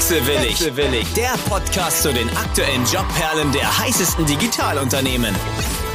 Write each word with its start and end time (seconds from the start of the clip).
Wechselwillig. 0.00 0.58
Wechselwillig. 0.58 1.12
Der 1.12 1.34
Podcast 1.46 2.02
zu 2.02 2.10
den 2.10 2.26
aktuellen 2.30 2.86
Jobperlen 2.86 3.52
der 3.52 3.80
heißesten 3.80 4.24
Digitalunternehmen. 4.24 5.34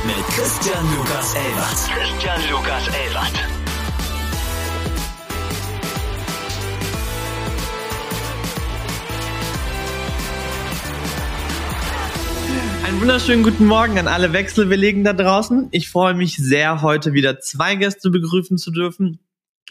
Mit 0.06 0.28
Christian 0.28 0.86
Lukas 0.96 1.34
Elbert. 1.34 1.90
Christian 1.90 2.40
Lukas 2.52 2.88
Elbert. 2.88 3.34
Einen 12.86 13.02
wunderschönen 13.02 13.42
guten 13.42 13.66
Morgen 13.66 13.98
an 13.98 14.08
alle 14.08 14.34
Wechselwilligen 14.34 15.04
da 15.04 15.14
draußen. 15.14 15.70
Ich 15.72 15.90
freue 15.90 16.14
mich 16.14 16.38
sehr, 16.38 16.84
heute 16.84 17.14
wieder 17.14 17.40
zwei 17.40 17.74
Gäste 17.74 18.12
begrüßen 18.12 18.60
zu 18.60 18.70
dürfen. 18.70 19.25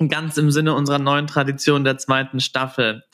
Ganz 0.08 0.36
im 0.38 0.50
Sinne 0.50 0.74
unserer 0.74 0.98
neuen 0.98 1.28
Tradition 1.28 1.84
der 1.84 1.98
zweiten 1.98 2.40
Staffel. 2.40 3.04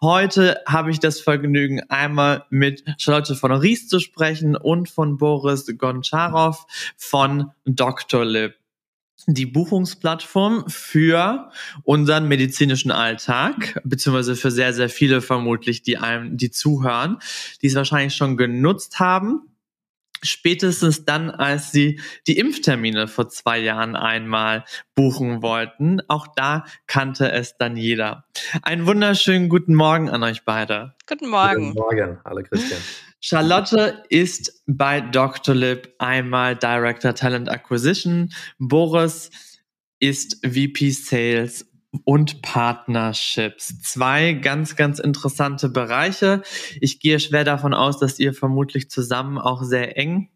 Heute 0.00 0.60
habe 0.64 0.92
ich 0.92 1.00
das 1.00 1.20
Vergnügen, 1.20 1.80
einmal 1.88 2.44
mit 2.50 2.84
Charlotte 2.98 3.34
von 3.34 3.50
Ries 3.50 3.88
zu 3.88 3.98
sprechen 3.98 4.54
und 4.54 4.88
von 4.88 5.18
Boris 5.18 5.66
Goncharov 5.76 6.66
von 6.96 7.50
Dr. 7.64 8.24
Lib 8.24 8.54
die 9.26 9.46
Buchungsplattform 9.46 10.64
für 10.66 11.50
unseren 11.84 12.26
medizinischen 12.28 12.90
Alltag, 12.90 13.80
beziehungsweise 13.84 14.36
für 14.36 14.50
sehr, 14.50 14.72
sehr 14.72 14.88
viele 14.88 15.20
vermutlich, 15.20 15.82
die 15.82 15.98
einem, 15.98 16.36
die 16.36 16.50
zuhören, 16.50 17.18
die 17.60 17.66
es 17.66 17.74
wahrscheinlich 17.74 18.14
schon 18.14 18.36
genutzt 18.36 18.98
haben. 18.98 19.42
Spätestens 20.22 21.04
dann, 21.04 21.30
als 21.30 21.72
sie 21.72 22.00
die 22.26 22.38
Impftermine 22.38 23.08
vor 23.08 23.28
zwei 23.28 23.58
Jahren 23.58 23.96
einmal 23.96 24.64
buchen 24.94 25.42
wollten. 25.42 26.00
Auch 26.08 26.26
da 26.36 26.64
kannte 26.86 27.32
es 27.32 27.56
dann 27.56 27.76
jeder. 27.76 28.24
Einen 28.62 28.86
wunderschönen 28.86 29.48
guten 29.48 29.74
Morgen 29.74 30.10
an 30.10 30.22
euch 30.22 30.44
beide. 30.44 30.94
Guten 31.06 31.28
Morgen. 31.28 31.74
Guten 31.74 31.78
Morgen, 31.78 32.18
hallo 32.24 32.42
Christian. 32.42 32.80
Charlotte 33.20 34.02
ist 34.08 34.62
bei 34.66 35.00
Dr. 35.00 35.54
Lib 35.54 35.94
einmal 35.98 36.56
Director 36.56 37.14
Talent 37.14 37.50
Acquisition. 37.50 38.32
Boris 38.58 39.30
ist 39.98 40.44
VP 40.44 40.90
Sales 40.90 41.69
und 42.04 42.42
Partnerships. 42.42 43.80
Zwei 43.82 44.34
ganz, 44.34 44.76
ganz 44.76 44.98
interessante 44.98 45.68
Bereiche. 45.68 46.42
Ich 46.80 47.00
gehe 47.00 47.18
schwer 47.20 47.44
davon 47.44 47.74
aus, 47.74 47.98
dass 47.98 48.18
ihr 48.18 48.32
vermutlich 48.32 48.90
zusammen 48.90 49.38
auch 49.38 49.62
sehr 49.62 49.96
eng 49.96 50.30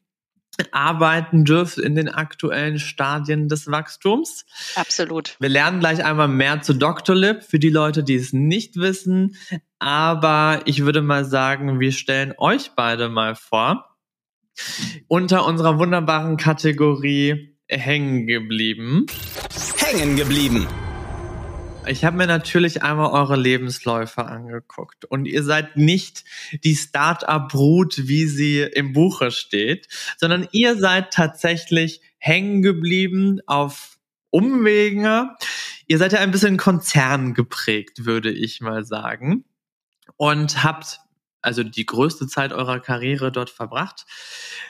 arbeiten 0.71 1.45
dürft 1.45 1.79
in 1.79 1.95
den 1.95 2.09
aktuellen 2.09 2.79
Stadien 2.79 3.49
des 3.49 3.67
Wachstums. 3.67 4.45
Absolut. 4.77 5.37
Wir 5.41 5.49
lernen 5.49 5.81
gleich 5.81 6.05
einmal 6.05 6.29
mehr 6.29 6.63
zu 6.63 6.75
Dr. 6.75 7.17
Lib 7.17 7.43
für 7.43 7.59
die 7.59 7.71
Leute, 7.71 8.05
die 8.05 8.15
es 8.15 8.33
nicht 8.33 8.77
wissen. 8.77 9.37
Aber 9.79 10.61
ich 10.65 10.85
würde 10.85 11.03
mal 11.03 11.25
sagen, 11.25 11.81
wir 11.81 11.93
stellen 11.93 12.35
euch 12.39 12.73
beide 12.77 13.09
mal 13.09 13.35
vor. 13.35 13.97
Unter 15.09 15.47
unserer 15.47 15.79
wunderbaren 15.79 16.37
Kategorie 16.37 17.57
hängen 17.69 18.27
geblieben. 18.27 19.07
Hängen 19.79 20.17
geblieben. 20.17 20.69
Ich 21.87 22.03
habe 22.03 22.17
mir 22.17 22.27
natürlich 22.27 22.83
einmal 22.83 23.11
eure 23.11 23.37
Lebensläufe 23.37 24.25
angeguckt 24.25 25.05
und 25.05 25.27
ihr 25.27 25.43
seid 25.43 25.77
nicht 25.77 26.25
die 26.65 26.77
Start-up-Brut, 26.77 28.09
wie 28.09 28.27
sie 28.27 28.61
im 28.61 28.95
Buche 28.95 29.31
steht, 29.31 29.89
sondern 30.17 30.49
ihr 30.53 30.79
seid 30.79 31.13
tatsächlich 31.13 32.01
hängen 32.17 32.63
geblieben 32.63 33.41
auf 33.47 33.99
Umwegen. 34.31 35.31
Ihr 35.87 35.99
seid 35.99 36.13
ja 36.13 36.21
ein 36.21 36.31
bisschen 36.31 36.57
Konzern 36.57 37.35
geprägt, 37.35 38.07
würde 38.07 38.31
ich 38.31 38.63
mal 38.63 38.87
sagen. 38.87 39.45
Und 40.17 40.65
habt 40.65 41.01
also 41.43 41.63
die 41.63 41.85
größte 41.85 42.27
Zeit 42.27 42.55
eurer 42.55 42.81
Karriere 42.81 43.31
dort 43.31 43.51
verbracht. 43.51 44.07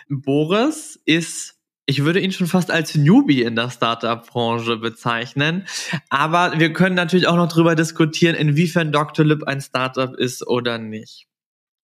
Boris 0.09 1.01
ist 1.05 1.54
ich 1.87 2.05
würde 2.05 2.21
ihn 2.21 2.33
schon 2.33 2.47
fast 2.47 2.71
als 2.71 2.95
Newbie 2.95 3.43
in 3.43 3.57
der 3.57 3.71
Startup-Branche 3.71 4.77
bezeichnen. 4.77 5.67
Aber 6.09 6.59
wir 6.59 6.73
können 6.73 6.95
natürlich 6.95 7.27
auch 7.27 7.37
noch 7.37 7.49
darüber 7.49 7.75
diskutieren, 7.75 8.35
inwiefern 8.35 8.93
Dr. 8.93 9.25
Lib 9.25 9.45
ein 9.45 9.61
Startup 9.61 10.15
ist 10.15 10.47
oder 10.47 10.79
nicht. 10.79 11.27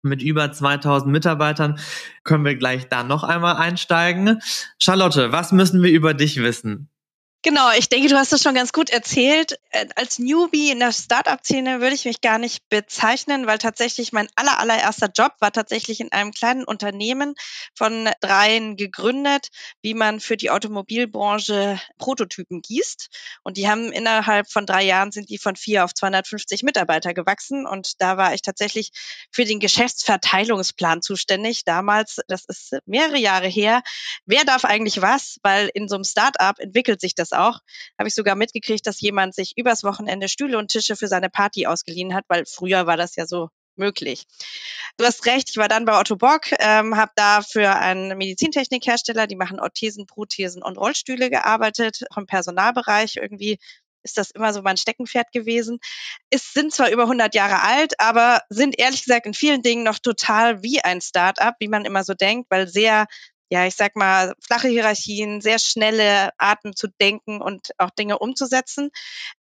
Mit 0.03 0.23
über 0.23 0.51
2000 0.51 1.11
Mitarbeitern 1.11 1.79
können 2.25 2.45
wir 2.45 2.55
gleich 2.55 2.89
da 2.89 3.03
noch 3.03 3.23
einmal 3.25 3.57
einsteigen. 3.57 4.41
Charlotte, 4.79 5.33
was 5.33 5.53
müssen 5.53 5.83
wir 5.83 5.91
über 5.91 6.15
dich 6.15 6.41
wissen? 6.41 6.89
Genau, 7.43 7.71
ich 7.73 7.89
denke, 7.89 8.09
du 8.09 8.17
hast 8.17 8.33
das 8.33 8.43
schon 8.43 8.55
ganz 8.55 8.71
gut 8.71 8.91
erzählt. 8.91 9.59
Äh, 9.71 9.87
als 9.97 10.19
Newbie 10.19 10.71
in 10.71 10.79
der 10.79 10.93
Startup-Szene 10.93 11.81
würde 11.81 11.95
ich 11.95 12.05
mich 12.05 12.21
gar 12.21 12.37
nicht 12.37 12.69
bezeichnen, 12.69 13.47
weil 13.47 13.57
tatsächlich 13.57 14.13
mein 14.13 14.29
aller, 14.37 14.59
allererster 14.59 15.09
Job 15.17 15.33
war 15.41 15.51
tatsächlich 15.51 16.01
in 16.01 16.13
einem 16.13 16.33
kleinen 16.33 16.65
Unternehmen 16.65 17.35
von 17.75 18.11
dreien 18.21 18.77
gegründet, 18.77 19.49
wie 19.81 19.95
man 19.95 20.21
für 20.21 20.37
die 20.37 20.51
Automobilbranche 20.51 21.81
Prototypen 21.97 22.61
gießt. 22.61 23.09
Und 23.43 23.57
die 23.57 23.71
haben 23.71 23.91
innerhalb 23.91 24.53
von 24.53 24.67
drei 24.67 24.83
Jahren 24.83 25.11
sind 25.11 25.31
die 25.31 25.39
von 25.39 25.57
vier 25.57 25.87
auf 25.87 25.95
250 25.95 26.63
Mitarbeiter 26.63 27.15
gewachsen. 27.15 27.67
Und 27.67 28.03
da 28.03 28.19
war 28.19 28.35
ich 28.35 28.43
tatsächlich 28.43 28.91
für 29.33 29.47
den 29.47 29.61
Geschäftsverteilungsplan 29.61 31.01
zuständig. 31.01 31.65
Damals, 31.65 32.21
das 32.29 32.45
ist 32.45 32.77
mehrere 32.85 33.19
Jahre 33.19 33.49
her. 33.49 33.81
Wer 34.27 34.45
darf 34.45 34.67
eigentlich 34.67 35.01
was? 35.01 35.39
Weil 35.43 35.71
in 35.73 35.89
so 35.89 35.95
einem 35.95 36.05
Startup 36.05 36.59
entwickelt 36.59 37.01
sich 37.01 37.15
das 37.15 37.30
das 37.31 37.39
auch. 37.39 37.61
Habe 37.99 38.09
ich 38.09 38.15
sogar 38.15 38.35
mitgekriegt, 38.35 38.87
dass 38.87 39.01
jemand 39.01 39.35
sich 39.35 39.57
übers 39.57 39.85
Wochenende 39.85 40.29
Stühle 40.29 40.59
und 40.59 40.69
Tische 40.69 40.97
für 40.97 41.09
seine 41.09 41.31
Party 41.31 41.67
ausgeliehen 41.67 42.15
hat, 42.15 42.25
weil 42.29 42.45
früher 42.47 42.87
war 42.87 42.97
das 42.97 43.17
ja 43.17 43.27
so 43.27 43.49
möglich. 43.77 44.27
Du 44.97 45.05
hast 45.05 45.27
recht, 45.27 45.51
ich 45.51 45.57
war 45.57 45.69
dann 45.69 45.85
bei 45.85 45.99
Otto 45.99 46.17
Bock, 46.17 46.53
ähm, 46.59 46.97
habe 46.97 47.13
da 47.17 47.43
für 47.43 47.77
einen 47.77 48.17
Medizintechnikhersteller, 48.19 49.27
die 49.27 49.37
machen 49.37 49.59
Orthesen, 49.61 50.07
Prothesen 50.07 50.63
und 50.63 50.77
Rollstühle 50.77 51.31
gearbeitet, 51.31 52.03
auch 52.11 52.19
im 52.19 52.27
Personalbereich 52.27 53.17
irgendwie 53.17 53.59
ist 54.03 54.17
das 54.17 54.31
immer 54.31 54.53
so 54.53 54.63
mein 54.63 54.77
Steckenpferd 54.77 55.33
gewesen. 55.33 55.79
Es 56.31 56.53
sind 56.53 56.73
zwar 56.73 56.91
über 56.91 57.03
100 57.03 57.35
Jahre 57.35 57.63
alt, 57.63 58.01
aber 58.01 58.43
sind 58.49 58.79
ehrlich 58.79 59.03
gesagt 59.03 59.27
in 59.27 59.35
vielen 59.35 59.63
Dingen 59.63 59.83
noch 59.83 59.99
total 59.99 60.63
wie 60.63 60.81
ein 60.81 61.01
Start-up, 61.01 61.57
wie 61.59 61.69
man 61.69 61.85
immer 61.85 62.05
so 62.05 62.15
denkt, 62.15 62.51
weil 62.51 62.67
sehr 62.67 63.07
ja, 63.51 63.67
ich 63.67 63.75
sag 63.75 63.97
mal, 63.97 64.35
flache 64.41 64.69
Hierarchien, 64.69 65.41
sehr 65.41 65.59
schnelle 65.59 66.31
Arten 66.39 66.75
zu 66.75 66.87
denken 67.01 67.43
und 67.43 67.73
auch 67.79 67.91
Dinge 67.91 68.19
umzusetzen. 68.19 68.91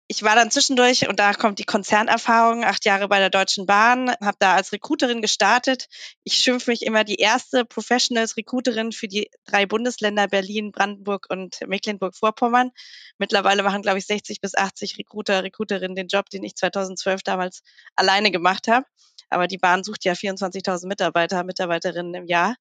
Ich 0.07 0.23
war 0.23 0.35
dann 0.35 0.51
zwischendurch, 0.51 1.07
und 1.07 1.19
da 1.19 1.33
kommt 1.33 1.57
die 1.59 1.63
Konzernerfahrung, 1.63 2.65
acht 2.65 2.83
Jahre 2.83 3.07
bei 3.07 3.19
der 3.19 3.29
Deutschen 3.29 3.65
Bahn, 3.65 4.09
habe 4.21 4.35
da 4.39 4.55
als 4.55 4.73
Recruiterin 4.73 5.21
gestartet. 5.21 5.87
Ich 6.25 6.33
schimpfe 6.33 6.71
mich 6.71 6.85
immer 6.85 7.05
die 7.05 7.15
erste 7.15 7.63
Professionals-Recruiterin 7.63 8.91
für 8.91 9.07
die 9.07 9.29
drei 9.45 9.65
Bundesländer 9.65 10.27
Berlin, 10.27 10.73
Brandenburg 10.73 11.27
und 11.29 11.59
Mecklenburg-Vorpommern. 11.65 12.71
Mittlerweile 13.19 13.63
machen, 13.63 13.83
glaube 13.83 13.99
ich, 13.99 14.05
60 14.05 14.41
bis 14.41 14.53
80 14.53 14.97
Recruiter, 14.97 15.43
Recruiterinnen 15.43 15.95
den 15.95 16.07
Job, 16.07 16.29
den 16.29 16.43
ich 16.43 16.55
2012 16.55 17.23
damals 17.23 17.61
alleine 17.95 18.31
gemacht 18.31 18.67
habe. 18.67 18.85
Aber 19.29 19.47
die 19.47 19.59
Bahn 19.59 19.85
sucht 19.85 20.03
ja 20.03 20.11
24.000 20.11 20.87
Mitarbeiter, 20.87 21.45
Mitarbeiterinnen 21.45 22.15
im 22.15 22.27
Jahr. 22.27 22.57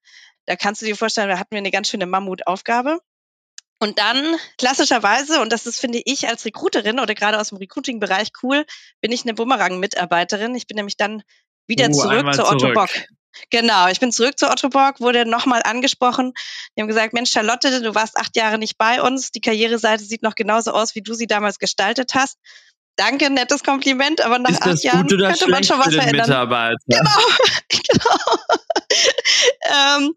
Da 0.51 0.57
kannst 0.57 0.83
du 0.83 0.87
dir 0.87 0.97
vorstellen, 0.97 1.29
da 1.29 1.39
hatten 1.39 1.53
wir 1.53 1.59
eine 1.59 1.71
ganz 1.71 1.89
schöne 1.89 2.07
Mammutaufgabe. 2.07 2.99
Und 3.79 4.01
dann 4.01 4.35
klassischerweise, 4.59 5.41
und 5.41 5.53
das 5.53 5.65
ist, 5.65 5.79
finde 5.79 6.03
ich, 6.05 6.27
als 6.27 6.45
Recruiterin 6.45 6.99
oder 6.99 7.15
gerade 7.15 7.39
aus 7.39 7.51
dem 7.51 7.59
Recruiting-Bereich 7.59 8.31
cool, 8.43 8.67
bin 9.01 9.13
ich 9.13 9.23
eine 9.23 9.35
Bumerang-Mitarbeiterin. 9.35 10.57
Ich 10.57 10.67
bin 10.67 10.75
nämlich 10.75 10.97
dann 10.97 11.23
wieder 11.69 11.89
uh, 11.89 11.93
zurück 11.93 12.35
zu 12.35 12.45
Otto 12.45 12.59
zurück. 12.59 12.75
Bock. 12.75 12.91
Genau, 13.51 13.87
ich 13.87 14.01
bin 14.01 14.11
zurück 14.11 14.41
zu 14.41 14.51
Otto 14.51 14.71
Borg, 14.71 14.99
wurde 14.99 15.25
nochmal 15.25 15.63
angesprochen. 15.63 16.33
Die 16.77 16.83
haben 16.83 16.89
gesagt, 16.89 17.13
Mensch, 17.13 17.31
Charlotte, 17.31 17.81
du 17.81 17.95
warst 17.95 18.17
acht 18.17 18.35
Jahre 18.35 18.59
nicht 18.59 18.77
bei 18.77 19.01
uns. 19.01 19.31
Die 19.31 19.41
Karriereseite 19.41 20.03
sieht 20.03 20.25
noch 20.25 20.35
genauso 20.35 20.73
aus, 20.73 20.97
wie 20.97 21.03
du 21.03 21.15
sie 21.15 21.29
damals 21.29 21.61
gestaltet 21.61 22.17
hast. 22.17 22.39
Danke, 22.97 23.31
nettes 23.31 23.63
Kompliment, 23.63 24.21
aber 24.21 24.41
nach 24.41 24.51
ist 24.51 24.63
acht 24.63 24.83
Jahren 24.83 25.07
könnte 25.07 25.49
man 25.49 25.63
schon 25.63 25.79
was 25.79 25.95
verändern. 25.95 26.29
Mitarbeiter? 26.29 26.77
Genau, 26.89 27.21
genau. 27.69 28.59
ähm, 29.99 30.15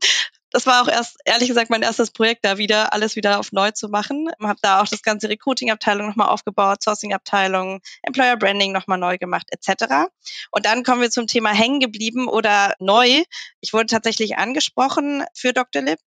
das 0.54 0.68
war 0.68 0.84
auch 0.84 0.88
erst, 0.88 1.18
ehrlich 1.26 1.48
gesagt, 1.48 1.72
mein 1.72 1.82
erstes 1.82 2.12
Projekt, 2.12 2.46
da 2.46 2.60
wieder 2.60 2.94
alles 2.94 3.16
wieder 3.16 3.40
auf 3.40 3.52
neu 3.52 3.72
zu 3.72 3.90
machen. 3.90 4.30
Habe 4.40 4.60
da 4.62 4.82
auch 4.82 4.88
das 4.88 5.02
ganze 5.02 5.28
Recruiting-Abteilung 5.28 6.08
nochmal 6.08 6.30
aufgebaut, 6.30 6.84
Sourcing-Abteilung, 6.84 7.82
Employer 8.04 8.38
Branding 8.38 8.72
nochmal 8.72 9.00
neu 9.00 9.18
gemacht, 9.18 9.48
etc. 9.50 10.12
Und 10.52 10.68
dann 10.68 10.84
kommen 10.84 11.02
wir 11.02 11.10
zum 11.10 11.26
Thema 11.26 11.50
hängen 11.50 11.80
geblieben 11.80 12.28
oder 12.28 12.76
neu. 12.80 13.24
Ich 13.62 13.74
wurde 13.74 13.88
tatsächlich 13.88 14.38
angesprochen 14.38 15.24
für 15.34 15.54
Dr. 15.54 15.82
Lib 15.82 16.00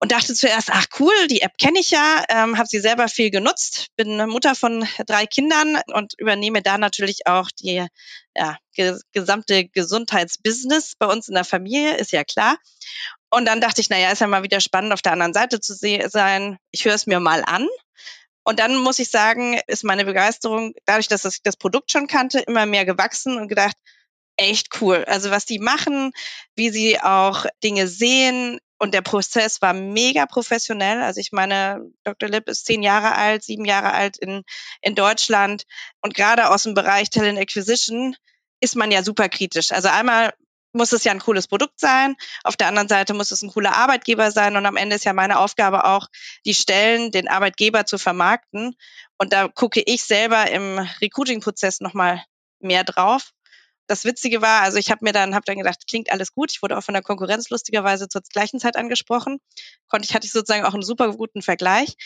und 0.00 0.12
dachte 0.12 0.34
zuerst, 0.34 0.70
ach 0.70 0.86
cool, 0.98 1.12
die 1.28 1.42
App 1.42 1.58
kenne 1.58 1.78
ich 1.78 1.90
ja, 1.90 2.24
ähm, 2.30 2.56
habe 2.56 2.66
sie 2.66 2.80
selber 2.80 3.06
viel 3.08 3.30
genutzt, 3.30 3.88
bin 3.96 4.16
Mutter 4.28 4.54
von 4.54 4.86
drei 5.06 5.26
Kindern 5.26 5.78
und 5.92 6.14
übernehme 6.18 6.62
da 6.62 6.78
natürlich 6.78 7.26
auch 7.26 7.50
die 7.50 7.86
ja, 8.34 8.56
gesamte 9.12 9.66
Gesundheitsbusiness 9.68 10.94
bei 10.98 11.06
uns 11.06 11.28
in 11.28 11.34
der 11.34 11.44
Familie, 11.44 11.96
ist 11.96 12.12
ja 12.12 12.24
klar. 12.24 12.56
Und 13.28 13.44
dann 13.46 13.60
dachte 13.60 13.82
ich, 13.82 13.90
naja, 13.90 14.10
ist 14.10 14.20
ja 14.20 14.26
mal 14.26 14.42
wieder 14.42 14.60
spannend, 14.60 14.92
auf 14.92 15.02
der 15.02 15.12
anderen 15.12 15.34
Seite 15.34 15.60
zu 15.60 15.74
sein. 15.74 16.58
Ich 16.70 16.84
höre 16.86 16.94
es 16.94 17.06
mir 17.06 17.20
mal 17.20 17.44
an. 17.44 17.68
Und 18.42 18.58
dann 18.58 18.76
muss 18.76 18.98
ich 18.98 19.10
sagen, 19.10 19.60
ist 19.66 19.84
meine 19.84 20.06
Begeisterung, 20.06 20.72
dadurch, 20.86 21.08
dass 21.08 21.26
ich 21.26 21.42
das 21.42 21.56
Produkt 21.56 21.92
schon 21.92 22.06
kannte, 22.06 22.40
immer 22.40 22.64
mehr 22.64 22.86
gewachsen 22.86 23.36
und 23.36 23.48
gedacht, 23.48 23.76
echt 24.36 24.80
cool. 24.80 25.04
Also 25.06 25.30
was 25.30 25.44
die 25.44 25.58
machen, 25.58 26.12
wie 26.56 26.70
sie 26.70 26.98
auch 26.98 27.44
Dinge 27.62 27.86
sehen, 27.86 28.58
und 28.80 28.94
der 28.94 29.02
Prozess 29.02 29.60
war 29.60 29.74
mega 29.74 30.24
professionell. 30.24 31.02
Also 31.02 31.20
ich 31.20 31.32
meine, 31.32 31.84
Dr. 32.02 32.30
Lipp 32.30 32.48
ist 32.48 32.64
zehn 32.64 32.82
Jahre 32.82 33.14
alt, 33.14 33.44
sieben 33.44 33.66
Jahre 33.66 33.92
alt 33.92 34.16
in, 34.16 34.42
in 34.80 34.94
Deutschland. 34.94 35.64
Und 36.00 36.14
gerade 36.14 36.48
aus 36.48 36.62
dem 36.62 36.72
Bereich 36.72 37.10
Talent 37.10 37.38
Acquisition 37.38 38.16
ist 38.60 38.76
man 38.76 38.90
ja 38.90 39.02
super 39.02 39.28
kritisch. 39.28 39.70
Also 39.72 39.88
einmal 39.88 40.32
muss 40.72 40.92
es 40.92 41.04
ja 41.04 41.12
ein 41.12 41.18
cooles 41.18 41.46
Produkt 41.46 41.78
sein. 41.78 42.16
Auf 42.42 42.56
der 42.56 42.68
anderen 42.68 42.88
Seite 42.88 43.12
muss 43.12 43.32
es 43.32 43.42
ein 43.42 43.50
cooler 43.50 43.76
Arbeitgeber 43.76 44.30
sein. 44.30 44.56
Und 44.56 44.64
am 44.64 44.78
Ende 44.78 44.96
ist 44.96 45.04
ja 45.04 45.12
meine 45.12 45.38
Aufgabe 45.40 45.84
auch, 45.84 46.06
die 46.46 46.54
Stellen, 46.54 47.10
den 47.10 47.28
Arbeitgeber 47.28 47.84
zu 47.84 47.98
vermarkten. 47.98 48.76
Und 49.18 49.34
da 49.34 49.48
gucke 49.48 49.82
ich 49.84 50.04
selber 50.04 50.50
im 50.50 50.78
Recruiting-Prozess 51.02 51.80
nochmal 51.80 52.24
mehr 52.60 52.84
drauf 52.84 53.32
das 53.90 54.04
Witzige 54.04 54.40
war, 54.40 54.62
also 54.62 54.78
ich 54.78 54.90
habe 54.90 55.04
mir 55.04 55.12
dann, 55.12 55.34
habe 55.34 55.44
dann 55.44 55.58
gedacht, 55.58 55.86
klingt 55.88 56.12
alles 56.12 56.32
gut. 56.32 56.52
Ich 56.52 56.62
wurde 56.62 56.78
auch 56.78 56.82
von 56.82 56.94
der 56.94 57.02
Konkurrenz 57.02 57.50
lustigerweise 57.50 58.08
zur 58.08 58.22
gleichen 58.32 58.60
Zeit 58.60 58.76
angesprochen. 58.76 59.40
Konnte 59.88 60.06
ich, 60.06 60.14
hatte 60.14 60.26
ich 60.26 60.32
sozusagen 60.32 60.64
auch 60.64 60.74
einen 60.74 60.84
super 60.84 61.12
guten 61.12 61.42
Vergleich 61.42 61.96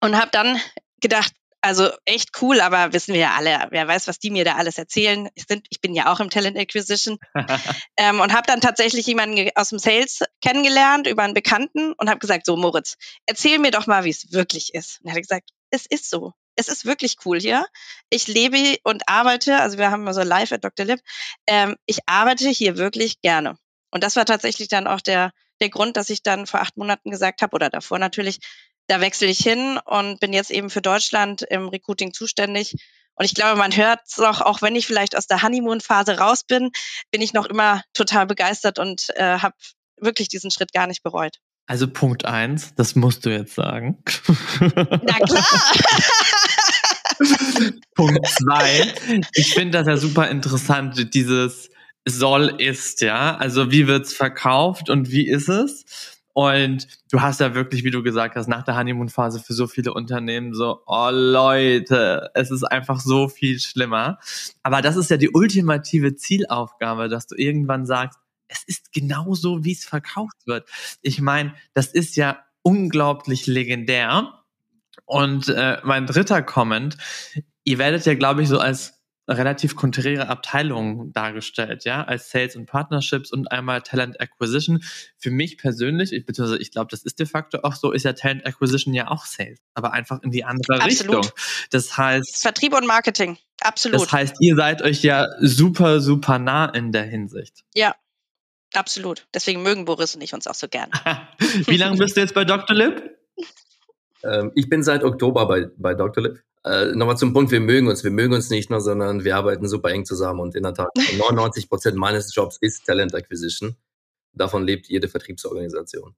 und 0.00 0.16
habe 0.16 0.30
dann 0.32 0.60
gedacht, 1.00 1.32
also 1.62 1.90
echt 2.04 2.30
cool, 2.40 2.60
aber 2.60 2.92
wissen 2.92 3.12
wir 3.12 3.20
ja 3.20 3.34
alle, 3.36 3.68
wer 3.70 3.86
weiß, 3.86 4.08
was 4.08 4.18
die 4.18 4.30
mir 4.30 4.44
da 4.44 4.54
alles 4.56 4.78
erzählen. 4.78 5.28
Ich, 5.34 5.44
sind, 5.46 5.66
ich 5.68 5.80
bin 5.80 5.94
ja 5.94 6.12
auch 6.12 6.18
im 6.18 6.30
Talent 6.30 6.56
Acquisition 6.56 7.18
ähm, 7.96 8.20
und 8.20 8.32
habe 8.32 8.46
dann 8.46 8.60
tatsächlich 8.60 9.06
jemanden 9.06 9.50
aus 9.54 9.68
dem 9.68 9.78
Sales 9.78 10.20
kennengelernt 10.40 11.06
über 11.06 11.22
einen 11.22 11.34
Bekannten 11.34 11.92
und 11.92 12.08
habe 12.08 12.18
gesagt, 12.18 12.46
so 12.46 12.56
Moritz, 12.56 12.96
erzähl 13.26 13.58
mir 13.58 13.70
doch 13.70 13.86
mal, 13.86 14.04
wie 14.04 14.10
es 14.10 14.32
wirklich 14.32 14.74
ist. 14.74 15.00
Und 15.02 15.10
er 15.10 15.14
hat 15.14 15.22
gesagt, 15.22 15.50
es 15.70 15.86
ist 15.86 16.10
so 16.10 16.32
es 16.56 16.68
ist 16.68 16.84
wirklich 16.84 17.16
cool 17.24 17.40
hier. 17.40 17.66
Ich 18.10 18.26
lebe 18.26 18.76
und 18.82 19.02
arbeite, 19.08 19.60
also 19.60 19.78
wir 19.78 19.90
haben 19.90 20.12
so 20.12 20.22
live 20.22 20.52
at 20.52 20.64
Dr. 20.64 20.86
Lip, 20.86 21.00
ähm, 21.46 21.76
ich 21.86 22.00
arbeite 22.06 22.48
hier 22.48 22.76
wirklich 22.76 23.20
gerne. 23.20 23.56
Und 23.90 24.04
das 24.04 24.16
war 24.16 24.24
tatsächlich 24.24 24.68
dann 24.68 24.86
auch 24.86 25.00
der, 25.00 25.32
der 25.60 25.70
Grund, 25.70 25.96
dass 25.96 26.10
ich 26.10 26.22
dann 26.22 26.46
vor 26.46 26.60
acht 26.60 26.76
Monaten 26.76 27.10
gesagt 27.10 27.42
habe, 27.42 27.54
oder 27.54 27.70
davor 27.70 27.98
natürlich, 27.98 28.38
da 28.86 29.00
wechsle 29.00 29.28
ich 29.28 29.38
hin 29.38 29.78
und 29.84 30.20
bin 30.20 30.32
jetzt 30.32 30.50
eben 30.50 30.70
für 30.70 30.82
Deutschland 30.82 31.42
im 31.42 31.68
Recruiting 31.68 32.12
zuständig. 32.12 32.74
Und 33.14 33.24
ich 33.24 33.34
glaube, 33.34 33.58
man 33.58 33.76
hört 33.76 34.00
es 34.06 34.18
auch, 34.18 34.40
auch 34.40 34.62
wenn 34.62 34.74
ich 34.76 34.86
vielleicht 34.86 35.16
aus 35.16 35.26
der 35.26 35.42
Honeymoon-Phase 35.42 36.18
raus 36.18 36.44
bin, 36.44 36.70
bin 37.10 37.20
ich 37.20 37.32
noch 37.32 37.46
immer 37.46 37.82
total 37.92 38.26
begeistert 38.26 38.78
und 38.78 39.08
äh, 39.14 39.38
habe 39.38 39.54
wirklich 39.96 40.28
diesen 40.28 40.50
Schritt 40.50 40.72
gar 40.72 40.86
nicht 40.86 41.02
bereut. 41.02 41.38
Also 41.66 41.86
Punkt 41.86 42.24
eins, 42.24 42.74
das 42.74 42.96
musst 42.96 43.24
du 43.24 43.30
jetzt 43.30 43.54
sagen. 43.54 44.02
Na 44.74 45.18
klar. 45.18 45.44
Punkt 47.94 48.26
zwei, 48.26 48.94
ich 49.34 49.54
finde 49.54 49.78
das 49.78 49.86
ja 49.86 49.96
super 49.96 50.28
interessant, 50.30 51.14
dieses 51.14 51.70
soll 52.08 52.54
ist, 52.58 53.02
ja. 53.02 53.36
Also 53.36 53.70
wie 53.70 53.86
wird's 53.86 54.14
verkauft 54.14 54.90
und 54.90 55.10
wie 55.10 55.28
ist 55.28 55.48
es? 55.48 55.84
Und 56.32 56.86
du 57.10 57.20
hast 57.20 57.40
ja 57.40 57.54
wirklich, 57.54 57.84
wie 57.84 57.90
du 57.90 58.02
gesagt 58.02 58.36
hast, 58.36 58.48
nach 58.48 58.64
der 58.64 58.76
Honeymoon-Phase 58.76 59.40
für 59.40 59.52
so 59.52 59.66
viele 59.66 59.92
Unternehmen 59.92 60.54
so, 60.54 60.80
oh 60.86 61.10
Leute, 61.10 62.30
es 62.34 62.50
ist 62.50 62.64
einfach 62.64 63.00
so 63.00 63.28
viel 63.28 63.58
schlimmer. 63.58 64.18
Aber 64.62 64.80
das 64.80 64.96
ist 64.96 65.10
ja 65.10 65.16
die 65.16 65.30
ultimative 65.30 66.14
Zielaufgabe, 66.14 67.08
dass 67.08 67.26
du 67.26 67.34
irgendwann 67.34 67.84
sagst, 67.84 68.18
es 68.48 68.64
ist 68.64 68.92
genauso, 68.92 69.64
wie 69.64 69.72
es 69.72 69.84
verkauft 69.84 70.46
wird. 70.46 70.68
Ich 71.02 71.20
meine, 71.20 71.54
das 71.74 71.88
ist 71.88 72.16
ja 72.16 72.38
unglaublich 72.62 73.46
legendär. 73.46 74.39
Und 75.06 75.48
äh, 75.48 75.78
mein 75.82 76.06
dritter 76.06 76.42
Comment, 76.42 76.96
ihr 77.64 77.78
werdet 77.78 78.06
ja, 78.06 78.14
glaube 78.14 78.42
ich, 78.42 78.48
so 78.48 78.58
als 78.58 79.00
relativ 79.28 79.76
konträre 79.76 80.28
Abteilung 80.28 81.12
dargestellt, 81.12 81.84
ja, 81.84 82.02
als 82.04 82.30
Sales 82.30 82.56
und 82.56 82.66
Partnerships 82.66 83.32
und 83.32 83.50
einmal 83.52 83.82
Talent 83.82 84.20
Acquisition. 84.20 84.82
Für 85.18 85.30
mich 85.30 85.58
persönlich, 85.58 86.12
ich, 86.12 86.26
beziehungsweise 86.26 86.60
ich 86.60 86.72
glaube, 86.72 86.88
das 86.90 87.02
ist 87.02 87.18
de 87.18 87.26
facto 87.26 87.60
auch 87.62 87.74
so, 87.74 87.92
ist 87.92 88.04
ja 88.04 88.12
Talent 88.12 88.46
Acquisition 88.46 88.92
ja 88.92 89.08
auch 89.08 89.24
Sales, 89.24 89.60
aber 89.74 89.92
einfach 89.92 90.22
in 90.22 90.30
die 90.30 90.44
andere 90.44 90.80
Absolut. 90.80 91.16
Richtung. 91.16 91.32
Das 91.70 91.96
heißt. 91.96 92.42
Vertrieb 92.42 92.74
und 92.74 92.86
Marketing. 92.86 93.38
Absolut. 93.60 94.00
Das 94.00 94.12
heißt, 94.12 94.36
ihr 94.40 94.56
seid 94.56 94.82
euch 94.82 95.02
ja 95.02 95.28
super, 95.40 96.00
super 96.00 96.38
nah 96.38 96.66
in 96.66 96.92
der 96.92 97.04
Hinsicht. 97.04 97.64
Ja, 97.74 97.94
Absolut. 98.72 99.26
Deswegen 99.34 99.64
mögen 99.64 99.84
Boris 99.84 100.14
und 100.14 100.20
ich 100.20 100.32
uns 100.32 100.46
auch 100.46 100.54
so 100.54 100.68
gern. 100.68 100.90
Wie 101.66 101.76
lange 101.76 101.96
bist 101.96 102.16
du 102.16 102.20
jetzt 102.20 102.34
bei 102.34 102.44
Dr. 102.44 102.76
Lip? 102.76 103.19
Ähm, 104.24 104.52
ich 104.54 104.68
bin 104.68 104.82
seit 104.82 105.04
Oktober 105.04 105.46
bei, 105.46 105.68
bei 105.76 105.94
Dr. 105.94 106.24
Lip. 106.24 106.42
Äh, 106.64 106.92
Nochmal 106.92 107.16
zum 107.16 107.32
Punkt, 107.32 107.50
wir 107.50 107.60
mögen 107.60 107.88
uns. 107.88 108.04
Wir 108.04 108.10
mögen 108.10 108.34
uns 108.34 108.50
nicht 108.50 108.70
nur, 108.70 108.80
sondern 108.80 109.24
wir 109.24 109.36
arbeiten 109.36 109.68
super 109.68 109.90
eng 109.90 110.04
zusammen. 110.04 110.40
Und 110.40 110.54
in 110.54 110.62
der 110.62 110.74
Tat, 110.74 110.88
99 111.18 111.68
Prozent 111.68 111.96
meines 111.96 112.34
Jobs 112.34 112.58
ist 112.60 112.86
Talent 112.86 113.14
Acquisition. 113.14 113.76
Davon 114.32 114.64
lebt 114.64 114.88
jede 114.88 115.08
Vertriebsorganisation. 115.08 116.14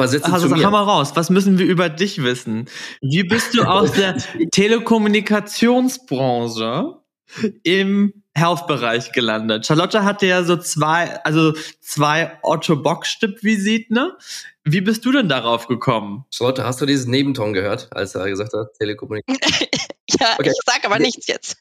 Also 0.00 0.16
sag 0.20 0.70
mal 0.70 0.84
raus, 0.84 1.16
was 1.16 1.28
müssen 1.28 1.58
wir 1.58 1.66
über 1.66 1.88
dich 1.88 2.22
wissen? 2.22 2.68
Wie 3.00 3.24
bist 3.24 3.54
du 3.54 3.62
aus 3.64 3.90
der 3.92 4.16
Telekommunikationsbranche 4.52 6.94
im 7.64 8.22
Health-Bereich 8.38 9.12
gelandet. 9.12 9.66
Charlotte 9.66 10.04
hatte 10.04 10.26
ja 10.26 10.44
so 10.44 10.56
zwei, 10.56 11.20
also 11.24 11.52
zwei 11.80 12.38
Otto 12.42 12.76
Bock-Stipp-Visiten. 12.76 13.94
Ne? 13.94 14.16
Wie 14.64 14.80
bist 14.80 15.04
du 15.04 15.12
denn 15.12 15.28
darauf 15.28 15.66
gekommen? 15.66 16.24
Charlotte, 16.30 16.64
hast 16.64 16.80
du 16.80 16.86
diesen 16.86 17.10
Nebenton 17.10 17.52
gehört, 17.52 17.88
als 17.90 18.14
er 18.14 18.28
gesagt 18.28 18.52
hat, 18.52 18.74
Telekommunikation? 18.74 19.38
ja, 20.20 20.34
okay. 20.38 20.50
ich 20.50 20.58
sag 20.66 20.84
aber 20.84 20.98
nichts 20.98 21.26
jetzt. 21.26 21.56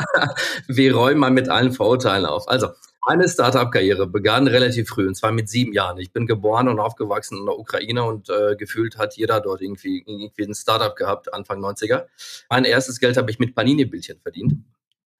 Wir 0.68 0.94
räumen 0.94 1.20
mal 1.20 1.30
mit 1.30 1.48
allen 1.48 1.72
Vorurteilen 1.72 2.26
auf. 2.26 2.48
Also, 2.48 2.68
meine 3.06 3.26
Startup-Karriere 3.26 4.06
begann 4.06 4.46
relativ 4.46 4.90
früh, 4.90 5.08
und 5.08 5.14
zwar 5.14 5.32
mit 5.32 5.48
sieben 5.48 5.72
Jahren. 5.72 5.96
Ich 5.98 6.12
bin 6.12 6.26
geboren 6.26 6.68
und 6.68 6.78
aufgewachsen 6.78 7.38
in 7.38 7.46
der 7.46 7.58
Ukraine 7.58 8.04
und 8.04 8.28
äh, 8.28 8.56
gefühlt 8.56 8.98
hat 8.98 9.16
jeder 9.16 9.40
dort 9.40 9.62
irgendwie, 9.62 10.04
irgendwie 10.06 10.42
ein 10.42 10.54
Startup 10.54 10.94
gehabt, 10.94 11.32
Anfang 11.32 11.64
90er. 11.64 12.04
Mein 12.50 12.66
erstes 12.66 13.00
Geld 13.00 13.16
habe 13.16 13.30
ich 13.30 13.38
mit 13.38 13.54
Panini-Bildchen 13.54 14.20
verdient 14.20 14.54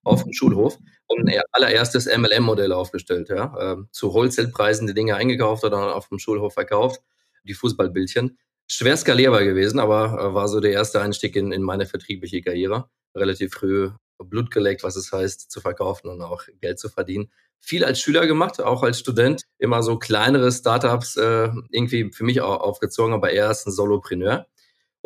auf 0.08 0.25
dem 0.25 0.32
Schulhof 0.32 0.78
und 1.06 1.28
ein 1.28 1.40
allererstes 1.52 2.06
MLM-Modell 2.06 2.72
aufgestellt. 2.72 3.28
Ja. 3.28 3.55
Ähm, 3.60 3.88
zu 3.93 4.12
Wholesale-Preisen 4.12 4.87
die 4.87 4.94
Dinge 4.94 5.16
eingekauft 5.16 5.64
oder 5.64 5.94
auf 5.94 6.08
dem 6.08 6.19
Schulhof 6.19 6.55
verkauft, 6.55 7.00
die 7.44 7.55
Fußballbildchen. 7.55 8.38
Schwer 8.66 8.96
skalierbar 8.96 9.44
gewesen, 9.44 9.78
aber 9.78 10.20
äh, 10.20 10.34
war 10.34 10.49
so 10.49 10.60
der 10.60 10.72
erste 10.72 11.00
Einstieg 11.00 11.37
in, 11.37 11.52
in 11.52 11.62
meine 11.62 11.87
vertriebliche 11.87 12.43
Karriere. 12.43 12.90
Relativ 13.14 13.55
früh 13.55 13.90
Blut 14.19 14.50
geleckt, 14.50 14.82
was 14.82 14.96
es 14.96 15.12
heißt, 15.12 15.50
zu 15.50 15.60
verkaufen 15.60 16.08
und 16.08 16.20
auch 16.22 16.43
Geld 16.60 16.79
zu 16.79 16.88
verdienen. 16.88 17.31
Viel 17.60 17.84
als 17.84 18.00
Schüler 18.00 18.27
gemacht, 18.27 18.60
auch 18.60 18.82
als 18.82 18.98
Student. 18.98 19.43
Immer 19.58 19.82
so 19.82 19.98
kleinere 19.98 20.53
Startups 20.53 21.17
äh, 21.17 21.50
irgendwie 21.70 22.10
für 22.12 22.24
mich 22.24 22.41
auch 22.41 22.60
aufgezogen, 22.60 23.15
aber 23.15 23.31
eher 23.31 23.48
als 23.48 23.67
ein 23.67 23.72
Solopreneur 23.72 24.46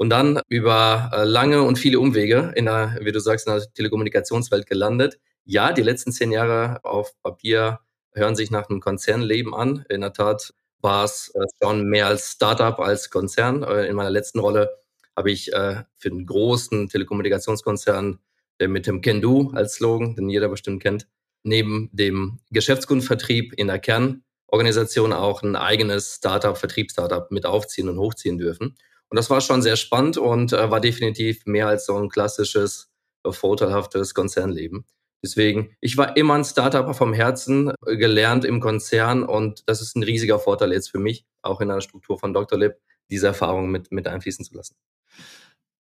und 0.02 0.10
dann 0.10 0.40
über 0.48 1.12
äh, 1.12 1.22
lange 1.22 1.62
und 1.62 1.78
viele 1.78 2.00
Umwege 2.00 2.52
in 2.56 2.64
der, 2.64 2.98
wie 3.02 3.12
du 3.12 3.20
sagst, 3.20 3.46
in 3.46 3.54
der 3.54 3.72
Telekommunikationswelt 3.72 4.66
gelandet. 4.66 5.20
Ja, 5.44 5.72
die 5.72 5.82
letzten 5.82 6.10
zehn 6.10 6.32
Jahre 6.32 6.80
auf 6.82 7.12
Papier 7.22 7.78
hören 8.12 8.34
sich 8.34 8.50
nach 8.50 8.68
einem 8.68 8.80
Konzernleben 8.80 9.54
an. 9.54 9.84
In 9.88 10.00
der 10.00 10.12
Tat 10.12 10.54
war 10.80 11.04
es 11.04 11.30
äh, 11.36 11.46
schon 11.62 11.84
mehr 11.84 12.08
als 12.08 12.32
Startup 12.32 12.80
als 12.80 13.10
Konzern. 13.10 13.62
Äh, 13.62 13.86
in 13.86 13.94
meiner 13.94 14.10
letzten 14.10 14.40
Rolle 14.40 14.76
habe 15.14 15.30
ich 15.30 15.52
für 15.52 15.86
einen 16.06 16.26
großen 16.26 16.88
Telekommunikationskonzern, 16.88 18.18
der 18.58 18.68
mit 18.68 18.88
dem 18.88 19.02
Can 19.02 19.20
Do 19.20 19.52
als 19.54 19.74
Slogan, 19.74 20.16
den 20.16 20.30
jeder 20.30 20.48
bestimmt 20.48 20.82
kennt, 20.82 21.06
neben 21.44 21.90
dem 21.92 22.40
Geschäftskundenvertrieb 22.50 23.52
in 23.56 23.68
der 23.68 23.78
Kernorganisation 23.78 25.12
auch 25.12 25.42
ein 25.42 25.54
eigenes 25.54 26.16
Startup, 26.16 26.56
Vertriebsstartup 26.56 27.30
mit 27.30 27.46
aufziehen 27.46 27.90
und 27.90 27.98
hochziehen 27.98 28.38
dürfen. 28.38 28.74
Und 29.12 29.16
das 29.16 29.28
war 29.28 29.42
schon 29.42 29.60
sehr 29.60 29.76
spannend 29.76 30.16
und 30.16 30.54
äh, 30.54 30.70
war 30.70 30.80
definitiv 30.80 31.44
mehr 31.44 31.66
als 31.66 31.84
so 31.84 31.94
ein 31.98 32.08
klassisches, 32.08 32.90
äh, 33.24 33.30
vorteilhaftes 33.30 34.14
Konzernleben. 34.14 34.86
Deswegen, 35.22 35.76
ich 35.82 35.98
war 35.98 36.16
immer 36.16 36.32
ein 36.32 36.46
Startup 36.46 36.96
vom 36.96 37.12
Herzen, 37.12 37.74
äh, 37.86 37.98
gelernt 37.98 38.46
im 38.46 38.58
Konzern 38.58 39.22
und 39.22 39.64
das 39.66 39.82
ist 39.82 39.96
ein 39.96 40.02
riesiger 40.02 40.38
Vorteil 40.38 40.72
jetzt 40.72 40.90
für 40.90 40.98
mich, 40.98 41.26
auch 41.42 41.60
in 41.60 41.68
der 41.68 41.82
Struktur 41.82 42.18
von 42.18 42.32
Dr. 42.32 42.58
Lib, 42.58 42.76
diese 43.10 43.26
Erfahrung 43.26 43.70
mit, 43.70 43.92
mit 43.92 44.08
einfließen 44.08 44.46
zu 44.46 44.54
lassen. 44.54 44.76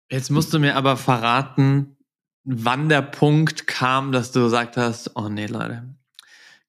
Jetzt 0.09 0.29
musst 0.31 0.53
du 0.53 0.59
mir 0.59 0.77
aber 0.77 0.95
verraten, 0.95 1.97
wann 2.45 2.87
der 2.87 3.01
Punkt 3.01 3.67
kam, 3.67 4.13
dass 4.13 4.31
du 4.31 4.43
gesagt 4.43 4.77
hast, 4.77 5.17
oh 5.17 5.27
nee, 5.27 5.47
Leute, 5.47 5.83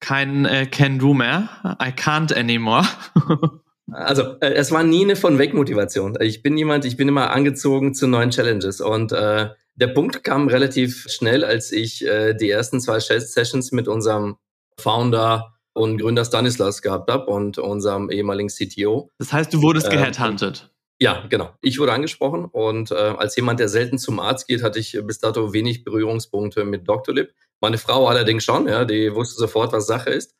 kein 0.00 0.44
äh, 0.44 0.66
Can-Do 0.66 1.14
mehr, 1.14 1.78
I 1.80 1.90
can't 1.90 2.36
anymore. 2.36 2.84
Also, 3.90 4.36
äh, 4.40 4.52
es 4.54 4.70
war 4.70 4.82
nie 4.82 5.04
eine 5.04 5.16
von 5.16 5.38
weg 5.38 5.54
Motivation. 5.54 6.16
Ich 6.20 6.42
bin 6.42 6.56
jemand, 6.56 6.84
ich 6.84 6.96
bin 6.96 7.08
immer 7.08 7.30
angezogen 7.30 7.94
zu 7.94 8.06
neuen 8.06 8.30
Challenges 8.30 8.80
und 8.80 9.12
äh, 9.12 9.48
der 9.76 9.86
Punkt 9.88 10.24
kam 10.24 10.48
relativ 10.48 11.06
schnell, 11.08 11.44
als 11.44 11.72
ich 11.72 12.04
äh, 12.06 12.34
die 12.34 12.50
ersten 12.50 12.80
zwei 12.80 12.98
Sessions 13.00 13.72
mit 13.72 13.88
unserem 13.88 14.36
Founder 14.78 15.54
und 15.72 15.98
Gründer 15.98 16.24
Stanislas 16.24 16.82
gehabt 16.82 17.10
habe 17.10 17.26
und 17.26 17.58
unserem 17.58 18.10
ehemaligen 18.10 18.48
CTO. 18.48 19.10
Das 19.18 19.32
heißt, 19.32 19.52
du 19.54 19.62
wurdest 19.62 19.86
äh, 19.86 19.90
geheadhuntet. 19.90 20.70
Ja, 21.00 21.24
genau. 21.28 21.50
Ich 21.60 21.78
wurde 21.78 21.92
angesprochen 21.92 22.46
und 22.46 22.90
äh, 22.90 22.94
als 22.94 23.36
jemand, 23.36 23.60
der 23.60 23.68
selten 23.68 23.98
zum 23.98 24.18
Arzt 24.18 24.48
geht, 24.48 24.64
hatte 24.64 24.80
ich 24.80 24.98
bis 25.04 25.20
dato 25.20 25.52
wenig 25.52 25.84
Berührungspunkte 25.84 26.64
mit 26.64 26.88
Doctolib. 26.88 27.30
Meine 27.60 27.78
Frau 27.78 28.08
allerdings 28.08 28.44
schon, 28.44 28.66
ja, 28.66 28.84
die 28.84 29.14
wusste 29.14 29.38
sofort, 29.38 29.72
was 29.72 29.86
Sache 29.86 30.10
ist. 30.10 30.34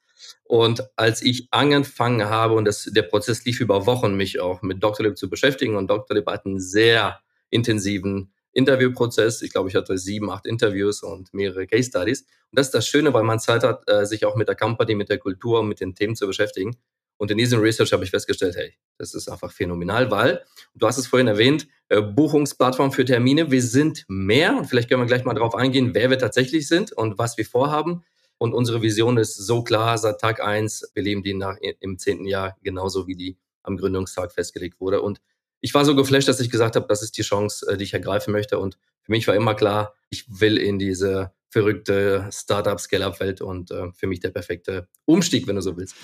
Und 0.44 0.88
als 0.96 1.22
ich 1.22 1.48
angefangen 1.50 2.28
habe, 2.28 2.54
und 2.54 2.64
das, 2.64 2.84
der 2.84 3.02
Prozess 3.02 3.44
lief 3.44 3.60
über 3.60 3.87
Wochen, 3.87 4.16
mich 4.16 4.40
auch 4.40 4.62
mit 4.62 4.82
Dr. 4.82 5.06
Lib 5.06 5.18
zu 5.18 5.28
beschäftigen, 5.28 5.76
und 5.76 5.88
Dr. 5.88 6.16
Lib 6.16 6.26
hat 6.26 6.46
einen 6.46 6.60
sehr 6.60 7.20
intensiven 7.50 8.32
Interviewprozess. 8.52 9.42
Ich 9.42 9.52
glaube, 9.52 9.68
ich 9.68 9.75
hatte 9.75 9.96
sieben, 9.98 10.30
acht 10.30 10.46
Interviews 10.46 11.02
und 11.02 11.32
mehrere 11.32 11.66
Case 11.66 11.90
Studies. 11.90 12.22
Und 12.22 12.58
das 12.58 12.68
ist 12.68 12.75
das 12.75 12.88
Schöne, 12.88 13.12
weil 13.14 13.22
man 13.22 13.38
Zeit 13.38 13.62
hat, 13.62 13.88
äh, 13.88 14.04
sich 14.04 14.25
auch 14.25 14.37
mit 14.37 14.48
der 14.48 14.56
Company, 14.56 14.94
mit 14.94 15.08
der 15.08 15.18
Kultur 15.18 15.62
mit 15.62 15.80
den 15.80 15.94
Themen 15.94 16.16
zu 16.16 16.26
beschäftigen. 16.26 16.76
Und 17.18 17.30
in 17.32 17.38
diesem 17.38 17.60
Research 17.60 17.92
habe 17.92 18.04
ich 18.04 18.10
festgestellt, 18.10 18.56
hey, 18.56 18.75
das 18.96 19.12
ist 19.12 19.28
einfach 19.28 19.52
phänomenal, 19.52 20.10
weil, 20.10 20.44
du 20.75 20.87
hast 20.87 20.98
es 20.98 21.08
vorhin 21.08 21.26
erwähnt, 21.26 21.66
äh, 21.88 22.00
Buchungsplattform 22.00 22.92
für 22.92 23.04
Termine, 23.04 23.50
wir 23.50 23.62
sind 23.62 24.04
mehr 24.08 24.56
und 24.56 24.66
vielleicht 24.66 24.88
können 24.88 25.02
wir 25.02 25.06
gleich 25.06 25.25
mal 25.25 25.34
darauf 25.34 25.54
eingehen, 25.54 25.94
wer 25.94 26.10
wir 26.10 26.18
tatsächlich 26.18 26.68
sind 26.68 26.92
und 26.92 27.18
was 27.18 27.37
wir 27.37 27.44
vorhaben. 27.44 28.04
Und 28.38 28.54
unsere 28.54 28.83
Vision 28.83 29.18
ist 29.18 29.35
so 29.37 29.62
klar 29.62 29.99
seit 29.99 30.21
Tag 30.21 30.40
eins, 30.40 30.90
wir 30.95 31.02
leben 31.02 31.23
die 31.23 31.35
nach, 31.35 31.57
im 31.80 31.99
zehnten 31.99 32.25
Jahr 32.25 32.57
genauso 32.62 33.07
wie 33.07 33.16
die 33.16 33.37
am 33.62 33.76
Gründungstag 33.76 34.33
festgelegt 34.33 34.80
wurde. 34.80 35.02
Und 35.02 35.21
ich 35.61 35.75
war 35.75 35.85
so 35.85 35.97
geflasht, 35.97 36.28
dass 36.28 36.40
ich 36.40 36.50
gesagt 36.50 36.76
habe, 36.76 36.87
das 36.88 37.02
ist 37.02 37.18
die 37.18 37.23
Chance, 37.23 37.66
äh, 37.68 37.76
die 37.76 37.85
ich 37.85 37.95
ergreifen 37.95 38.33
möchte. 38.33 38.59
Und 38.59 38.78
für 39.02 39.12
mich 39.12 39.26
war 39.26 39.35
immer 39.35 39.54
klar, 39.54 39.95
ich 40.11 40.25
will 40.28 40.57
in 40.57 40.78
diese 40.78 41.33
verrückte 41.50 42.28
Startup-Scale-Up-Welt 42.30 43.40
und 43.40 43.71
äh, 43.71 43.90
für 43.92 44.07
mich 44.07 44.21
der 44.21 44.30
perfekte 44.30 44.88
Umstieg, 45.04 45.47
wenn 45.47 45.57
du 45.57 45.62
so 45.62 45.76
willst. 45.76 45.97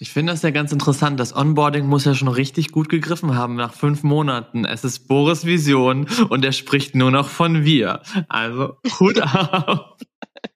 Ich 0.00 0.10
finde 0.10 0.32
das 0.32 0.42
ja 0.42 0.50
ganz 0.50 0.72
interessant. 0.72 1.20
Das 1.20 1.34
Onboarding 1.34 1.86
muss 1.86 2.04
ja 2.04 2.14
schon 2.14 2.28
richtig 2.28 2.72
gut 2.72 2.88
gegriffen 2.88 3.36
haben 3.36 3.54
nach 3.54 3.72
fünf 3.72 4.02
Monaten. 4.02 4.64
Es 4.64 4.84
ist 4.84 5.06
Boris 5.06 5.46
Vision 5.46 6.08
und 6.30 6.44
er 6.44 6.52
spricht 6.52 6.94
nur 6.94 7.10
noch 7.10 7.28
von 7.28 7.64
wir. 7.64 8.02
Also 8.28 8.76
Hut 8.98 9.20
ab. 9.22 9.98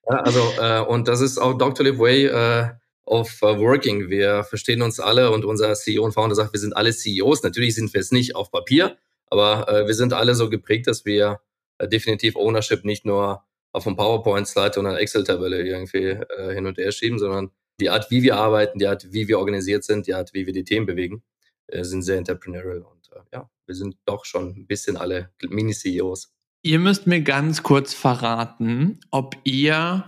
Ja, 0.09 0.21
also 0.21 0.39
äh, 0.59 0.81
und 0.81 1.07
das 1.07 1.21
ist 1.21 1.37
auch 1.37 1.57
Dr. 1.57 1.85
Live 1.85 1.99
Way 1.99 2.25
äh, 2.25 2.69
of 3.05 3.41
uh, 3.41 3.57
Working. 3.59 4.09
Wir 4.09 4.43
verstehen 4.43 4.81
uns 4.81 4.99
alle 4.99 5.31
und 5.31 5.45
unser 5.45 5.73
CEO 5.73 6.03
und 6.03 6.13
Founder 6.13 6.35
sagt, 6.35 6.53
wir 6.53 6.59
sind 6.59 6.75
alle 6.75 6.91
CEOs. 6.91 7.43
Natürlich 7.43 7.75
sind 7.75 7.93
wir 7.93 8.01
es 8.01 8.11
nicht 8.11 8.35
auf 8.35 8.51
Papier, 8.51 8.97
aber 9.27 9.67
äh, 9.67 9.87
wir 9.87 9.93
sind 9.93 10.13
alle 10.13 10.35
so 10.35 10.49
geprägt, 10.49 10.87
dass 10.87 11.05
wir 11.05 11.41
äh, 11.77 11.87
definitiv 11.87 12.35
Ownership 12.35 12.85
nicht 12.85 13.05
nur 13.05 13.43
auf 13.71 13.85
einem 13.85 13.95
PowerPoint-Slide 13.95 14.79
oder 14.79 14.89
einer 14.89 14.99
Excel-Tabelle 14.99 15.61
irgendwie 15.61 16.09
äh, 16.09 16.53
hin 16.53 16.65
und 16.65 16.77
her 16.77 16.91
schieben, 16.91 17.19
sondern 17.19 17.51
die 17.79 17.89
Art, 17.89 18.09
wie 18.09 18.23
wir 18.23 18.35
arbeiten, 18.35 18.79
die 18.79 18.87
Art, 18.87 19.11
wie 19.11 19.27
wir 19.27 19.39
organisiert 19.39 19.83
sind, 19.83 20.07
die 20.07 20.13
Art, 20.13 20.33
wie 20.33 20.45
wir 20.45 20.53
die 20.53 20.63
Themen 20.63 20.85
bewegen, 20.85 21.23
äh, 21.67 21.83
sind 21.83 22.01
sehr 22.01 22.17
entrepreneurial. 22.17 22.81
Und 22.81 23.11
äh, 23.13 23.19
ja, 23.33 23.49
wir 23.65 23.75
sind 23.75 23.97
doch 24.05 24.25
schon 24.25 24.49
ein 24.49 24.67
bisschen 24.67 24.97
alle 24.97 25.29
Mini-CEOs. 25.47 26.31
Ihr 26.61 26.79
müsst 26.79 27.07
mir 27.07 27.21
ganz 27.21 27.63
kurz 27.63 27.93
verraten, 27.93 28.99
ob 29.11 29.37
ihr 29.45 30.03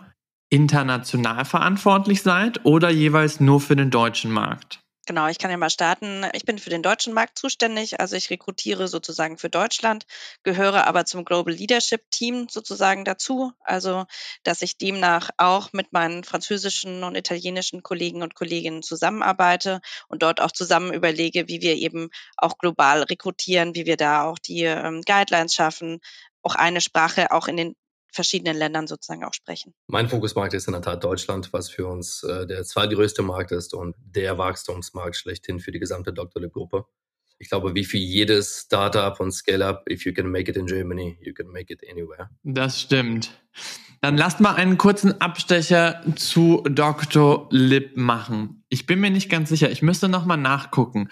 international 0.50 1.46
verantwortlich 1.46 2.24
seid 2.24 2.66
oder 2.66 2.90
jeweils 2.90 3.40
nur 3.40 3.62
für 3.62 3.78
den 3.78 3.90
deutschen 3.90 4.32
Markt. 4.32 4.82
Genau, 5.08 5.28
ich 5.28 5.40
kann 5.40 5.50
ja 5.50 5.58
mal 5.58 5.72
starten. 5.72 6.26
Ich 6.34 6.46
bin 6.46 6.60
für 6.60 6.70
den 6.70 6.84
deutschen 6.84 7.14
Markt 7.14 7.38
zuständig, 7.40 8.00
also 8.00 8.16
ich 8.16 8.30
rekrutiere 8.30 8.88
sozusagen 8.88 9.40
für 9.40 9.50
Deutschland, 9.50 10.06
gehöre 10.44 10.86
aber 10.86 11.06
zum 11.06 11.26
Global 11.26 11.54
Leadership 11.54 12.12
Team 12.12 12.48
sozusagen 12.50 13.04
dazu, 13.04 13.52
also 13.62 14.06
dass 14.44 14.62
ich 14.62 14.78
demnach 14.78 15.32
auch 15.38 15.74
mit 15.74 15.92
meinen 15.92 16.24
französischen 16.24 17.04
und 17.04 17.16
italienischen 17.16 17.82
Kollegen 17.82 18.22
und 18.22 18.36
Kolleginnen 18.36 18.84
zusammenarbeite 18.84 19.82
und 20.08 20.22
dort 20.22 20.40
auch 20.40 20.52
zusammen 20.52 20.94
überlege, 20.94 21.48
wie 21.48 21.62
wir 21.62 21.76
eben 21.76 22.10
auch 22.38 22.60
global 22.60 23.02
rekrutieren, 23.02 23.74
wie 23.74 23.88
wir 23.88 23.98
da 23.98 24.24
auch 24.24 24.38
die 24.38 24.64
ähm, 24.64 25.02
Guidelines 25.02 25.56
schaffen, 25.56 26.00
auch 26.44 26.56
eine 26.56 26.82
Sprache 26.82 27.32
auch 27.32 27.48
in 27.48 27.58
den 27.58 27.76
verschiedenen 28.12 28.58
Ländern 28.58 28.88
sozusagen 28.88 29.24
auch 29.24 29.34
sprechen. 29.34 29.74
Mein 29.88 30.10
Fokusmarkt 30.10 30.54
ist 30.54 30.68
in 30.68 30.74
der 30.74 30.82
Tat 30.82 31.04
Deutschland, 31.04 31.54
was 31.54 31.70
für 31.70 31.88
uns 31.88 32.24
äh, 32.24 32.46
der 32.46 32.64
zweitgrößte 32.64 33.22
Markt 33.22 33.52
ist 33.52 33.74
und 33.74 33.96
der 33.98 34.38
Wachstumsmarkt 34.38 35.16
schlechthin 35.16 35.60
für 35.60 35.72
die 35.72 35.80
gesamte 35.80 36.14
Dr. 36.14 36.42
Lib-Gruppe. 36.42 36.86
Ich 37.40 37.50
glaube, 37.50 37.74
wie 37.74 37.86
für 37.86 37.98
jedes 37.98 38.66
Startup 38.66 39.20
und 39.20 39.32
Scale-up, 39.32 39.90
if 39.90 40.06
you 40.06 40.14
can 40.14 40.30
make 40.30 40.52
it 40.52 40.58
in 40.58 40.68
Germany, 40.68 41.18
you 41.22 41.34
can 41.34 41.48
make 41.48 41.74
it 41.74 41.82
anywhere. 41.90 42.30
Das 42.44 42.80
stimmt. 42.80 43.32
Dann 44.02 44.18
lasst 44.18 44.40
mal 44.40 44.56
einen 44.56 44.78
kurzen 44.78 45.22
Abstecher 45.22 46.04
zu 46.16 46.64
Dr. 46.70 47.48
Lib 47.52 47.98
machen. 47.98 48.64
Ich 48.70 48.86
bin 48.86 49.00
mir 49.00 49.10
nicht 49.10 49.30
ganz 49.30 49.50
sicher, 49.50 49.72
ich 49.72 49.82
müsste 49.82 50.10
nochmal 50.10 50.38
nachgucken. 50.38 51.10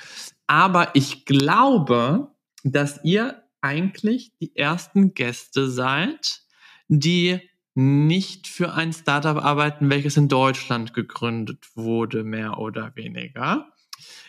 Aber 0.47 0.95
ich 0.95 1.25
glaube, 1.25 2.31
dass 2.63 2.99
ihr 3.03 3.43
eigentlich 3.61 4.31
die 4.39 4.55
ersten 4.55 5.13
Gäste 5.13 5.69
seid, 5.69 6.41
die 6.87 7.39
nicht 7.75 8.47
für 8.47 8.73
ein 8.73 8.91
Startup 8.91 9.37
arbeiten, 9.37 9.89
welches 9.89 10.17
in 10.17 10.27
Deutschland 10.27 10.93
gegründet 10.93 11.65
wurde, 11.75 12.23
mehr 12.23 12.57
oder 12.57 12.95
weniger. 12.95 13.71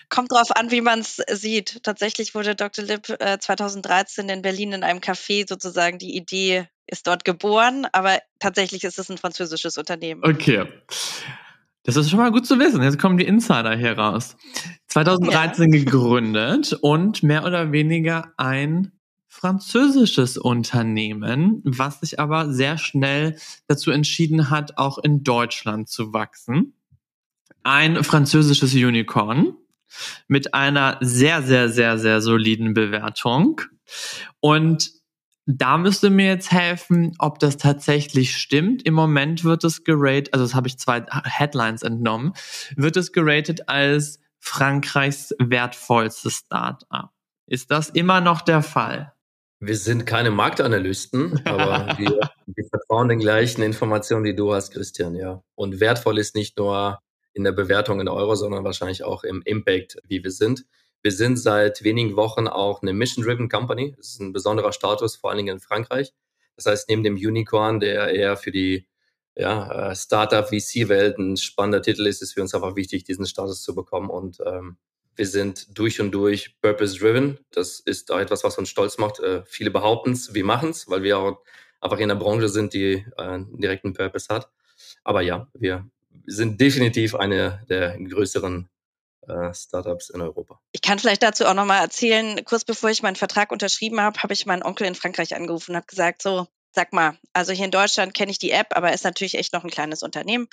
Kommt 0.08 0.32
drauf 0.32 0.54
an, 0.56 0.70
wie 0.70 0.80
man 0.80 1.00
es 1.00 1.22
sieht. 1.30 1.82
Tatsächlich 1.82 2.34
wurde 2.34 2.54
Dr. 2.54 2.84
Lipp 2.84 3.08
äh, 3.20 3.38
2013 3.38 4.28
in 4.28 4.42
Berlin 4.42 4.72
in 4.72 4.82
einem 4.82 5.00
Café 5.00 5.48
sozusagen 5.48 5.98
die 5.98 6.16
Idee 6.16 6.68
ist 6.86 7.06
dort 7.06 7.24
geboren, 7.24 7.86
aber 7.92 8.18
tatsächlich 8.40 8.82
ist 8.84 8.98
es 8.98 9.08
ein 9.10 9.18
französisches 9.18 9.78
Unternehmen. 9.78 10.22
Okay. 10.24 10.66
Das 11.84 11.96
ist 11.96 12.10
schon 12.10 12.18
mal 12.18 12.32
gut 12.32 12.46
zu 12.46 12.58
wissen. 12.58 12.82
Jetzt 12.82 12.98
kommen 12.98 13.16
die 13.16 13.24
Insider 13.24 13.76
hier 13.76 13.96
raus. 13.96 14.36
2013 14.88 15.72
ja. 15.72 15.78
gegründet 15.78 16.72
und 16.72 17.22
mehr 17.22 17.44
oder 17.44 17.72
weniger 17.72 18.32
ein 18.36 18.99
französisches 19.30 20.36
Unternehmen, 20.36 21.62
was 21.64 22.00
sich 22.00 22.18
aber 22.18 22.52
sehr 22.52 22.76
schnell 22.78 23.38
dazu 23.68 23.92
entschieden 23.92 24.50
hat, 24.50 24.76
auch 24.76 24.98
in 24.98 25.22
Deutschland 25.22 25.88
zu 25.88 26.12
wachsen. 26.12 26.74
Ein 27.62 28.02
französisches 28.02 28.74
Unicorn 28.74 29.54
mit 30.26 30.52
einer 30.52 30.98
sehr, 31.00 31.42
sehr, 31.42 31.68
sehr, 31.68 31.96
sehr 31.98 32.20
soliden 32.20 32.74
Bewertung. 32.74 33.60
Und 34.40 34.90
da 35.46 35.78
müsste 35.78 36.10
mir 36.10 36.26
jetzt 36.26 36.50
helfen, 36.50 37.14
ob 37.18 37.38
das 37.38 37.56
tatsächlich 37.56 38.36
stimmt. 38.36 38.82
Im 38.82 38.94
Moment 38.94 39.44
wird 39.44 39.62
es 39.62 39.84
geratet, 39.84 40.34
also 40.34 40.44
das 40.44 40.56
habe 40.56 40.66
ich 40.66 40.76
zwei 40.76 41.04
Headlines 41.24 41.82
entnommen, 41.82 42.32
wird 42.74 42.96
es 42.96 43.12
geratet 43.12 43.68
als 43.68 44.18
Frankreichs 44.40 45.34
wertvollstes 45.38 46.38
Startup. 46.46 47.10
Ist 47.46 47.70
das 47.70 47.90
immer 47.90 48.20
noch 48.20 48.40
der 48.40 48.62
Fall? 48.62 49.12
Wir 49.62 49.76
sind 49.76 50.06
keine 50.06 50.30
Marktanalysten, 50.30 51.46
aber 51.46 51.94
wir, 51.98 52.18
wir, 52.46 52.64
vertrauen 52.70 53.08
den 53.08 53.18
gleichen 53.18 53.62
Informationen, 53.62 54.24
die 54.24 54.34
du 54.34 54.54
hast, 54.54 54.72
Christian, 54.72 55.14
ja. 55.14 55.42
Und 55.54 55.80
wertvoll 55.80 56.18
ist 56.18 56.34
nicht 56.34 56.56
nur 56.56 56.98
in 57.34 57.44
der 57.44 57.52
Bewertung 57.52 58.00
in 58.00 58.08
Euro, 58.08 58.34
sondern 58.34 58.64
wahrscheinlich 58.64 59.04
auch 59.04 59.22
im 59.22 59.42
Impact, 59.44 59.98
wie 60.04 60.24
wir 60.24 60.30
sind. 60.30 60.64
Wir 61.02 61.12
sind 61.12 61.36
seit 61.36 61.84
wenigen 61.84 62.16
Wochen 62.16 62.48
auch 62.48 62.80
eine 62.80 62.94
Mission-Driven 62.94 63.50
Company. 63.50 63.94
Das 63.98 64.08
ist 64.08 64.20
ein 64.20 64.32
besonderer 64.32 64.72
Status, 64.72 65.16
vor 65.16 65.30
allen 65.30 65.38
Dingen 65.38 65.56
in 65.56 65.60
Frankreich. 65.60 66.12
Das 66.56 66.64
heißt, 66.64 66.88
neben 66.88 67.02
dem 67.02 67.16
Unicorn, 67.16 67.80
der 67.80 68.14
eher 68.14 68.38
für 68.38 68.52
die 68.52 68.86
ja, 69.34 69.90
äh, 69.90 69.94
Startup-VC-Welt 69.94 71.18
ein 71.18 71.36
spannender 71.36 71.82
Titel 71.82 72.06
ist, 72.06 72.22
ist 72.22 72.32
für 72.32 72.42
uns 72.42 72.54
einfach 72.54 72.76
wichtig, 72.76 73.04
diesen 73.04 73.26
Status 73.26 73.62
zu 73.62 73.74
bekommen. 73.74 74.08
Und 74.08 74.38
ähm, 74.44 74.78
wir 75.16 75.26
sind 75.26 75.78
durch 75.78 76.00
und 76.00 76.12
durch 76.12 76.60
purpose-driven. 76.60 77.38
Das 77.52 77.80
ist 77.80 78.10
auch 78.10 78.18
etwas, 78.18 78.44
was 78.44 78.58
uns 78.58 78.68
stolz 78.68 78.98
macht. 78.98 79.20
Äh, 79.20 79.42
viele 79.46 79.70
behaupten 79.70 80.12
es, 80.12 80.34
wir 80.34 80.44
machen 80.44 80.70
es, 80.70 80.88
weil 80.88 81.02
wir 81.02 81.18
auch 81.18 81.42
einfach 81.80 81.98
in 81.98 82.08
der 82.08 82.16
Branche 82.16 82.48
sind, 82.48 82.74
die 82.74 83.04
äh, 83.16 83.22
einen 83.22 83.60
direkten 83.60 83.92
Purpose 83.92 84.32
hat. 84.32 84.50
Aber 85.04 85.22
ja, 85.22 85.48
wir 85.54 85.88
sind 86.26 86.60
definitiv 86.60 87.14
eine 87.14 87.64
der 87.68 87.98
größeren 87.98 88.68
äh, 89.28 89.54
Startups 89.54 90.10
in 90.10 90.20
Europa. 90.20 90.60
Ich 90.72 90.82
kann 90.82 90.98
vielleicht 90.98 91.22
dazu 91.22 91.44
auch 91.46 91.54
nochmal 91.54 91.82
erzählen, 91.82 92.44
kurz 92.44 92.64
bevor 92.64 92.90
ich 92.90 93.02
meinen 93.02 93.16
Vertrag 93.16 93.52
unterschrieben 93.52 94.00
habe, 94.00 94.22
habe 94.22 94.32
ich 94.32 94.46
meinen 94.46 94.62
Onkel 94.62 94.86
in 94.86 94.94
Frankreich 94.94 95.34
angerufen 95.34 95.72
und 95.72 95.76
habe 95.76 95.86
gesagt, 95.86 96.22
so, 96.22 96.46
Sag 96.72 96.92
mal, 96.92 97.18
also 97.32 97.52
hier 97.52 97.64
in 97.64 97.72
Deutschland 97.72 98.14
kenne 98.14 98.30
ich 98.30 98.38
die 98.38 98.52
App, 98.52 98.76
aber 98.76 98.92
ist 98.92 99.02
natürlich 99.02 99.34
echt 99.34 99.52
noch 99.52 99.64
ein 99.64 99.70
kleines 99.70 100.04
Unternehmen. 100.04 100.48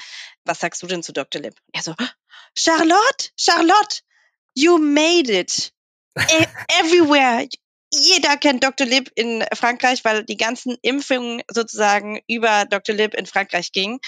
Was 0.45 0.59
sagst 0.59 0.81
du 0.81 0.87
denn 0.87 1.03
zu 1.03 1.13
Dr. 1.13 1.41
Lib? 1.41 1.55
Er 1.73 1.83
so, 1.83 1.93
Charlotte, 2.55 3.29
Charlotte, 3.37 3.99
You 4.57 4.79
made 4.79 5.29
it. 5.29 5.71
E 6.17 6.45
everywhere. 6.81 7.47
Jeder 7.93 8.37
kennt 8.37 8.63
Dr. 8.63 8.87
Lib 8.87 9.11
in 9.13 9.45
Frankreich, 9.53 10.03
weil 10.03 10.23
die 10.25 10.35
ganzen 10.35 10.75
Impfungen 10.81 11.43
sozusagen 11.47 12.19
über 12.27 12.65
Dr. 12.65 12.95
Lib 12.95 13.13
in 13.13 13.27
Frankreich 13.27 13.71
gingen. 13.71 13.99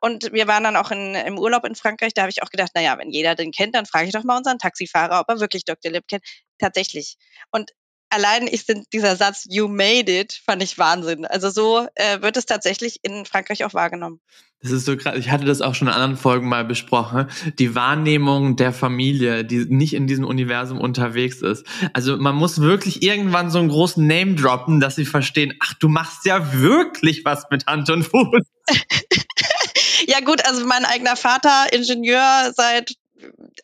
Und 0.00 0.32
wir 0.32 0.48
waren 0.48 0.64
dann 0.64 0.74
auch 0.74 0.90
in, 0.90 1.14
im 1.14 1.38
Urlaub 1.38 1.64
in 1.64 1.76
Frankreich. 1.76 2.14
Da 2.14 2.22
habe 2.22 2.30
ich 2.30 2.42
auch 2.42 2.50
gedacht, 2.50 2.72
naja, 2.74 2.98
wenn 2.98 3.10
jeder 3.10 3.36
den 3.36 3.52
kennt, 3.52 3.76
dann 3.76 3.86
frage 3.86 4.06
ich 4.06 4.12
doch 4.12 4.24
mal 4.24 4.38
unseren 4.38 4.58
Taxifahrer, 4.58 5.20
ob 5.20 5.28
er 5.28 5.38
wirklich 5.38 5.64
Dr. 5.64 5.92
Lib 5.92 6.08
kennt. 6.08 6.24
Tatsächlich. 6.58 7.16
Und 7.52 7.70
allein 8.12 8.46
ich 8.46 8.64
sind 8.64 8.86
dieser 8.92 9.16
Satz 9.16 9.46
You 9.48 9.68
made 9.68 10.12
it 10.12 10.40
fand 10.44 10.62
ich 10.62 10.78
Wahnsinn. 10.78 11.24
Also 11.24 11.50
so 11.50 11.86
äh, 11.94 12.20
wird 12.20 12.36
es 12.36 12.46
tatsächlich 12.46 13.00
in 13.02 13.24
Frankreich 13.24 13.64
auch 13.64 13.74
wahrgenommen. 13.74 14.20
Das 14.60 14.70
ist 14.70 14.84
so 14.84 14.96
krass. 14.96 15.16
Ich 15.16 15.30
hatte 15.30 15.44
das 15.44 15.60
auch 15.60 15.74
schon 15.74 15.88
in 15.88 15.94
anderen 15.94 16.16
Folgen 16.16 16.48
mal 16.48 16.64
besprochen. 16.64 17.28
Die 17.58 17.74
Wahrnehmung 17.74 18.54
der 18.54 18.72
Familie, 18.72 19.44
die 19.44 19.66
nicht 19.68 19.94
in 19.94 20.06
diesem 20.06 20.24
Universum 20.24 20.80
unterwegs 20.80 21.42
ist. 21.42 21.66
Also 21.94 22.16
man 22.16 22.36
muss 22.36 22.60
wirklich 22.60 23.02
irgendwann 23.02 23.50
so 23.50 23.58
einen 23.58 23.70
großen 23.70 24.06
Name 24.06 24.36
droppen, 24.36 24.78
dass 24.78 24.94
sie 24.94 25.04
verstehen, 25.04 25.54
ach, 25.58 25.74
du 25.74 25.88
machst 25.88 26.24
ja 26.26 26.52
wirklich 26.52 27.24
was 27.24 27.46
mit 27.50 27.66
Hand 27.66 27.90
und 27.90 28.04
Fuß. 28.04 28.42
ja 30.06 30.20
gut, 30.20 30.46
also 30.46 30.64
mein 30.64 30.84
eigener 30.84 31.16
Vater, 31.16 31.72
Ingenieur 31.72 32.52
seit 32.54 32.94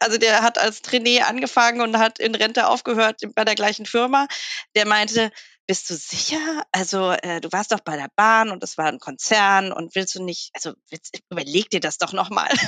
also 0.01 0.19
der 0.19 0.43
hat 0.43 0.59
als 0.59 0.83
Trainee 0.83 1.23
angefangen 1.23 1.81
und 1.81 1.99
hat 1.99 2.19
in 2.19 2.35
Rente 2.35 2.69
aufgehört 2.69 3.21
bei 3.35 3.45
der 3.45 3.55
gleichen 3.55 3.87
Firma. 3.87 4.27
Der 4.75 4.87
meinte, 4.87 5.31
bist 5.69 5.91
du 5.91 5.95
sicher? 5.95 6.39
Also, 6.73 7.13
äh, 7.13 7.43
du 7.43 7.53
warst 7.53 7.73
doch 7.73 7.81
bei 7.81 7.95
der 7.97 8.09
Bahn 8.17 8.51
und 8.51 8.63
das 8.63 8.79
war 8.79 8.87
ein 8.87 8.99
Konzern 8.99 9.71
und 9.71 9.95
willst 9.95 10.15
du 10.15 10.25
nicht, 10.25 10.51
also 10.55 10.73
willst, 10.89 11.21
überleg 11.31 11.69
dir 11.69 11.81
das 11.81 11.99
doch 11.99 12.13
nochmal. 12.15 12.49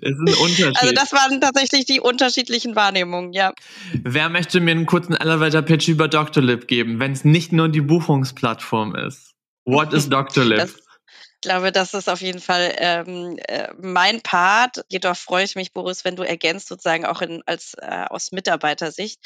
Es 0.00 0.10
ist 0.10 0.18
ein 0.18 0.34
Unterschied. 0.42 0.76
Also, 0.80 0.94
das 0.94 1.12
waren 1.12 1.40
tatsächlich 1.40 1.84
die 1.84 2.00
unterschiedlichen 2.00 2.74
Wahrnehmungen, 2.74 3.34
ja. 3.34 3.52
Wer 3.92 4.30
möchte 4.30 4.60
mir 4.60 4.70
einen 4.70 4.86
kurzen 4.86 5.14
Elevator-Pitch 5.14 5.88
über 5.88 6.08
Doctolib 6.08 6.66
geben, 6.66 6.98
wenn 6.98 7.12
es 7.12 7.24
nicht 7.24 7.52
nur 7.52 7.68
die 7.68 7.82
Buchungsplattform 7.82 8.96
ist? 8.96 9.34
What 9.66 9.92
is 9.92 10.08
Doctolib? 10.08 10.58
Das, 10.58 10.74
ich 11.42 11.48
glaube, 11.48 11.72
das 11.72 11.92
ist 11.92 12.08
auf 12.08 12.20
jeden 12.20 12.40
Fall 12.40 12.72
ähm, 12.76 13.36
äh, 13.48 13.66
mein 13.76 14.20
Part. 14.20 14.84
Jedoch 14.88 15.16
freue 15.16 15.42
ich 15.42 15.56
mich, 15.56 15.72
Boris, 15.72 16.04
wenn 16.04 16.14
du 16.14 16.22
ergänzt, 16.22 16.68
sozusagen 16.68 17.04
auch 17.04 17.20
in, 17.20 17.42
als 17.46 17.74
äh, 17.78 18.04
aus 18.08 18.30
Mitarbeitersicht. 18.30 19.18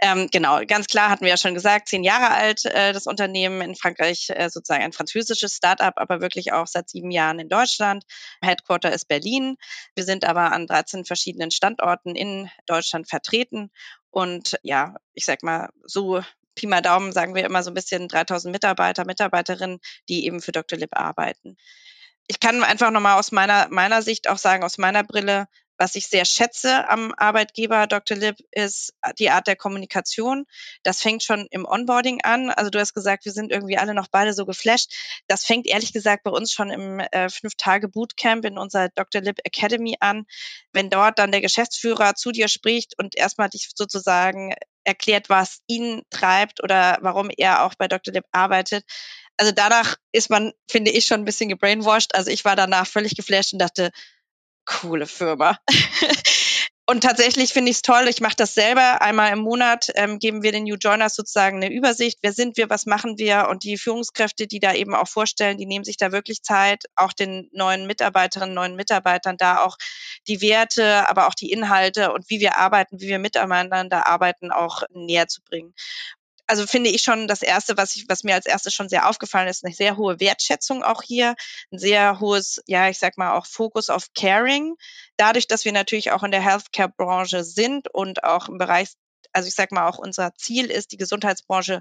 Ähm, 0.00 0.26
genau, 0.32 0.60
ganz 0.66 0.88
klar 0.88 1.08
hatten 1.08 1.22
wir 1.22 1.30
ja 1.30 1.36
schon 1.36 1.54
gesagt, 1.54 1.86
zehn 1.86 2.02
Jahre 2.02 2.34
alt 2.34 2.64
äh, 2.64 2.92
das 2.92 3.06
Unternehmen 3.06 3.60
in 3.60 3.76
Frankreich, 3.76 4.30
äh, 4.30 4.50
sozusagen 4.50 4.82
ein 4.82 4.92
französisches 4.92 5.54
Startup, 5.54 5.92
aber 5.94 6.20
wirklich 6.20 6.52
auch 6.52 6.66
seit 6.66 6.90
sieben 6.90 7.12
Jahren 7.12 7.38
in 7.38 7.48
Deutschland. 7.48 8.02
Headquarter 8.42 8.92
ist 8.92 9.06
Berlin. 9.06 9.56
Wir 9.94 10.02
sind 10.02 10.24
aber 10.24 10.50
an 10.50 10.66
13 10.66 11.04
verschiedenen 11.04 11.52
Standorten 11.52 12.16
in 12.16 12.50
Deutschland 12.66 13.08
vertreten 13.08 13.70
und 14.10 14.58
ja, 14.64 14.96
ich 15.14 15.24
sag 15.24 15.44
mal, 15.44 15.70
so 15.84 16.22
Pi 16.54 16.66
mal 16.66 16.82
Daumen 16.82 17.12
sagen 17.12 17.34
wir 17.34 17.44
immer 17.44 17.62
so 17.62 17.70
ein 17.70 17.74
bisschen 17.74 18.08
3000 18.08 18.52
Mitarbeiter, 18.52 19.04
Mitarbeiterinnen, 19.04 19.80
die 20.08 20.26
eben 20.26 20.40
für 20.40 20.52
Dr. 20.52 20.78
Lib 20.78 20.96
arbeiten. 20.96 21.56
Ich 22.26 22.40
kann 22.40 22.62
einfach 22.62 22.90
nochmal 22.90 23.18
aus 23.18 23.32
meiner, 23.32 23.68
meiner 23.70 24.02
Sicht 24.02 24.28
auch 24.28 24.38
sagen, 24.38 24.64
aus 24.64 24.78
meiner 24.78 25.04
Brille, 25.04 25.48
was 25.82 25.96
ich 25.96 26.06
sehr 26.06 26.24
schätze 26.24 26.88
am 26.88 27.12
Arbeitgeber 27.16 27.88
Dr. 27.88 28.16
Lib 28.16 28.36
ist 28.52 28.94
die 29.18 29.30
Art 29.30 29.48
der 29.48 29.56
Kommunikation. 29.56 30.44
Das 30.84 31.02
fängt 31.02 31.24
schon 31.24 31.48
im 31.50 31.64
Onboarding 31.64 32.22
an. 32.22 32.50
Also 32.50 32.70
du 32.70 32.78
hast 32.78 32.94
gesagt, 32.94 33.24
wir 33.24 33.32
sind 33.32 33.50
irgendwie 33.50 33.78
alle 33.78 33.92
noch 33.92 34.06
beide 34.08 34.32
so 34.32 34.46
geflasht. 34.46 34.92
Das 35.26 35.44
fängt 35.44 35.66
ehrlich 35.66 35.92
gesagt 35.92 36.22
bei 36.22 36.30
uns 36.30 36.52
schon 36.52 36.70
im 36.70 37.00
äh, 37.00 37.28
Fünf-Tage-Bootcamp 37.28 38.44
in 38.44 38.58
unserer 38.58 38.90
Dr. 38.90 39.22
Lib 39.22 39.40
Academy 39.44 39.96
an. 39.98 40.24
Wenn 40.72 40.88
dort 40.88 41.18
dann 41.18 41.32
der 41.32 41.40
Geschäftsführer 41.40 42.14
zu 42.14 42.30
dir 42.30 42.46
spricht 42.46 42.96
und 42.98 43.16
erstmal 43.16 43.48
dich 43.48 43.70
sozusagen 43.74 44.54
erklärt, 44.84 45.28
was 45.28 45.60
ihn 45.66 46.02
treibt 46.10 46.62
oder 46.62 46.98
warum 47.02 47.30
er 47.36 47.64
auch 47.64 47.74
bei 47.74 47.88
Dr. 47.88 48.12
Lib 48.14 48.24
arbeitet. 48.32 48.84
Also 49.36 49.52
danach 49.52 49.96
ist 50.12 50.30
man, 50.30 50.52
finde 50.70 50.90
ich, 50.90 51.06
schon 51.06 51.20
ein 51.20 51.24
bisschen 51.24 51.48
gebrainwashed. 51.48 52.14
Also 52.14 52.30
ich 52.30 52.44
war 52.44 52.56
danach 52.56 52.86
völlig 52.86 53.16
geflasht 53.16 53.52
und 53.52 53.58
dachte, 53.58 53.90
coole 54.64 55.06
Firma. 55.06 55.58
Und 56.92 57.02
tatsächlich 57.02 57.54
finde 57.54 57.70
ich 57.70 57.78
es 57.78 57.82
toll. 57.82 58.06
Ich 58.06 58.20
mache 58.20 58.36
das 58.36 58.52
selber. 58.52 59.00
Einmal 59.00 59.32
im 59.32 59.38
Monat 59.38 59.90
ähm, 59.94 60.18
geben 60.18 60.42
wir 60.42 60.52
den 60.52 60.64
New 60.64 60.76
Joiners 60.78 61.14
sozusagen 61.14 61.56
eine 61.56 61.72
Übersicht. 61.72 62.18
Wer 62.20 62.34
sind 62.34 62.58
wir? 62.58 62.68
Was 62.68 62.84
machen 62.84 63.16
wir? 63.16 63.48
Und 63.48 63.64
die 63.64 63.78
Führungskräfte, 63.78 64.46
die 64.46 64.60
da 64.60 64.74
eben 64.74 64.94
auch 64.94 65.08
vorstellen, 65.08 65.56
die 65.56 65.64
nehmen 65.64 65.86
sich 65.86 65.96
da 65.96 66.12
wirklich 66.12 66.42
Zeit, 66.42 66.84
auch 66.94 67.14
den 67.14 67.48
neuen 67.50 67.86
Mitarbeiterinnen, 67.86 68.54
neuen 68.54 68.76
Mitarbeitern 68.76 69.38
da 69.38 69.64
auch 69.64 69.78
die 70.28 70.42
Werte, 70.42 71.08
aber 71.08 71.28
auch 71.28 71.34
die 71.34 71.50
Inhalte 71.50 72.12
und 72.12 72.28
wie 72.28 72.40
wir 72.40 72.58
arbeiten, 72.58 73.00
wie 73.00 73.08
wir 73.08 73.18
miteinander 73.18 74.06
arbeiten, 74.06 74.52
auch 74.52 74.82
näher 74.92 75.28
zu 75.28 75.40
bringen 75.40 75.72
also 76.46 76.66
finde 76.66 76.90
ich 76.90 77.02
schon 77.02 77.28
das 77.28 77.42
erste, 77.42 77.76
was 77.76 77.96
ich, 77.96 78.06
was 78.08 78.24
mir 78.24 78.34
als 78.34 78.46
erstes 78.46 78.74
schon 78.74 78.88
sehr 78.88 79.08
aufgefallen 79.08 79.48
ist, 79.48 79.64
eine 79.64 79.74
sehr 79.74 79.96
hohe 79.96 80.20
Wertschätzung 80.20 80.82
auch 80.82 81.02
hier, 81.02 81.34
ein 81.70 81.78
sehr 81.78 82.20
hohes, 82.20 82.60
ja, 82.66 82.88
ich 82.88 82.98
sag 82.98 83.16
mal 83.16 83.32
auch 83.36 83.46
Fokus 83.46 83.90
auf 83.90 84.08
Caring. 84.14 84.74
Dadurch, 85.16 85.46
dass 85.46 85.64
wir 85.64 85.72
natürlich 85.72 86.10
auch 86.10 86.22
in 86.22 86.30
der 86.30 86.42
Healthcare-Branche 86.42 87.44
sind 87.44 87.88
und 87.92 88.24
auch 88.24 88.48
im 88.48 88.58
Bereich, 88.58 88.90
also 89.32 89.48
ich 89.48 89.54
sag 89.54 89.72
mal 89.72 89.88
auch 89.88 89.98
unser 89.98 90.34
Ziel 90.34 90.70
ist, 90.70 90.92
die 90.92 90.96
Gesundheitsbranche 90.98 91.80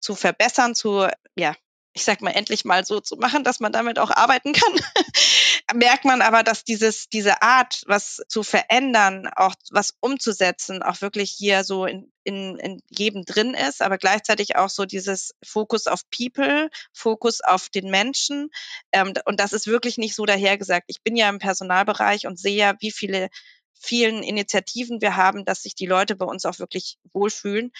zu 0.00 0.14
verbessern, 0.14 0.74
zu, 0.74 1.08
ja, 1.36 1.54
ich 1.96 2.04
sag 2.04 2.20
mal, 2.20 2.32
endlich 2.32 2.66
mal 2.66 2.84
so 2.84 3.00
zu 3.00 3.16
machen, 3.16 3.42
dass 3.42 3.58
man 3.58 3.72
damit 3.72 3.98
auch 3.98 4.10
arbeiten 4.10 4.52
kann, 4.52 4.72
merkt 5.74 6.04
man 6.04 6.20
aber, 6.20 6.42
dass 6.42 6.62
dieses, 6.62 7.08
diese 7.08 7.40
Art, 7.40 7.84
was 7.86 8.22
zu 8.28 8.42
verändern, 8.42 9.30
auch 9.34 9.54
was 9.70 9.94
umzusetzen, 10.00 10.82
auch 10.82 11.00
wirklich 11.00 11.30
hier 11.30 11.64
so 11.64 11.86
in, 11.86 12.12
in, 12.22 12.58
in 12.58 12.82
jedem 12.90 13.24
drin 13.24 13.54
ist, 13.54 13.80
aber 13.80 13.96
gleichzeitig 13.96 14.56
auch 14.56 14.68
so 14.68 14.84
dieses 14.84 15.34
Fokus 15.42 15.86
auf 15.86 16.02
People, 16.10 16.68
Fokus 16.92 17.40
auf 17.40 17.70
den 17.70 17.88
Menschen. 17.90 18.50
Ähm, 18.92 19.14
und 19.24 19.40
das 19.40 19.54
ist 19.54 19.66
wirklich 19.66 19.96
nicht 19.96 20.14
so 20.14 20.26
dahergesagt. 20.26 20.84
Ich 20.88 21.02
bin 21.02 21.16
ja 21.16 21.30
im 21.30 21.38
Personalbereich 21.38 22.26
und 22.26 22.38
sehe 22.38 22.56
ja, 22.56 22.74
wie 22.80 22.92
viele 22.92 23.30
vielen 23.72 24.22
Initiativen 24.22 25.00
wir 25.00 25.16
haben, 25.16 25.46
dass 25.46 25.62
sich 25.62 25.74
die 25.74 25.86
Leute 25.86 26.14
bei 26.14 26.26
uns 26.26 26.44
auch 26.44 26.58
wirklich 26.58 26.98
wohlfühlen 27.14 27.72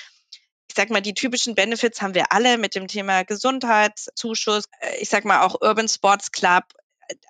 sag 0.77 0.91
mal, 0.91 1.01
die 1.01 1.15
typischen 1.15 1.55
Benefits 1.55 2.03
haben 2.03 2.15
wir 2.15 2.33
alle 2.33 2.59
mit 2.59 2.75
dem 2.75 2.87
Thema 2.87 3.25
Gesundheitszuschuss, 3.25 4.65
äh, 4.81 4.97
ich 5.01 5.09
sag 5.09 5.25
mal 5.25 5.43
auch 5.43 5.61
Urban 5.61 5.89
Sports 5.89 6.31
Club. 6.33 6.65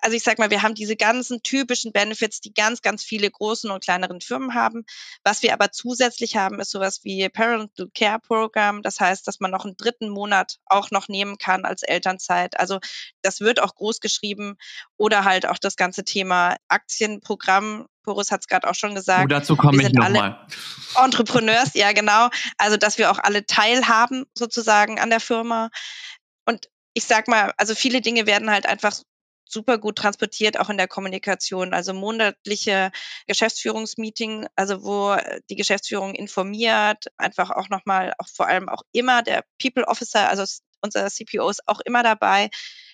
Also 0.01 0.15
ich 0.15 0.23
sag 0.23 0.39
mal, 0.39 0.49
wir 0.49 0.61
haben 0.61 0.75
diese 0.75 0.95
ganzen 0.95 1.41
typischen 1.43 1.91
Benefits, 1.91 2.41
die 2.41 2.53
ganz, 2.53 2.81
ganz 2.81 3.03
viele 3.03 3.29
großen 3.29 3.69
und 3.69 3.83
kleineren 3.83 4.21
Firmen 4.21 4.53
haben. 4.53 4.85
Was 5.23 5.43
wir 5.43 5.53
aber 5.53 5.71
zusätzlich 5.71 6.35
haben, 6.35 6.59
ist 6.59 6.71
sowas 6.71 7.01
wie 7.03 7.27
Parental 7.29 7.87
Care 7.93 8.19
Program. 8.19 8.81
Das 8.81 8.99
heißt, 8.99 9.27
dass 9.27 9.39
man 9.39 9.51
noch 9.51 9.65
einen 9.65 9.77
dritten 9.77 10.09
Monat 10.09 10.57
auch 10.65 10.91
noch 10.91 11.07
nehmen 11.07 11.37
kann 11.37 11.65
als 11.65 11.83
Elternzeit. 11.83 12.59
Also 12.59 12.79
das 13.21 13.39
wird 13.39 13.61
auch 13.61 13.75
groß 13.75 13.99
geschrieben 13.99 14.57
oder 14.97 15.25
halt 15.25 15.45
auch 15.45 15.57
das 15.57 15.75
ganze 15.75 16.03
Thema 16.03 16.55
Aktienprogramm 16.67 17.87
Boris 18.07 18.31
hat 18.31 18.39
es 18.39 18.47
gerade 18.47 18.67
auch 18.67 18.73
schon 18.73 18.95
gesagt. 18.95 19.25
Oh, 19.25 19.27
dazu 19.27 19.55
komme 19.55 19.83
ich 19.83 19.93
nochmal. 19.93 20.39
Entrepreneurs, 20.95 21.73
ja 21.73 21.91
genau. 21.91 22.29
Also, 22.57 22.77
dass 22.77 22.97
wir 22.97 23.11
auch 23.11 23.19
alle 23.19 23.45
teilhaben 23.45 24.25
sozusagen 24.33 24.97
an 24.97 25.09
der 25.11 25.19
Firma. 25.19 25.69
Und 26.45 26.69
ich 26.93 27.03
sag 27.03 27.27
mal, 27.27 27.53
also 27.57 27.75
viele 27.75 28.01
Dinge 28.01 28.25
werden 28.25 28.49
halt 28.49 28.65
einfach 28.65 28.93
super 29.49 29.77
gut 29.77 29.97
transportiert, 29.97 30.59
auch 30.59 30.69
in 30.69 30.77
der 30.77 30.87
Kommunikation. 30.87 31.73
Also 31.73 31.93
monatliche 31.93 32.91
Geschäftsführungsmeeting, 33.27 34.47
also 34.55 34.83
wo 34.83 35.15
die 35.49 35.55
Geschäftsführung 35.55 36.15
informiert, 36.15 37.05
einfach 37.17 37.51
auch 37.51 37.69
nochmal, 37.69 38.13
auch 38.17 38.27
vor 38.27 38.47
allem 38.47 38.69
auch 38.69 38.83
immer 38.91 39.23
der 39.23 39.43
People 39.61 39.87
Officer, 39.87 40.29
also 40.29 40.43
unser 40.81 41.07
CPO 41.09 41.49
ist 41.49 41.67
auch 41.67 41.79
immer 41.81 42.03
dabei, 42.03 42.49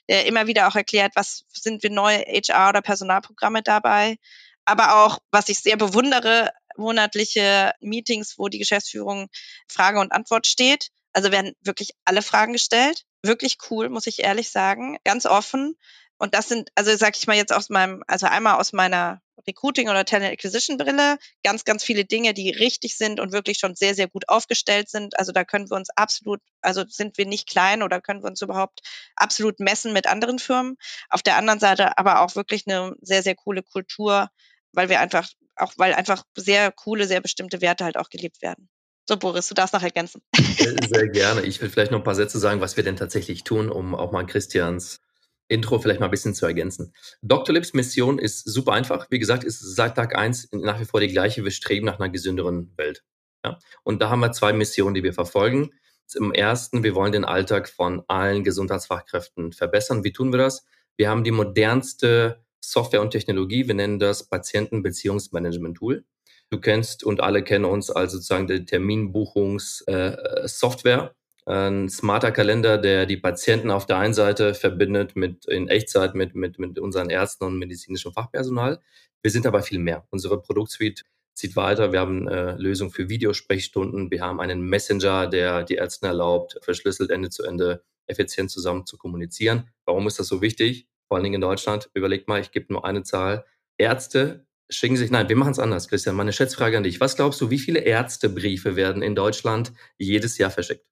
der 0.10 0.26
immer 0.26 0.48
wieder 0.48 0.68
auch 0.68 0.76
erklärt, 0.76 1.14
was 1.16 1.44
sind 1.52 1.84
wir 1.84 1.90
neue 1.90 2.20
HR- 2.20 2.70
oder 2.70 2.82
Personalprogramme 2.82 3.62
dabei 3.62 4.18
aber 4.66 5.04
auch, 5.04 5.20
was 5.32 5.50
ich 5.50 5.60
sehr 5.60 5.78
bewundere, 5.78 6.52
monatliche 6.78 7.74
Meetings, 7.82 8.38
wo 8.38 8.48
die 8.48 8.60
Geschäftsführung 8.60 9.30
Frage 9.68 10.00
und 10.00 10.12
Antwort 10.12 10.48
steht. 10.48 10.90
Also 11.14 11.32
werden 11.32 11.54
wirklich 11.62 11.92
alle 12.06 12.22
Fragen 12.22 12.54
gestellt. 12.54 13.06
Wirklich 13.22 13.58
cool, 13.70 13.90
muss 13.90 14.08
ich 14.08 14.20
ehrlich 14.20 14.50
sagen. 14.50 14.98
Ganz 15.04 15.26
offen. 15.26 15.76
Und 16.24 16.34
das 16.34 16.48
sind, 16.48 16.70
also 16.76 16.96
sag 16.96 17.18
ich 17.18 17.28
mal 17.28 17.36
jetzt 17.36 17.52
aus 17.52 17.68
meinem, 17.68 18.02
also 18.08 18.28
einmal 18.28 18.58
aus 18.58 18.72
meiner 18.72 19.22
Recruiting 19.46 19.90
oder 19.90 20.06
Talent 20.06 20.32
Acquisition 20.32 20.78
Brille, 20.78 21.18
ganz, 21.44 21.66
ganz 21.66 21.84
viele 21.84 22.06
Dinge, 22.06 22.34
die 22.34 22.50
richtig 22.50 22.98
sind 22.98 23.20
und 23.20 23.34
wirklich 23.34 23.58
schon 23.58 23.76
sehr, 23.76 23.94
sehr 23.94 24.08
gut 24.08 24.30
aufgestellt 24.30 24.90
sind. 24.90 25.20
Also 25.20 25.34
da 25.34 25.44
können 25.44 25.70
wir 25.70 25.76
uns 25.76 25.90
absolut, 25.98 26.40
also 26.62 26.86
sind 26.88 27.18
wir 27.18 27.26
nicht 27.26 27.50
klein 27.50 27.84
oder 27.84 28.00
können 28.00 28.24
wir 28.24 28.30
uns 28.30 28.42
überhaupt 28.42 28.80
absolut 29.18 29.60
messen 29.60 29.92
mit 29.92 30.08
anderen 30.08 30.40
Firmen. 30.40 30.78
Auf 31.10 31.24
der 31.24 31.36
anderen 31.36 31.60
Seite 31.60 31.98
aber 31.98 32.22
auch 32.22 32.38
wirklich 32.38 32.64
eine 32.68 32.96
sehr, 33.02 33.22
sehr 33.22 33.36
coole 33.36 33.62
Kultur, 33.62 34.30
weil 34.72 34.88
wir 34.88 35.02
einfach, 35.02 35.28
auch 35.58 35.74
weil 35.76 35.94
einfach 35.94 36.24
sehr 36.38 36.72
coole, 36.72 37.06
sehr 37.06 37.20
bestimmte 37.20 37.60
Werte 37.60 37.84
halt 37.84 37.98
auch 37.98 38.08
gelebt 38.08 38.42
werden. 38.42 38.70
So, 39.10 39.18
Boris, 39.18 39.50
du 39.50 39.56
darfst 39.56 39.74
noch 39.74 39.84
ergänzen. 39.84 40.22
Sehr 40.34 41.10
gerne. 41.10 41.42
Ich 41.42 41.62
will 41.62 41.70
vielleicht 41.70 41.92
noch 41.92 42.00
ein 42.00 42.06
paar 42.06 42.16
Sätze 42.16 42.40
sagen, 42.40 42.62
was 42.62 42.78
wir 42.78 42.86
denn 42.86 42.96
tatsächlich 42.96 43.44
tun, 43.44 43.70
um 43.70 43.94
auch 43.94 44.14
mal 44.14 44.26
Christians 44.26 45.02
Intro 45.48 45.80
vielleicht 45.80 46.00
mal 46.00 46.08
ein 46.08 46.12
bisschen 46.12 46.34
zu 46.34 46.46
ergänzen. 46.46 46.94
Dr. 47.22 47.54
Lips 47.54 47.74
Mission 47.74 48.20
ist 48.20 48.48
super 48.48 48.74
einfach. 48.74 49.08
Wie 49.10 49.20
gesagt, 49.20 49.44
ist 49.44 49.60
seit 49.60 49.96
Tag 49.96 50.16
eins 50.16 50.48
nach 50.52 50.80
wie 50.80 50.86
vor 50.86 51.00
die 51.00 51.08
gleiche. 51.08 51.44
Wir 51.44 51.52
streben 51.52 51.86
nach 51.86 52.00
einer 52.00 52.10
gesünderen 52.10 52.74
Welt. 52.78 53.04
Ja? 53.46 53.60
Und 53.84 54.02
da 54.02 54.10
haben 54.10 54.22
wir 54.22 54.32
zwei 54.32 54.54
Missionen, 54.54 54.96
die 54.96 55.04
wir 55.04 55.14
verfolgen. 55.14 55.72
Zum 56.06 56.34
ersten, 56.34 56.84
wir 56.84 56.96
wollen 56.96 57.12
den 57.12 57.26
Alltag 57.26 57.70
von 57.70 58.04
allen 58.08 58.44
Gesundheitsfachkräften 58.44 59.54
verbessern. 59.54 60.04
Wie 60.04 60.14
tun 60.14 60.32
wir 60.32 60.38
das? 60.38 60.66
Wir 60.98 61.10
haben 61.10 61.24
die 61.24 61.32
modernste 61.32 62.44
Software 62.60 63.02
und 63.02 63.12
Technologie. 63.12 63.68
Wir 63.68 63.76
nennen 63.76 64.00
das 64.00 64.30
Patientenbeziehungsmanagement-Tool. 64.30 66.06
Du 66.50 66.60
kennst 66.60 67.04
und 67.04 67.22
alle 67.22 67.44
kennen 67.44 67.66
uns 67.66 67.90
als 67.90 68.14
sozusagen 68.14 68.48
die 68.48 68.66
Terminbuchungssoftware. 68.66 71.16
Äh, 71.46 71.70
ein 71.70 71.90
smarter 71.90 72.32
Kalender, 72.32 72.78
der 72.78 73.06
die 73.06 73.18
Patienten 73.18 73.72
auf 73.72 73.86
der 73.86 73.98
einen 73.98 74.14
Seite 74.14 74.54
verbindet 74.54 75.16
mit 75.16 75.46
in 75.46 75.68
Echtzeit 75.68 76.16
mit, 76.16 76.36
mit, 76.36 76.60
mit 76.60 76.80
unseren 76.80 77.10
Ärzten 77.10 77.46
und 77.46 77.60
medizinischem 77.60 78.14
Fachpersonal. 78.14 78.80
Wir 79.22 79.32
sind 79.32 79.46
aber 79.46 79.62
viel 79.62 79.80
mehr. 79.80 80.06
Unsere 80.10 80.42
Produktsuite 80.42 81.04
zieht 81.34 81.56
weiter. 81.56 81.92
Wir 81.92 82.00
haben 82.00 82.28
eine 82.28 82.58
Lösung 82.58 82.92
für 82.92 83.10
Videosprechstunden. 83.10 84.12
Wir 84.12 84.22
haben 84.22 84.40
einen 84.40 84.62
Messenger, 84.62 85.28
der 85.28 85.64
die 85.64 85.76
Ärzten 85.76 86.06
erlaubt, 86.06 86.60
verschlüsselt 86.62 87.10
Ende 87.10 87.30
zu 87.30 87.44
Ende 87.44 87.84
effizient 88.06 88.52
zusammen 88.52 88.86
zu 88.86 88.98
kommunizieren. 88.98 89.70
Warum 89.86 90.08
ist 90.08 90.20
das 90.20 90.28
so 90.28 90.42
wichtig? 90.42 90.88
vor 91.14 91.18
allen 91.18 91.26
Dingen 91.26 91.36
in 91.36 91.42
Deutschland. 91.42 91.92
Überlegt 91.94 92.28
mal, 92.28 92.42
ich 92.42 92.50
gebe 92.50 92.74
nur 92.74 92.86
eine 92.86 93.04
Zahl. 93.04 93.46
Ärzte 93.78 94.48
schicken 94.68 94.98
sich, 94.98 95.12
nein, 95.12 95.30
wir 95.30 95.36
machen 95.36 95.52
es 95.52 95.60
anders, 95.60 95.88
Christian. 95.88 96.16
Meine 96.16 96.34
Schätzfrage 96.34 96.76
an 96.76 96.82
dich. 96.82 97.00
Was 97.00 97.16
glaubst 97.16 97.40
du, 97.40 97.52
wie 97.52 97.60
viele 97.60 97.82
Ärztebriefe 97.82 98.76
werden 98.76 99.04
in 99.04 99.14
Deutschland 99.14 99.74
jedes 100.00 100.40
Jahr 100.40 100.50
verschickt? 100.50 100.84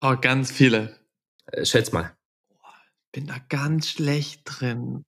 Oh, 0.00 0.14
ganz 0.20 0.52
viele. 0.52 0.96
Äh, 1.46 1.64
schätz 1.64 1.92
mal. 1.92 2.14
Bin 3.12 3.26
da 3.26 3.36
ganz 3.48 3.88
schlecht 3.88 4.42
drin. 4.44 5.04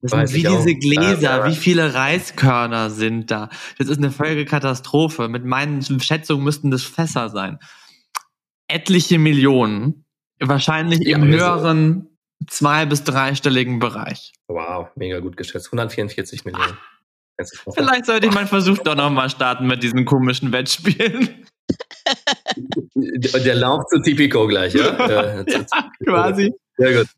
Das 0.00 0.12
sind 0.12 0.32
wie 0.34 0.42
diese 0.42 0.74
Gläser, 0.74 1.20
ja, 1.20 1.38
ja. 1.38 1.46
wie 1.46 1.54
viele 1.54 1.94
Reiskörner 1.94 2.90
sind 2.90 3.30
da. 3.30 3.50
Das 3.78 3.88
ist 3.88 3.98
eine 3.98 4.10
völlige 4.10 4.44
Katastrophe. 4.44 5.28
Mit 5.28 5.44
meinen 5.44 5.82
Schätzungen 6.00 6.44
müssten 6.44 6.70
das 6.70 6.82
Fässer 6.82 7.28
sein. 7.28 7.58
Etliche 8.68 9.18
Millionen. 9.18 10.04
Wahrscheinlich 10.38 11.00
ja, 11.00 11.16
im 11.16 11.24
höheren 11.24 12.16
zwei- 12.48 12.86
bis 12.86 13.04
dreistelligen 13.04 13.78
Bereich. 13.78 14.32
Wow, 14.48 14.88
mega 14.96 15.20
gut 15.20 15.36
geschätzt. 15.36 15.66
144 15.66 16.44
Millionen. 16.44 16.78
Vielleicht 17.74 18.06
sollte 18.06 18.26
ich 18.26 18.34
meinen 18.34 18.48
Versuch 18.48 18.78
doch 18.78 18.94
nochmal 18.94 19.30
starten 19.30 19.66
mit 19.66 19.82
diesen 19.82 20.04
komischen 20.04 20.52
Wettspielen. 20.52 21.46
Der 22.94 23.54
Lauf 23.54 23.84
zu 23.86 24.00
Tipico 24.00 24.46
gleich, 24.46 24.74
ja? 24.74 25.44
Quasi. 26.04 26.52
Sehr 26.76 26.94
gut. 26.94 27.08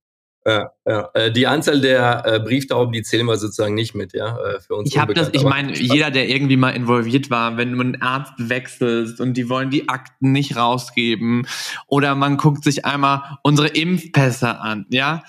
Ja, 0.45 0.73
ja. 0.85 1.09
Äh, 1.15 1.31
die 1.31 1.47
Anzahl 1.47 1.81
der 1.81 2.25
äh, 2.27 2.41
Brieftauben, 2.41 2.93
die 2.93 3.03
zählen 3.03 3.27
wir 3.27 3.37
sozusagen 3.37 3.75
nicht 3.75 3.95
mit, 3.95 4.13
ja, 4.13 4.37
äh, 4.39 4.61
für 4.61 4.75
uns. 4.75 4.91
Ich 4.91 4.99
habe 4.99 5.15
das, 5.15 5.31
ich 5.33 5.45
meine, 5.45 5.73
jeder, 5.73 6.11
der 6.11 6.29
irgendwie 6.29 6.57
mal 6.57 6.71
involviert 6.71 7.31
war, 7.31 7.57
wenn 7.57 7.73
du 7.73 7.81
einen 7.81 8.03
Arzt 8.03 8.33
wechselst 8.39 9.21
und 9.21 9.35
die 9.35 9.49
wollen 9.49 9.71
die 9.71 9.89
Akten 9.89 10.33
nicht 10.33 10.57
rausgeben 10.57 11.47
oder 11.87 12.17
man 12.17 12.39
guckt 12.39 12.65
sich 12.65 12.85
einmal 12.85 13.39
unsere 13.45 13.69
Impfpässe 13.69 14.59
an, 14.59 14.87
ja. 14.91 15.23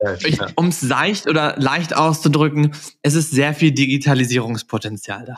ja 0.00 0.46
um 0.56 0.68
es 0.68 0.82
leicht 0.82 1.28
oder 1.28 1.54
leicht 1.58 1.96
auszudrücken, 1.96 2.72
es 3.02 3.14
ist 3.14 3.30
sehr 3.30 3.54
viel 3.54 3.70
Digitalisierungspotenzial 3.70 5.26
da. 5.26 5.36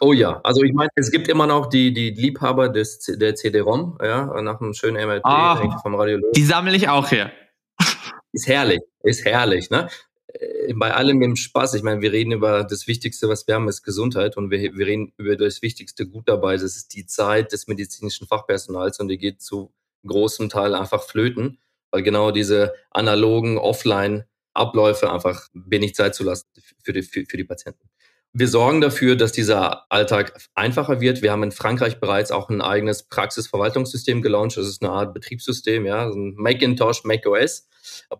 Oh 0.00 0.12
ja, 0.12 0.40
also 0.44 0.62
ich 0.62 0.74
meine, 0.74 0.90
es 0.96 1.10
gibt 1.10 1.28
immer 1.28 1.46
noch 1.46 1.70
die, 1.70 1.94
die 1.94 2.10
Liebhaber 2.10 2.68
des, 2.68 2.98
der 2.98 3.34
CD-ROM, 3.36 3.98
ja, 4.02 4.42
nach 4.42 4.60
einem 4.60 4.74
schönen 4.74 5.02
MLP 5.06 5.24
oh, 5.24 5.78
vom 5.82 5.94
Radiologen. 5.94 6.32
Die 6.34 6.44
sammle 6.44 6.76
ich 6.76 6.90
auch 6.90 7.08
hier 7.08 7.30
ist 8.36 8.48
herrlich, 8.48 8.80
ist 9.02 9.24
herrlich, 9.24 9.70
ne? 9.70 9.88
Äh, 10.28 10.74
bei 10.74 10.92
allem 10.92 11.22
im 11.22 11.36
Spaß. 11.36 11.74
Ich 11.74 11.82
meine, 11.82 12.02
wir 12.02 12.12
reden 12.12 12.32
über 12.32 12.64
das 12.64 12.86
Wichtigste, 12.86 13.28
was 13.28 13.46
wir 13.46 13.54
haben, 13.54 13.68
ist 13.68 13.82
Gesundheit 13.82 14.36
und 14.36 14.50
wir, 14.50 14.60
wir 14.60 14.86
reden 14.86 15.12
über 15.16 15.36
das 15.36 15.62
Wichtigste 15.62 16.06
gut 16.06 16.28
dabei. 16.28 16.54
Das 16.54 16.76
ist 16.76 16.94
die 16.94 17.06
Zeit 17.06 17.52
des 17.52 17.66
medizinischen 17.66 18.26
Fachpersonals 18.26 19.00
und 19.00 19.08
die 19.08 19.16
geht 19.16 19.40
zu 19.40 19.72
großem 20.06 20.50
Teil 20.50 20.74
einfach 20.74 21.02
flöten, 21.02 21.58
weil 21.90 22.02
genau 22.02 22.30
diese 22.30 22.74
analogen 22.90 23.56
Offline-Abläufe 23.56 25.10
einfach 25.10 25.48
wenig 25.54 25.94
Zeit 25.94 26.14
zulassen 26.14 26.46
für 26.84 26.92
die, 26.92 27.02
für, 27.02 27.24
für 27.24 27.38
die 27.38 27.44
Patienten. 27.44 27.88
Wir 28.38 28.48
sorgen 28.48 28.82
dafür, 28.82 29.16
dass 29.16 29.32
dieser 29.32 29.90
Alltag 29.90 30.38
einfacher 30.54 31.00
wird. 31.00 31.22
Wir 31.22 31.32
haben 31.32 31.42
in 31.42 31.52
Frankreich 31.52 32.00
bereits 32.00 32.30
auch 32.30 32.50
ein 32.50 32.60
eigenes 32.60 33.04
Praxisverwaltungssystem 33.04 34.20
gelauncht. 34.20 34.58
Das 34.58 34.66
ist 34.66 34.82
eine 34.82 34.92
Art 34.92 35.14
Betriebssystem, 35.14 35.86
ja, 35.86 36.06
ein 36.06 36.34
Macintosh, 36.36 37.04
macOS 37.04 37.66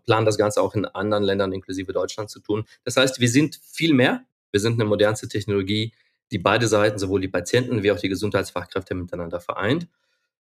planen 0.05 0.25
das 0.25 0.37
Ganze 0.37 0.61
auch 0.61 0.75
in 0.75 0.85
anderen 0.85 1.23
Ländern 1.23 1.51
inklusive 1.51 1.93
Deutschland 1.93 2.29
zu 2.29 2.39
tun. 2.39 2.65
Das 2.83 2.97
heißt, 2.97 3.19
wir 3.19 3.29
sind 3.29 3.59
viel 3.71 3.93
mehr. 3.93 4.25
Wir 4.51 4.59
sind 4.59 4.73
eine 4.73 4.85
modernste 4.85 5.27
Technologie, 5.27 5.93
die 6.31 6.39
beide 6.39 6.67
Seiten, 6.67 6.97
sowohl 6.97 7.21
die 7.21 7.27
Patienten 7.27 7.83
wie 7.83 7.91
auch 7.91 7.99
die 7.99 8.09
Gesundheitsfachkräfte 8.09 8.95
miteinander 8.95 9.39
vereint. 9.39 9.87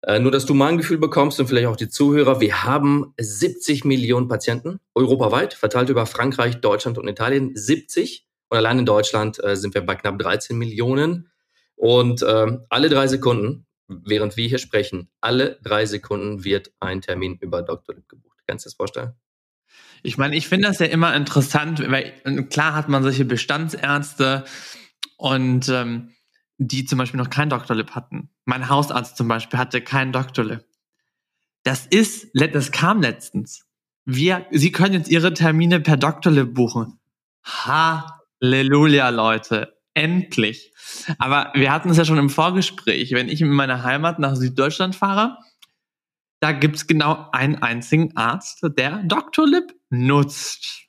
Äh, 0.02 0.18
nur, 0.18 0.32
dass 0.32 0.46
du 0.46 0.54
mal 0.54 0.68
ein 0.68 0.78
Gefühl 0.78 0.98
bekommst 0.98 1.38
und 1.40 1.46
vielleicht 1.46 1.66
auch 1.66 1.76
die 1.76 1.88
Zuhörer, 1.88 2.40
wir 2.40 2.64
haben 2.64 3.14
70 3.20 3.84
Millionen 3.84 4.28
Patienten 4.28 4.80
europaweit, 4.94 5.52
verteilt 5.52 5.90
über 5.90 6.06
Frankreich, 6.06 6.60
Deutschland 6.60 6.96
und 6.96 7.06
Italien. 7.06 7.52
70. 7.54 8.26
Und 8.50 8.58
allein 8.58 8.80
in 8.80 8.86
Deutschland 8.86 9.42
äh, 9.42 9.56
sind 9.56 9.74
wir 9.74 9.80
bei 9.80 9.94
knapp 9.94 10.18
13 10.18 10.58
Millionen. 10.58 11.30
Und 11.76 12.22
äh, 12.22 12.58
alle 12.68 12.90
drei 12.90 13.06
Sekunden, 13.06 13.66
während 13.88 14.36
wir 14.36 14.46
hier 14.46 14.58
sprechen, 14.58 15.08
alle 15.20 15.58
drei 15.62 15.86
Sekunden 15.86 16.44
wird 16.44 16.72
ein 16.80 17.00
Termin 17.00 17.38
über 17.38 17.62
Dr. 17.62 17.94
Lip 17.94 18.08
gebucht. 18.08 18.38
Kannst 18.46 18.64
du 18.64 18.68
dir 18.68 18.72
das 18.72 18.76
vorstellen? 18.76 19.14
Ich 20.02 20.18
meine, 20.18 20.36
ich 20.36 20.48
finde 20.48 20.68
das 20.68 20.78
ja 20.80 20.86
immer 20.86 21.14
interessant, 21.14 21.80
weil 21.90 22.12
klar 22.50 22.74
hat 22.74 22.88
man 22.88 23.02
solche 23.02 23.24
Bestandsärzte 23.24 24.44
und 25.16 25.68
ähm, 25.68 26.10
die 26.58 26.84
zum 26.84 26.98
Beispiel 26.98 27.18
noch 27.18 27.30
kein 27.30 27.50
Doktorlip 27.50 27.92
hatten. 27.92 28.30
Mein 28.44 28.68
Hausarzt 28.68 29.16
zum 29.16 29.28
Beispiel 29.28 29.58
hatte 29.58 29.80
kein 29.80 30.12
Doktorlip. 30.12 30.64
Das 31.62 31.86
ist, 31.86 32.28
das 32.34 32.72
kam 32.72 33.00
letztens. 33.00 33.64
Wir, 34.04 34.46
Sie 34.50 34.72
können 34.72 34.94
jetzt 34.94 35.10
Ihre 35.10 35.34
Termine 35.34 35.80
per 35.80 35.96
Doktorlip 35.96 36.52
buchen. 36.52 36.98
Halleluja, 38.42 39.08
Leute. 39.10 39.76
Endlich. 39.94 40.72
Aber 41.18 41.52
wir 41.54 41.72
hatten 41.72 41.90
es 41.90 41.96
ja 41.96 42.04
schon 42.04 42.18
im 42.18 42.30
Vorgespräch. 42.30 43.12
Wenn 43.12 43.28
ich 43.28 43.40
in 43.40 43.50
meine 43.50 43.82
Heimat 43.82 44.18
nach 44.18 44.36
Süddeutschland 44.36 44.94
fahre, 44.94 45.36
da 46.40 46.52
gibt's 46.52 46.86
genau 46.86 47.28
einen 47.32 47.56
einzigen 47.56 48.16
Arzt, 48.16 48.60
der 48.62 49.02
Dr. 49.04 49.46
Lip 49.46 49.74
nutzt. 49.90 50.86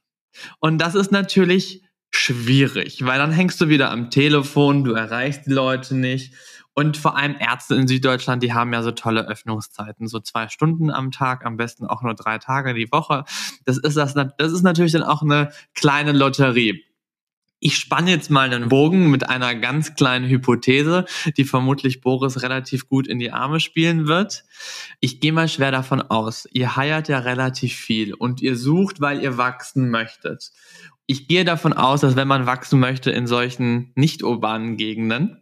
Und 0.60 0.78
das 0.78 0.96
ist 0.96 1.12
natürlich 1.12 1.84
schwierig, 2.10 3.06
weil 3.06 3.20
dann 3.20 3.32
hängst 3.32 3.60
du 3.60 3.70
wieder 3.70 3.92
am 3.92 4.10
Telefon, 4.10 4.84
du 4.84 4.94
erreichst 4.94 5.46
die 5.46 5.52
Leute 5.52 5.96
nicht. 5.96 6.34
Und 6.74 6.96
vor 6.96 7.18
allem 7.18 7.36
Ärzte 7.38 7.76
in 7.76 7.88
Süddeutschland, 7.88 8.42
die 8.44 8.54
haben 8.54 8.72
ja 8.72 8.82
so 8.82 8.92
tolle 8.92 9.28
Öffnungszeiten, 9.28 10.08
so 10.08 10.22
zwei 10.22 10.48
Stunden 10.48 10.90
am 10.90 11.12
Tag, 11.12 11.46
am 11.46 11.58
besten 11.58 11.86
auch 11.86 12.02
nur 12.02 12.14
drei 12.14 12.38
Tage 12.38 12.74
die 12.74 12.90
Woche. 12.94 13.26
Das 13.66 13.78
ist 13.78 13.98
das, 13.98 14.14
das 14.14 14.52
ist 14.54 14.62
natürlich 14.62 14.94
dann 14.94 15.04
auch 15.04 15.22
eine 15.22 15.52
kleine 15.74 16.14
Lotterie. 16.14 16.82
Ich 17.63 17.78
spanne 17.78 18.10
jetzt 18.10 18.32
mal 18.32 18.52
einen 18.52 18.69
Bogen 18.69 19.12
mit 19.12 19.30
einer 19.30 19.54
ganz 19.54 19.93
kleinen 19.93 20.28
Hypothese, 20.28 21.06
die 21.38 21.43
vermutlich 21.43 22.02
Boris 22.02 22.41
relativ 22.41 22.89
gut 22.89 23.06
in 23.06 23.19
die 23.19 23.32
Arme 23.32 23.60
spielen 23.60 24.08
wird. 24.08 24.45
Ich 25.00 25.19
gehe 25.19 25.32
mal 25.32 25.47
schwer 25.47 25.71
davon 25.71 26.02
aus, 26.02 26.47
ihr 26.52 26.76
heiert 26.76 27.08
ja 27.08 27.19
relativ 27.19 27.76
viel 27.76 28.15
und 28.15 28.41
ihr 28.41 28.56
sucht, 28.56 29.00
weil 29.00 29.21
ihr 29.21 29.38
wachsen 29.38 29.91
möchtet. 29.91 30.52
Ich 31.06 31.28
gehe 31.28 31.45
davon 31.45 31.74
aus, 31.74 32.02
dass 32.02 32.15
wenn 32.15 32.28
man 32.28 32.47
wachsen 32.47 32.80
möchte 32.80 33.12
in 33.12 33.28
solchen 33.28 33.91
nicht 33.93 34.24
urbanen 34.24 34.76
Gegenden, 34.76 35.41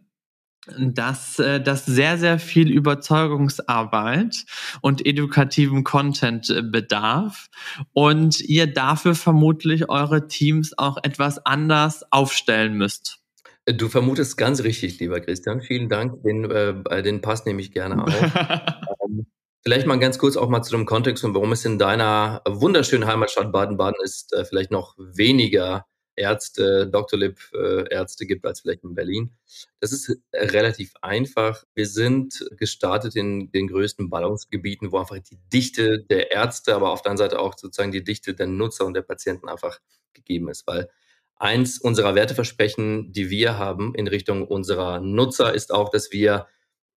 dass 0.78 1.38
äh, 1.38 1.60
das 1.60 1.86
sehr, 1.86 2.18
sehr 2.18 2.38
viel 2.38 2.70
Überzeugungsarbeit 2.70 4.44
und 4.80 5.06
edukativen 5.06 5.84
Content 5.84 6.50
äh, 6.50 6.62
bedarf 6.62 7.48
und 7.92 8.40
ihr 8.40 8.66
dafür 8.66 9.14
vermutlich 9.14 9.88
eure 9.88 10.28
Teams 10.28 10.76
auch 10.76 10.98
etwas 11.02 11.44
anders 11.44 12.04
aufstellen 12.12 12.74
müsst. 12.74 13.18
Du 13.66 13.88
vermutest 13.88 14.36
ganz 14.36 14.62
richtig, 14.62 14.98
lieber 15.00 15.20
Christian. 15.20 15.60
Vielen 15.60 15.88
Dank. 15.88 16.22
Den, 16.22 16.50
äh, 16.50 17.02
den 17.02 17.20
Pass 17.20 17.44
nehme 17.44 17.60
ich 17.60 17.72
gerne 17.72 18.02
auf. 18.02 18.12
ähm, 19.04 19.26
vielleicht 19.62 19.86
mal 19.86 19.98
ganz 19.98 20.18
kurz 20.18 20.36
auch 20.36 20.48
mal 20.48 20.62
zu 20.62 20.76
dem 20.76 20.86
Kontext 20.86 21.24
und 21.24 21.34
warum 21.34 21.52
es 21.52 21.64
in 21.64 21.78
deiner 21.78 22.42
wunderschönen 22.46 23.06
Heimatstadt 23.06 23.52
Baden-Baden 23.52 24.02
ist, 24.02 24.32
äh, 24.32 24.44
vielleicht 24.44 24.70
noch 24.70 24.96
weniger 24.98 25.86
Ärzte, 26.20 26.86
Doktorlib-Ärzte 26.86 28.26
gibt 28.26 28.44
als 28.44 28.60
vielleicht 28.60 28.84
in 28.84 28.94
Berlin. 28.94 29.32
Das 29.80 29.92
ist 29.92 30.18
relativ 30.32 30.92
einfach. 31.00 31.64
Wir 31.74 31.86
sind 31.86 32.46
gestartet 32.58 33.16
in 33.16 33.50
den 33.50 33.68
größten 33.68 34.10
Ballungsgebieten, 34.10 34.92
wo 34.92 34.98
einfach 34.98 35.18
die 35.18 35.38
Dichte 35.52 36.04
der 36.04 36.30
Ärzte, 36.30 36.74
aber 36.74 36.90
auf 36.90 37.02
der 37.02 37.12
anderen 37.12 37.30
Seite 37.30 37.40
auch 37.40 37.56
sozusagen 37.56 37.90
die 37.90 38.04
Dichte 38.04 38.34
der 38.34 38.46
Nutzer 38.46 38.84
und 38.84 38.94
der 38.94 39.02
Patienten 39.02 39.48
einfach 39.48 39.80
gegeben 40.12 40.48
ist, 40.48 40.66
weil 40.66 40.90
eins 41.36 41.78
unserer 41.80 42.14
Werteversprechen, 42.14 43.12
die 43.12 43.30
wir 43.30 43.56
haben 43.56 43.94
in 43.94 44.06
Richtung 44.06 44.46
unserer 44.46 45.00
Nutzer, 45.00 45.54
ist 45.54 45.72
auch, 45.72 45.88
dass 45.88 46.12
wir 46.12 46.46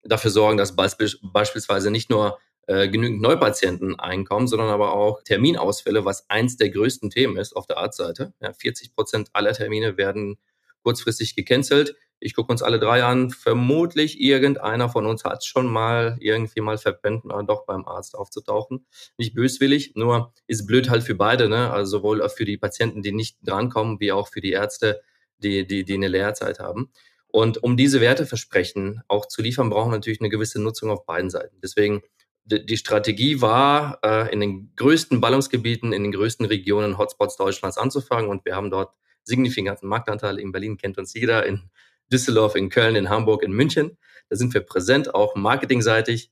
dafür 0.04 0.32
sorgen, 0.32 0.58
dass 0.58 0.76
beispielsweise 0.76 1.90
nicht 1.90 2.10
nur 2.10 2.38
äh, 2.68 2.88
genügend 2.88 3.22
Neupatienten 3.22 4.00
einkommen, 4.00 4.48
sondern 4.48 4.70
aber 4.70 4.94
auch 4.94 5.22
Terminausfälle, 5.24 6.06
was 6.06 6.30
eins 6.30 6.58
der 6.58 6.70
größten 6.70 7.10
Themen 7.10 7.38
ist 7.38 7.56
auf 7.56 7.68
der 7.68 7.78
Arztseite. 7.78 8.34
Ja, 8.40 8.54
40 8.54 8.96
Prozent 8.96 9.30
aller 9.34 9.54
Termine 9.54 9.98
werden 9.98 10.38
kurzfristig 10.84 11.36
gecancelt. 11.36 11.96
Ich 12.20 12.36
gucke 12.36 12.54
uns 12.54 12.62
alle 12.62 12.80
drei 12.80 13.04
an. 13.04 13.32
Vermutlich 13.32 14.22
irgendeiner 14.22 14.88
von 14.88 15.06
uns 15.06 15.26
hat 15.26 15.44
schon 15.44 15.68
mal 15.68 16.16
irgendwie 16.22 16.62
mal 16.62 16.78
verpennt, 16.78 17.26
doch 17.48 17.66
beim 17.66 17.86
Arzt 17.86 18.16
aufzutauchen. 18.16 18.86
Nicht 19.18 19.36
böswillig, 19.36 19.96
nur 19.96 20.34
ist 20.48 20.66
blöd 20.66 20.90
halt 20.90 21.04
für 21.04 21.16
beide, 21.16 21.50
ne? 21.50 21.70
Also 21.70 21.98
sowohl 21.98 22.28
für 22.30 22.46
die 22.46 22.58
Patienten, 22.58 23.02
die 23.02 23.12
nicht 23.12 23.40
drankommen, 23.44 24.00
wie 24.00 24.14
auch 24.14 24.30
für 24.30 24.40
die 24.40 24.52
Ärzte, 24.52 25.02
die, 25.38 25.68
die, 25.68 25.84
die 25.84 25.96
eine 25.96 26.08
Lehrzeit 26.08 26.60
haben. 26.60 26.92
Und 27.28 27.62
um 27.62 27.76
diese 27.76 28.00
Werteversprechen 28.00 29.02
auch 29.08 29.26
zu 29.28 29.42
liefern, 29.42 29.70
brauchen 29.70 29.92
wir 29.92 29.98
natürlich 29.98 30.22
eine 30.22 30.30
gewisse 30.30 30.62
Nutzung 30.62 30.92
auf 30.92 31.06
beiden 31.06 31.30
Seiten. 31.30 31.58
Deswegen 31.62 32.04
die 32.46 32.78
Strategie 32.78 33.42
war, 33.42 34.00
äh, 34.04 34.32
in 34.34 34.40
den 34.40 34.72
größten 34.76 35.22
Ballungsgebieten, 35.22 35.94
in 35.94 36.04
den 36.04 36.12
größten 36.12 36.46
Regionen, 36.46 36.98
Hotspots 36.98 37.38
Deutschlands 37.38 37.78
anzufangen. 37.78 38.30
Und 38.30 38.46
wir 38.46 38.56
haben 38.56 38.70
dort 38.70 38.94
signifikanten 39.24 39.88
Marktanteil. 39.88 40.40
In 40.40 40.52
Berlin 40.52 40.78
kennt 40.78 40.98
uns 40.98 41.14
jeder, 41.14 41.46
in 41.46 41.70
Düsseldorf, 42.12 42.56
in 42.56 42.70
Köln, 42.70 42.96
in 42.96 43.10
Hamburg, 43.10 43.44
in 43.44 43.54
München. 43.54 43.98
Da 44.30 44.36
sind 44.36 44.54
wir 44.54 44.62
präsent, 44.62 45.14
auch 45.16 45.36
marketingseitig. 45.36 46.32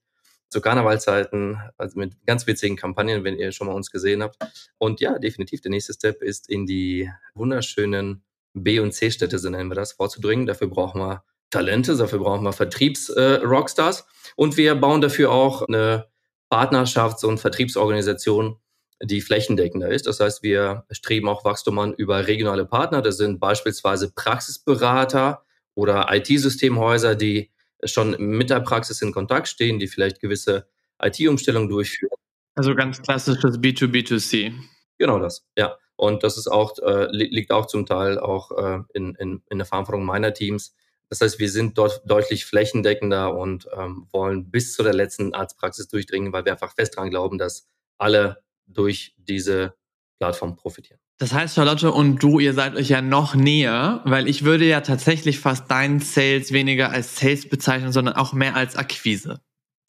zu 0.49 0.59
Karnevalzeiten, 0.59 1.59
also 1.77 1.97
mit 1.97 2.25
ganz 2.25 2.45
witzigen 2.45 2.75
Kampagnen, 2.75 3.23
wenn 3.23 3.37
ihr 3.37 3.53
schon 3.53 3.67
mal 3.67 3.73
uns 3.73 3.89
gesehen 3.89 4.21
habt. 4.21 4.37
Und 4.77 4.99
ja, 4.99 5.17
definitiv, 5.17 5.61
der 5.61 5.71
nächste 5.71 5.93
Step 5.93 6.21
ist 6.21 6.49
in 6.49 6.65
die 6.65 7.09
wunderschönen 7.33 8.23
B- 8.53 8.79
und 8.81 8.91
C-Städte, 8.91 9.39
so 9.39 9.49
nennen 9.49 9.71
wir 9.71 9.75
das, 9.75 9.93
vorzudringen. 9.93 10.45
Dafür 10.45 10.67
brauchen 10.67 10.99
wir 10.99 11.23
Talente, 11.51 11.95
dafür 11.95 12.19
brauchen 12.19 12.43
wir 12.43 12.53
Vertriebs-Rockstars. 12.53 14.05
Und 14.35 14.57
wir 14.57 14.75
bauen 14.75 15.01
dafür 15.01 15.31
auch 15.31 15.67
eine 15.67 16.07
Partnerschafts- 16.51 17.25
und 17.25 17.39
Vertriebsorganisation, 17.39 18.57
die 19.03 19.21
flächendeckender 19.21 19.89
ist. 19.89 20.07
Das 20.07 20.19
heißt, 20.19 20.43
wir 20.43 20.85
streben 20.91 21.27
auch 21.27 21.45
Wachstum 21.45 21.79
an 21.79 21.93
über 21.93 22.27
regionale 22.27 22.65
Partner. 22.65 23.01
Das 23.01 23.17
sind 23.17 23.39
beispielsweise 23.39 24.11
Praxisberater 24.11 25.43
oder 25.75 26.07
IT-Systemhäuser, 26.11 27.15
die 27.15 27.51
schon 27.83 28.15
mit 28.19 28.49
der 28.49 28.59
Praxis 28.59 29.01
in 29.01 29.11
Kontakt 29.11 29.47
stehen, 29.47 29.79
die 29.79 29.87
vielleicht 29.87 30.19
gewisse 30.19 30.67
IT-Umstellungen 31.01 31.69
durchführen. 31.69 32.11
Also 32.55 32.75
ganz 32.75 33.01
klassisches 33.01 33.59
B2B2C. 33.59 34.53
Genau 34.97 35.19
das, 35.19 35.45
ja. 35.57 35.77
Und 35.95 36.23
das 36.23 36.37
ist 36.37 36.47
auch, 36.47 36.77
äh, 36.79 37.07
liegt 37.11 37.51
auch 37.51 37.67
zum 37.67 37.85
Teil 37.85 38.19
auch 38.19 38.51
äh, 38.51 38.79
in, 38.93 39.15
in, 39.15 39.43
in 39.49 39.57
der 39.59 39.67
Verantwortung 39.67 40.03
meiner 40.03 40.33
Teams. 40.33 40.75
Das 41.11 41.19
heißt, 41.19 41.39
wir 41.39 41.49
sind 41.51 41.77
dort 41.77 42.09
deutlich 42.09 42.45
flächendeckender 42.45 43.35
und 43.35 43.67
ähm, 43.77 44.07
wollen 44.13 44.49
bis 44.49 44.73
zu 44.73 44.81
der 44.81 44.93
letzten 44.93 45.33
Arztpraxis 45.33 45.89
durchdringen, 45.89 46.31
weil 46.31 46.45
wir 46.45 46.53
einfach 46.53 46.73
fest 46.73 46.95
daran 46.95 47.09
glauben, 47.09 47.37
dass 47.37 47.67
alle 47.97 48.41
durch 48.65 49.13
diese 49.17 49.75
Plattform 50.19 50.55
profitieren. 50.55 51.01
Das 51.17 51.33
heißt, 51.33 51.55
Charlotte 51.55 51.91
und 51.91 52.23
du, 52.23 52.39
ihr 52.39 52.53
seid 52.53 52.75
euch 52.75 52.87
ja 52.87 53.01
noch 53.01 53.35
näher, 53.35 54.01
weil 54.05 54.29
ich 54.29 54.45
würde 54.45 54.63
ja 54.63 54.79
tatsächlich 54.79 55.39
fast 55.39 55.69
deinen 55.69 55.99
Sales 55.99 56.53
weniger 56.53 56.91
als 56.91 57.19
Sales 57.19 57.49
bezeichnen, 57.49 57.91
sondern 57.91 58.15
auch 58.15 58.31
mehr 58.31 58.55
als 58.55 58.77
Akquise. 58.77 59.41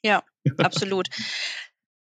Ja, 0.03 0.23
absolut. 0.59 1.09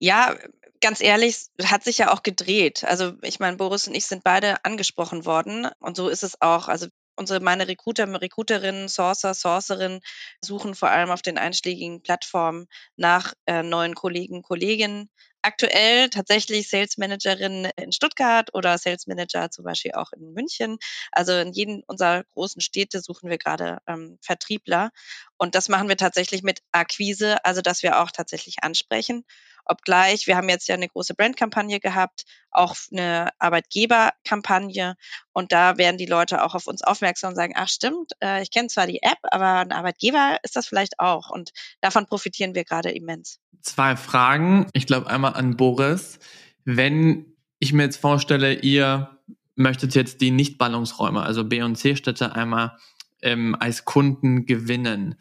Ja, 0.02 0.35
ganz 0.80 1.02
ehrlich, 1.02 1.48
hat 1.62 1.85
sich 1.85 1.98
ja 1.98 2.11
auch 2.11 2.22
gedreht. 2.22 2.85
Also 2.85 3.12
ich 3.20 3.38
meine, 3.38 3.59
Boris 3.59 3.87
und 3.87 3.94
ich 3.94 4.06
sind 4.06 4.24
beide 4.24 4.64
angesprochen 4.64 5.26
worden 5.26 5.68
und 5.78 5.94
so 5.94 6.09
ist 6.09 6.22
es 6.22 6.40
auch. 6.40 6.68
Also 6.68 6.87
unsere 7.20 7.40
meine 7.40 7.68
Recruiter, 7.68 8.09
Recruiterinnen, 8.20 8.88
Sourcer, 8.88 9.35
Sourcerinnen 9.35 10.00
suchen 10.40 10.74
vor 10.74 10.90
allem 10.90 11.11
auf 11.11 11.22
den 11.22 11.38
einschlägigen 11.38 12.02
Plattformen 12.02 12.66
nach 12.96 13.35
äh, 13.46 13.62
neuen 13.62 13.94
Kollegen, 13.94 14.42
Kolleginnen, 14.42 15.11
aktuell 15.42 16.09
tatsächlich 16.11 16.68
Sales 16.68 16.98
Managerin 16.98 17.68
in 17.76 17.92
Stuttgart 17.92 18.52
oder 18.54 18.76
Sales 18.78 19.06
Manager 19.06 19.50
zum 19.50 19.64
Beispiel 19.64 19.92
auch 19.92 20.12
in 20.12 20.33
München. 20.33 20.78
Also 21.12 21.33
in 21.33 21.52
jedem 21.52 21.83
unserer 21.87 22.24
großen 22.35 22.61
Städte 22.61 23.00
suchen 23.00 23.30
wir 23.30 23.38
gerade 23.38 23.78
ähm, 23.87 24.18
Vertriebler. 24.22 24.90
Und 25.38 25.54
das 25.54 25.68
machen 25.68 25.88
wir 25.88 25.96
tatsächlich 25.96 26.42
mit 26.42 26.61
Akquise, 26.72 27.44
also 27.44 27.61
dass 27.61 27.83
wir 27.83 28.00
auch 28.00 28.11
tatsächlich 28.11 28.62
ansprechen. 28.62 29.24
Obgleich, 29.70 30.26
wir 30.26 30.37
haben 30.37 30.48
jetzt 30.48 30.68
ja 30.68 30.74
eine 30.74 30.88
große 30.88 31.14
Brandkampagne 31.14 31.78
gehabt, 31.78 32.24
auch 32.50 32.74
eine 32.90 33.28
Arbeitgeberkampagne. 33.38 34.96
Und 35.33 35.52
da 35.52 35.78
werden 35.78 35.96
die 35.96 36.06
Leute 36.06 36.42
auch 36.42 36.56
auf 36.56 36.66
uns 36.66 36.83
aufmerksam 36.83 37.30
und 37.30 37.37
sagen, 37.37 37.54
ach 37.56 37.68
stimmt, 37.68 38.12
äh, 38.20 38.42
ich 38.42 38.50
kenne 38.50 38.66
zwar 38.66 38.88
die 38.88 39.02
App, 39.02 39.18
aber 39.22 39.61
ein 39.61 39.70
Arbeitgeber 39.72 40.38
ist 40.42 40.56
das 40.56 40.66
vielleicht 40.66 40.98
auch. 40.98 41.30
Und 41.30 41.50
davon 41.80 42.06
profitieren 42.06 42.54
wir 42.54 42.64
gerade 42.64 42.90
immens. 42.90 43.38
Zwei 43.62 43.96
Fragen. 43.96 44.66
Ich 44.72 44.87
glaube 44.87 45.09
einmal 45.09 45.35
an 45.35 45.56
Boris. 45.56 46.18
Wenn 46.64 47.37
ich 47.61 47.72
mir 47.72 47.85
jetzt 47.85 47.98
vorstelle, 47.98 48.54
ihr 48.54 49.18
möchtet 49.54 49.94
jetzt 49.94 50.20
die 50.20 50.33
Nicht-Ballungsräume, 50.33 51.22
also 51.22 51.44
B- 51.44 51.62
und 51.62 51.76
C-Städte 51.76 52.35
einmal 52.35 52.76
ähm, 53.22 53.54
als 53.59 53.85
Kunden 53.85 54.46
gewinnen, 54.46 55.16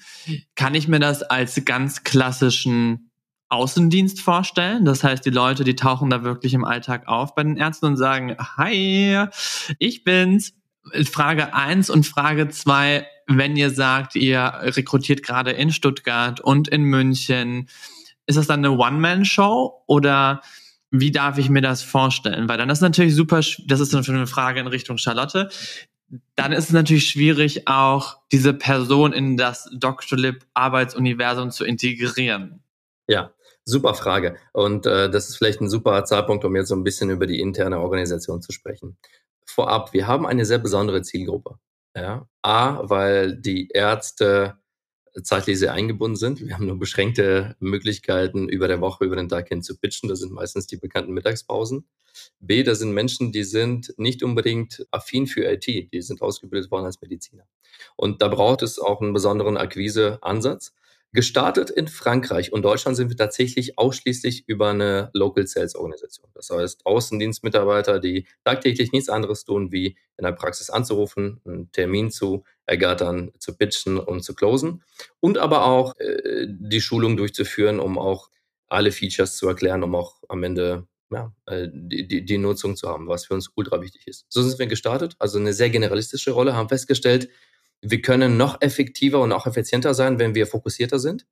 kann 0.56 0.74
ich 0.74 0.88
mir 0.88 1.00
das 1.00 1.22
als 1.22 1.64
ganz 1.66 2.04
klassischen 2.04 3.09
Außendienst 3.50 4.22
vorstellen. 4.22 4.86
Das 4.86 5.04
heißt, 5.04 5.26
die 5.26 5.32
Leute, 5.32 5.64
die 5.64 5.76
tauchen 5.76 6.10
da 6.10 6.24
wirklich 6.24 6.54
im 6.54 6.64
Alltag 6.64 7.08
auf 7.08 7.36
bei 7.36 7.44
den 7.44 7.58
Ärzten 7.58 7.88
und 7.88 7.98
sagen, 7.98 8.36
hi, 8.58 9.26
ich 9.80 10.04
bin's. 10.04 10.54
Frage 11.12 11.54
eins 11.54 11.90
und 11.90 12.08
Frage 12.08 12.50
zwei, 12.50 13.06
wenn 13.28 13.56
ihr 13.56 13.70
sagt, 13.70 14.16
ihr 14.16 14.54
rekrutiert 14.62 15.24
gerade 15.24 15.52
in 15.52 15.72
Stuttgart 15.72 16.40
und 16.40 16.68
in 16.68 16.84
München, 16.84 17.70
ist 18.26 18.38
das 18.38 18.48
dann 18.48 18.66
eine 18.66 18.78
One-Man-Show 18.78 19.84
oder 19.88 20.42
wie 20.92 21.12
darf 21.12 21.38
ich 21.38 21.50
mir 21.50 21.62
das 21.62 21.84
vorstellen? 21.84 22.50
Weil 22.50 22.58
dann 22.58 22.70
ist 22.70 22.82
natürlich 22.82 23.16
super, 23.16 23.38
das 23.38 23.80
ist 23.80 23.94
dann 23.94 24.04
eine 24.08 24.28
Frage 24.28 24.60
in 24.60 24.68
Richtung 24.68 24.98
Charlotte. 24.98 25.50
Dann 26.36 26.52
ist 26.52 26.66
es 26.66 26.72
natürlich 26.72 27.08
schwierig, 27.08 27.68
auch 27.68 28.18
diese 28.32 28.54
Person 28.54 29.14
in 29.14 29.38
das 29.38 29.70
Dr. 29.74 30.18
Lib 30.18 30.46
Arbeitsuniversum 30.56 31.52
zu 31.52 31.66
integrieren. 31.66 32.64
Ja, 33.08 33.32
Super 33.70 33.94
Frage. 33.94 34.36
Und 34.54 34.86
äh, 34.86 35.10
das 35.10 35.30
ist 35.30 35.38
vielleicht 35.38 35.62
ein 35.62 35.70
super 35.70 36.04
Zeitpunkt, 36.06 36.44
um 36.44 36.56
jetzt 36.56 36.70
so 36.70 36.76
ein 36.76 36.84
bisschen 36.84 37.10
über 37.10 37.28
die 37.28 37.40
interne 37.40 37.80
Organisation 37.80 38.42
zu 38.42 38.52
sprechen. 38.52 38.98
Vorab, 39.46 39.94
wir 39.94 40.08
haben 40.08 40.26
eine 40.26 40.46
sehr 40.46 40.60
besondere 40.60 41.02
Zielgruppe. 41.02 41.60
Ja? 41.96 42.28
A, 42.42 42.80
weil 42.90 43.36
die 43.36 43.70
Ärzte 43.70 44.58
zeitlich 45.24 45.60
sehr 45.60 45.74
eingebunden 45.74 46.16
sind. 46.16 46.42
Wir 46.42 46.54
haben 46.54 46.68
nur 46.68 46.80
beschränkte 46.80 47.56
Möglichkeiten, 47.60 48.48
über 48.48 48.68
der 48.68 48.82
Woche, 48.82 49.06
über 49.06 49.16
den 49.16 49.30
Tag 49.30 49.50
hin 49.50 49.64
zu 49.64 49.78
pitchen. 49.78 50.10
Das 50.10 50.20
sind 50.20 50.32
meistens 50.32 50.68
die 50.68 50.78
bekannten 50.78 51.14
Mittagspausen. 51.14 51.86
B, 52.40 52.64
da 52.64 52.76
sind 52.76 52.92
Menschen, 52.94 53.32
die 53.32 53.44
sind 53.44 53.94
nicht 53.98 54.24
unbedingt 54.24 54.86
affin 54.92 55.28
für 55.28 55.46
IT. 55.46 55.66
Die 55.68 56.02
sind 56.02 56.22
ausgebildet 56.22 56.72
worden 56.72 56.86
als 56.86 57.02
Mediziner. 57.02 57.44
Und 57.96 58.22
da 58.22 58.28
braucht 58.28 58.62
es 58.62 58.80
auch 58.80 59.02
einen 59.02 59.14
besonderen 59.14 59.58
Akquiseansatz. 59.58 60.74
Gestartet 61.12 61.72
in 61.72 61.88
Frankreich 61.88 62.54
und 62.54 62.62
Deutschland 62.62 62.96
sind 62.96 63.10
wir 63.10 63.18
tatsächlich 63.18 63.80
ausschließlich 63.80 64.48
über 64.48 64.70
eine 64.70 65.10
Local 65.14 65.48
Sales 65.48 65.76
Organisation. 65.76 66.30
Das 66.36 66.52
heißt, 66.52 66.86
Außendienstmitarbeiter, 66.86 68.00
die 68.00 68.28
tagtäglich 68.44 68.92
nichts 68.92 69.10
anderes 69.10 69.44
tun, 69.44 69.72
wie 69.72 69.98
in 70.18 70.26
der 70.26 70.34
Praxis 70.34 70.70
anzurufen, 70.70 71.42
einen 71.46 71.72
Termin 71.72 72.12
zu 72.12 72.44
ergattern, 72.68 73.32
zu 73.40 73.58
pitchen 73.58 73.98
und 73.98 74.22
zu 74.22 74.36
closen. 74.36 74.84
Und 75.20 75.40
aber 75.40 75.66
auch 75.66 75.96
äh, 76.00 76.46
die 76.48 76.82
Schulung 76.82 77.18
durchzuführen, 77.18 77.80
um 77.80 77.98
auch 77.98 78.30
alle 78.68 78.92
Features 78.92 79.36
zu 79.36 79.48
erklären, 79.48 79.82
um 79.82 79.96
auch 79.96 80.22
am 80.28 80.44
Ende 80.44 80.88
ja, 81.12 81.34
äh, 81.48 81.68
die, 81.74 82.08
die, 82.08 82.24
die 82.24 82.38
Nutzung 82.38 82.76
zu 82.76 82.88
haben, 82.88 83.08
was 83.08 83.26
für 83.26 83.34
uns 83.34 83.50
ultra 83.56 83.82
wichtig 83.82 84.08
ist. 84.08 84.26
So 84.30 84.44
sind 84.44 84.60
wir 84.60 84.68
gestartet, 84.68 85.16
also 85.18 85.40
eine 85.40 85.54
sehr 85.54 85.72
generalistische 85.72 86.32
Rolle, 86.32 86.56
haben 86.56 86.70
festgestellt, 86.70 87.30
wir 87.82 88.02
können 88.02 88.38
noch 88.38 88.62
effektiver 88.62 89.22
und 89.22 89.32
auch 89.32 89.48
effizienter 89.48 89.94
sein, 89.94 90.20
wenn 90.20 90.36
wir 90.36 90.48
fokussierter 90.48 91.00
sind 91.00 91.26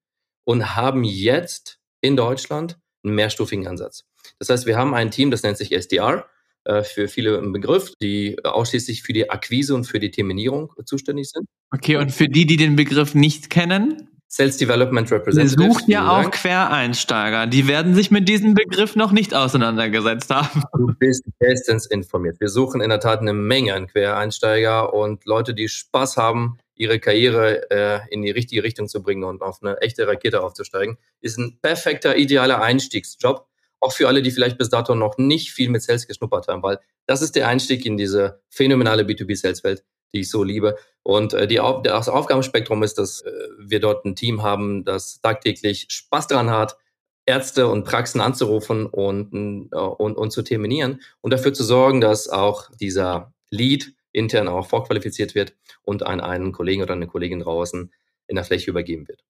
und 0.43 0.75
haben 0.75 1.03
jetzt 1.03 1.79
in 2.01 2.15
Deutschland 2.15 2.77
einen 3.03 3.15
mehrstufigen 3.15 3.67
Ansatz. 3.67 4.05
Das 4.39 4.49
heißt, 4.49 4.65
wir 4.65 4.77
haben 4.77 4.93
ein 4.93 5.12
Team, 5.12 5.31
das 5.31 5.43
nennt 5.43 5.57
sich 5.57 5.71
SDR, 5.71 6.25
äh, 6.63 6.83
für 6.83 7.07
viele 7.07 7.38
ein 7.39 7.53
Begriff, 7.53 7.93
die 8.01 8.43
ausschließlich 8.43 9.03
für 9.03 9.13
die 9.13 9.29
Akquise 9.29 9.75
und 9.75 9.86
für 9.86 9.99
die 9.99 10.12
Terminierung 10.12 10.73
zuständig 10.86 11.29
sind. 11.29 11.47
Okay, 11.71 11.97
und 11.97 12.12
für 12.12 12.27
die, 12.27 12.45
die 12.45 12.57
den 12.57 12.75
Begriff 12.75 13.15
nicht 13.15 13.49
kennen? 13.49 14.10
Sales 14.30 14.58
Development 14.58 15.10
Representative. 15.10 15.63
Ihr 15.63 15.74
sucht 15.74 15.88
ja 15.88 16.12
auch 16.12 16.30
Quereinsteiger. 16.32 17.48
Die 17.48 17.68
werden 17.68 17.96
sich 17.96 18.12
mit 18.12 18.28
diesem 18.28 18.54
Begriff 18.54 18.96
noch 18.96 19.12
nicht 19.12 19.34
auseinandergesetzt 19.34 20.30
haben. 20.30 20.63
Du 20.74 20.94
bist 21.00 21.24
bestens 21.40 21.86
informiert. 21.86 22.40
Wir 22.40 22.50
suchen 22.50 22.82
in 22.82 22.90
der 22.90 23.00
Tat 23.00 23.22
eine 23.22 23.34
Menge 23.34 23.74
an 23.74 23.88
Quereinsteiger 23.88 24.94
und 24.94 25.26
Leute, 25.26 25.54
die 25.54 25.70
Spaß 25.70 26.18
haben, 26.18 26.58
ihre 26.76 27.00
Karriere 27.00 27.72
äh, 27.72 28.00
in 28.10 28.22
die 28.22 28.32
richtige 28.32 28.63
Richtung 28.63 28.88
zu 28.88 29.02
bringen 29.02 29.24
und 29.24 29.42
auf 29.42 29.60
eine 29.62 29.78
echte 29.82 30.08
Rakete 30.08 30.42
aufzusteigen. 30.44 30.98
Ist 31.22 31.38
ein 31.38 31.58
perfekter, 31.62 32.18
idealer 32.18 32.62
Einstiegsjob. 32.62 33.48
Auch 33.80 33.94
für 33.94 34.08
alle, 34.08 34.22
die 34.22 34.32
vielleicht 34.32 34.58
bis 34.58 34.70
dato 34.70 34.96
noch 34.96 35.18
nicht 35.18 35.52
viel 35.52 35.70
mit 35.70 35.84
Sales 35.84 36.08
geschnuppert 36.08 36.48
haben, 36.48 36.63
weil 36.63 36.80
das 37.06 37.22
ist 37.22 37.36
der 37.36 37.48
Einstieg 37.48 37.86
in 37.86 37.96
diese 37.96 38.42
phänomenale 38.50 39.04
B2B-Sales-Welt 39.04 39.84
die 40.13 40.22
ich 40.22 40.30
so 40.30 40.43
liebe. 40.43 40.78
Und 41.04 41.34
äh, 41.34 41.48
die 41.48 41.60
Auf 41.60 41.84
das 41.84 42.10
Aufgabenspektrum 42.10 42.84
ist, 42.84 42.98
dass 42.98 43.22
äh, 43.22 43.32
wir 43.60 43.80
dort 43.80 44.06
ein 44.06 44.15
Team 44.15 44.43
haben, 44.43 44.84
das 44.84 45.22
tagtäglich 45.22 45.88
Spaß 45.89 46.28
daran 46.28 46.50
hat, 46.50 46.78
Ärzte 47.26 47.67
und 47.67 47.84
Praxen 47.84 48.22
anzurufen 48.22 48.86
und, 48.86 49.70
äh, 49.72 49.78
und, 49.78 50.17
und 50.17 50.32
zu 50.32 50.41
terminieren 50.41 51.02
und 51.22 51.32
dafür 51.32 51.54
zu 51.54 51.63
sorgen, 51.63 52.02
dass 52.02 52.30
auch 52.30 52.70
dieser 52.80 53.34
Lead 53.50 53.93
intern 54.12 54.48
auch 54.48 54.67
vorqualifiziert 54.67 55.36
wird 55.36 55.54
und 55.84 56.04
an 56.04 56.22
einen 56.22 56.52
Kollegen 56.52 56.82
oder 56.82 56.93
eine 56.93 57.08
Kollegin 57.08 57.39
draußen 57.39 57.91
in 58.28 58.36
der 58.36 58.46
Fläche 58.46 58.70
übergeben 58.72 59.08
wird. 59.08 59.24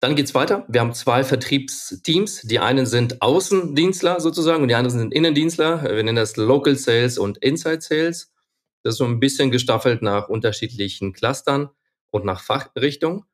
Dann 0.00 0.14
geht's 0.14 0.34
weiter. 0.34 0.64
Wir 0.68 0.80
haben 0.80 0.94
zwei 0.94 1.24
Vertriebsteams. 1.24 2.42
Die 2.42 2.60
einen 2.60 2.86
sind 2.86 3.20
Außendienstler 3.20 4.20
sozusagen 4.20 4.62
und 4.62 4.68
die 4.68 4.76
anderen 4.76 4.96
sind 4.96 5.12
Innendienstler. 5.12 5.82
Wir 5.82 6.04
nennen 6.04 6.16
das 6.16 6.36
Local 6.36 6.76
Sales 6.76 7.18
und 7.18 7.38
Inside 7.38 7.80
Sales. 7.80 8.30
Das 8.82 8.94
ist 8.94 8.98
so 8.98 9.04
ein 9.04 9.20
bisschen 9.20 9.50
gestaffelt 9.50 10.02
nach 10.02 10.28
unterschiedlichen 10.28 11.12
Clustern 11.12 11.70
und 12.10 12.24
nach 12.24 12.40
Fachrichtung. 12.40 13.24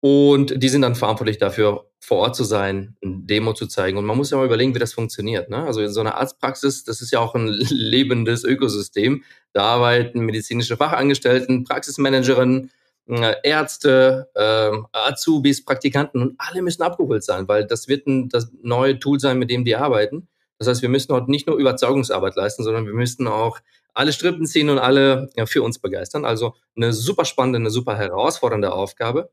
Und 0.00 0.60
die 0.60 0.68
sind 0.68 0.82
dann 0.82 0.96
verantwortlich 0.96 1.38
dafür, 1.38 1.86
vor 2.00 2.18
Ort 2.18 2.34
zu 2.34 2.42
sein, 2.42 2.96
ein 3.04 3.28
Demo 3.28 3.52
zu 3.52 3.68
zeigen. 3.68 3.96
Und 3.98 4.04
man 4.04 4.16
muss 4.16 4.32
ja 4.32 4.36
mal 4.36 4.46
überlegen, 4.46 4.74
wie 4.74 4.80
das 4.80 4.92
funktioniert. 4.92 5.48
Ne? 5.48 5.58
Also 5.58 5.80
in 5.80 5.92
so 5.92 6.00
einer 6.00 6.16
Arztpraxis, 6.16 6.82
das 6.82 7.00
ist 7.00 7.12
ja 7.12 7.20
auch 7.20 7.36
ein 7.36 7.46
lebendes 7.70 8.42
Ökosystem. 8.42 9.22
Da 9.52 9.62
arbeiten 9.62 10.20
medizinische 10.20 10.76
Fachangestellten, 10.76 11.62
Praxismanagerinnen, 11.62 12.72
äh, 13.08 13.34
Ärzte, 13.44 14.28
äh, 14.34 14.70
Azubis, 14.92 15.64
Praktikanten 15.64 16.20
und 16.20 16.34
alle 16.38 16.62
müssen 16.62 16.82
abgeholt 16.82 17.22
sein, 17.22 17.46
weil 17.46 17.66
das 17.66 17.86
wird 17.86 18.06
ein 18.08 18.28
das 18.28 18.50
neue 18.62 18.98
Tool 18.98 19.20
sein, 19.20 19.38
mit 19.38 19.50
dem 19.50 19.64
die 19.64 19.76
arbeiten. 19.76 20.28
Das 20.62 20.68
heißt, 20.68 20.82
wir 20.82 20.88
müssen 20.88 21.12
heute 21.12 21.30
nicht 21.30 21.46
nur 21.46 21.56
Überzeugungsarbeit 21.56 22.36
leisten, 22.36 22.62
sondern 22.62 22.86
wir 22.86 22.94
müssten 22.94 23.26
auch 23.26 23.58
alle 23.94 24.12
Strippen 24.12 24.46
ziehen 24.46 24.70
und 24.70 24.78
alle 24.78 25.28
ja, 25.36 25.46
für 25.46 25.62
uns 25.62 25.78
begeistern. 25.78 26.24
Also 26.24 26.54
eine 26.76 26.92
super 26.92 27.24
spannende, 27.24 27.58
eine 27.58 27.70
super 27.70 27.96
herausfordernde 27.96 28.72
Aufgabe 28.72 29.30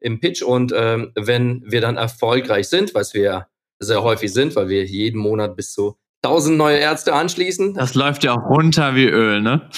im 0.00 0.20
Pitch. 0.20 0.42
Und 0.42 0.72
ähm, 0.74 1.12
wenn 1.14 1.62
wir 1.66 1.80
dann 1.80 1.96
erfolgreich 1.96 2.68
sind, 2.68 2.94
was 2.94 3.12
wir 3.12 3.48
sehr 3.80 4.02
häufig 4.02 4.32
sind, 4.32 4.56
weil 4.56 4.68
wir 4.68 4.84
jeden 4.84 5.20
Monat 5.20 5.56
bis 5.56 5.72
zu 5.72 5.96
1000 6.22 6.56
neue 6.56 6.78
Ärzte 6.78 7.12
anschließen. 7.14 7.74
Das 7.74 7.94
läuft 7.94 8.24
ja 8.24 8.34
auch 8.34 8.50
runter 8.50 8.94
wie 8.94 9.06
Öl, 9.06 9.40
ne? 9.40 9.68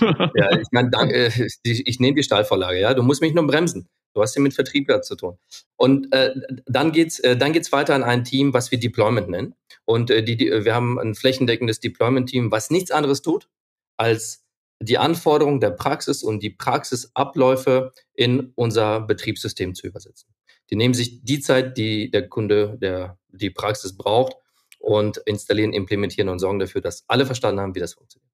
ja, 0.34 0.58
ich 0.58 0.68
meine, 0.70 0.90
äh, 1.12 1.30
ich, 1.62 1.86
ich 1.86 2.00
nehme 2.00 2.16
die 2.16 2.22
Stahlvorlage, 2.22 2.80
ja. 2.80 2.94
Du 2.94 3.02
musst 3.02 3.20
mich 3.20 3.34
nur 3.34 3.46
bremsen. 3.46 3.88
Du 4.14 4.22
hast 4.22 4.34
hier 4.34 4.42
mit 4.42 4.54
Vertriebler 4.54 5.02
zu 5.02 5.16
tun. 5.16 5.38
Und 5.76 6.12
äh, 6.12 6.34
dann 6.66 6.92
geht's, 6.92 7.18
äh, 7.18 7.36
dann 7.36 7.52
geht's 7.52 7.72
weiter 7.72 7.94
an 7.94 8.02
ein 8.02 8.24
Team, 8.24 8.52
was 8.52 8.70
wir 8.70 8.78
Deployment 8.78 9.28
nennen. 9.28 9.54
Und 9.84 10.10
äh, 10.10 10.22
die, 10.22 10.36
die, 10.36 10.64
wir 10.64 10.74
haben 10.74 10.98
ein 10.98 11.14
flächendeckendes 11.14 11.80
Deployment-Team, 11.80 12.50
was 12.50 12.70
nichts 12.70 12.90
anderes 12.90 13.22
tut, 13.22 13.48
als 13.96 14.44
die 14.80 14.98
Anforderungen 14.98 15.60
der 15.60 15.70
Praxis 15.70 16.22
und 16.22 16.42
die 16.42 16.50
Praxisabläufe 16.50 17.92
in 18.14 18.52
unser 18.56 19.00
Betriebssystem 19.00 19.74
zu 19.74 19.86
übersetzen. 19.86 20.34
Die 20.70 20.76
nehmen 20.76 20.94
sich 20.94 21.22
die 21.22 21.40
Zeit, 21.40 21.76
die 21.76 22.10
der 22.10 22.28
Kunde, 22.28 22.78
der 22.80 23.18
die 23.28 23.50
Praxis 23.50 23.96
braucht, 23.96 24.36
und 24.82 25.18
installieren, 25.26 25.72
implementieren 25.72 26.28
und 26.28 26.40
sorgen 26.40 26.58
dafür, 26.58 26.80
dass 26.80 27.04
alle 27.06 27.24
verstanden 27.24 27.60
haben, 27.60 27.74
wie 27.74 27.80
das 27.80 27.94
funktioniert. 27.94 28.32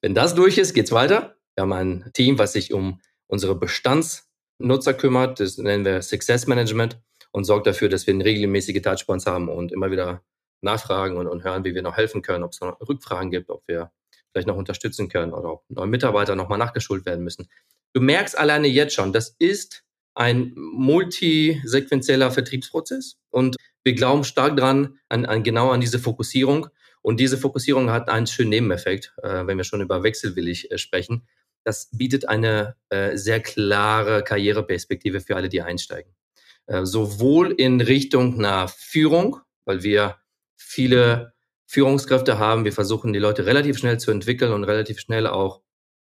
Wenn 0.00 0.14
das 0.14 0.34
durch 0.34 0.56
ist, 0.56 0.72
geht's 0.72 0.92
weiter. 0.92 1.36
Wir 1.56 1.62
haben 1.62 1.72
ein 1.72 2.10
Team, 2.14 2.38
was 2.38 2.52
sich 2.52 2.72
um 2.72 3.00
unsere 3.26 3.56
Bestandsnutzer 3.56 4.94
kümmert. 4.94 5.40
Das 5.40 5.58
nennen 5.58 5.84
wir 5.84 6.00
Success 6.02 6.46
Management 6.46 7.00
und 7.32 7.44
sorgt 7.44 7.66
dafür, 7.66 7.88
dass 7.88 8.06
wir 8.06 8.14
regelmäßige 8.14 8.80
Touchpoints 8.80 9.26
haben 9.26 9.48
und 9.48 9.72
immer 9.72 9.90
wieder 9.90 10.22
nachfragen 10.60 11.16
und, 11.16 11.26
und 11.26 11.44
hören, 11.44 11.64
wie 11.64 11.74
wir 11.74 11.82
noch 11.82 11.96
helfen 11.96 12.22
können, 12.22 12.44
ob 12.44 12.52
es 12.52 12.60
noch 12.60 12.80
Rückfragen 12.80 13.30
gibt, 13.30 13.50
ob 13.50 13.62
wir 13.66 13.90
vielleicht 14.32 14.48
noch 14.48 14.56
unterstützen 14.56 15.08
können 15.08 15.32
oder 15.32 15.52
ob 15.52 15.64
neue 15.68 15.86
Mitarbeiter 15.86 16.34
nochmal 16.34 16.58
nachgeschult 16.58 17.06
werden 17.06 17.24
müssen. 17.24 17.48
Du 17.92 18.00
merkst 18.00 18.36
alleine 18.36 18.68
jetzt 18.68 18.94
schon, 18.94 19.12
das 19.12 19.34
ist 19.38 19.84
ein 20.14 20.52
multisequenzieller 20.56 22.30
Vertriebsprozess 22.30 23.16
und 23.30 23.56
wir 23.84 23.94
glauben 23.94 24.24
stark 24.24 24.56
dran, 24.56 24.98
an, 25.08 25.24
an 25.24 25.42
genau 25.42 25.70
an 25.70 25.80
diese 25.80 25.98
Fokussierung. 25.98 26.68
Und 27.00 27.20
diese 27.20 27.38
Fokussierung 27.38 27.90
hat 27.90 28.08
einen 28.08 28.26
schönen 28.26 28.50
Nebeneffekt, 28.50 29.14
äh, 29.22 29.46
wenn 29.46 29.56
wir 29.56 29.64
schon 29.64 29.80
über 29.80 30.02
wechselwillig 30.02 30.70
äh, 30.70 30.78
sprechen. 30.78 31.26
Das 31.64 31.88
bietet 31.92 32.28
eine 32.28 32.76
äh, 32.90 33.16
sehr 33.16 33.40
klare 33.40 34.22
Karriereperspektive 34.24 35.20
für 35.20 35.36
alle, 35.36 35.48
die 35.48 35.62
einsteigen. 35.62 36.12
Äh, 36.66 36.84
sowohl 36.84 37.52
in 37.52 37.80
Richtung 37.80 38.38
einer 38.38 38.68
Führung, 38.68 39.38
weil 39.64 39.82
wir 39.82 40.16
viele 40.58 41.32
Führungskräfte 41.66 42.38
haben. 42.38 42.64
Wir 42.64 42.72
versuchen, 42.72 43.12
die 43.12 43.18
Leute 43.18 43.46
relativ 43.46 43.78
schnell 43.78 43.98
zu 43.98 44.10
entwickeln 44.10 44.52
und 44.52 44.64
relativ 44.64 45.00
schnell 45.00 45.26
auch 45.26 45.62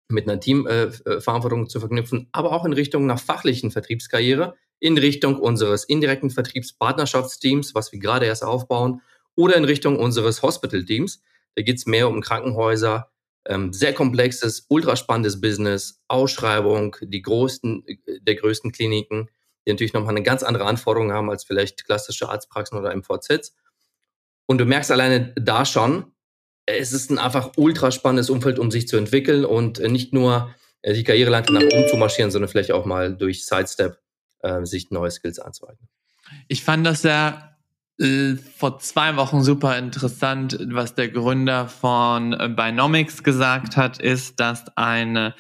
mit 0.10 0.28
einer 0.28 0.40
Teamverantwortung 0.40 1.66
äh, 1.66 1.68
zu 1.68 1.80
verknüpfen, 1.80 2.28
aber 2.32 2.52
auch 2.52 2.66
in 2.66 2.74
Richtung 2.74 3.04
einer 3.04 3.18
fachlichen 3.18 3.72
Vertriebskarriere, 3.72 4.56
in 4.80 4.98
Richtung 4.98 5.40
unseres 5.40 5.86
indirekten 5.86 6.30
Vertriebspartnerschaftsteams, 6.30 7.74
was 7.74 7.92
wir 7.92 8.00
gerade 8.00 8.26
erst 8.26 8.44
aufbauen, 8.44 9.02
oder 9.36 9.56
in 9.56 9.64
Richtung 9.64 9.98
unseres 9.98 10.42
Hospital-Teams. 10.42 11.22
Da 11.56 11.64
geht 11.64 11.78
es 11.78 11.86
mehr 11.86 12.10
um 12.10 12.22
Krankenhäuser, 12.22 13.10
ähm, 13.46 13.74
sehr 13.74 13.94
komplexes, 13.94 14.66
ultraspannendes 14.70 15.42
Business, 15.42 16.02
Ausschreibung, 16.08 16.96
die 17.02 17.22
größten, 17.22 17.86
der 18.22 18.36
größten 18.36 18.72
Kliniken, 18.72 19.30
die 19.66 19.72
natürlich 19.72 19.94
nochmal 19.94 20.16
eine 20.16 20.24
ganz 20.24 20.44
andere 20.44 20.66
Anforderung 20.66 21.12
haben 21.12 21.30
als 21.30 21.44
vielleicht 21.44 21.86
klassische 21.86 22.30
Arztpraxen 22.30 22.78
oder 22.78 22.96
MVZs. 22.96 23.56
Und 24.46 24.58
du 24.58 24.66
merkst 24.66 24.92
alleine 24.92 25.34
da 25.36 25.66
schon, 25.66 26.12
es 26.66 26.94
ist 26.94 27.12
ein 27.12 27.20
einfach 27.20 27.52
ultra 27.58 27.92
spannendes 27.92 28.30
Umfeld, 28.30 28.60
um 28.60 28.72
sich 28.72 28.88
zu 28.88 28.98
entwickeln 28.98 29.46
und 29.46 29.80
nicht 29.80 30.14
nur 30.14 30.54
äh, 30.82 30.94
die 30.94 31.04
Karriereleiter 31.04 31.52
nach 31.52 31.62
oben 31.62 31.88
zu 31.90 31.98
marschieren, 31.98 32.32
sondern 32.32 32.50
vielleicht 32.50 32.72
auch 32.72 32.86
mal 32.86 33.16
durch 33.16 33.46
Sidestep 33.46 33.98
äh, 34.40 34.66
sich 34.66 34.92
neue 34.92 35.12
Skills 35.12 35.40
anzueignen. 35.40 35.90
Ich 36.48 36.64
fand 36.64 36.86
das 36.86 37.04
ja 37.04 37.54
äh, 38.00 38.36
vor 38.36 38.80
zwei 38.80 39.16
Wochen 39.18 39.44
super 39.44 39.78
interessant, 39.78 40.58
was 40.62 40.96
der 40.96 41.10
Gründer 41.10 41.68
von 41.68 42.34
äh, 42.34 42.50
Binomics 42.50 43.24
gesagt 43.24 43.78
hat, 43.78 44.00
ist, 44.00 44.40
dass 44.40 44.66
eine, 44.76 45.36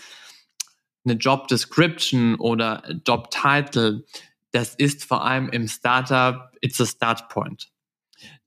eine 1.05 1.15
Job 1.15 1.47
Description 1.47 2.35
oder 2.35 2.83
Job 3.07 3.31
Title, 3.31 4.03
das 4.51 4.75
ist 4.75 5.03
vor 5.03 5.25
allem 5.25 5.49
im 5.49 5.67
Startup, 5.67 6.51
it's 6.61 6.79
a 6.79 6.85
start 6.85 7.27
point. 7.29 7.72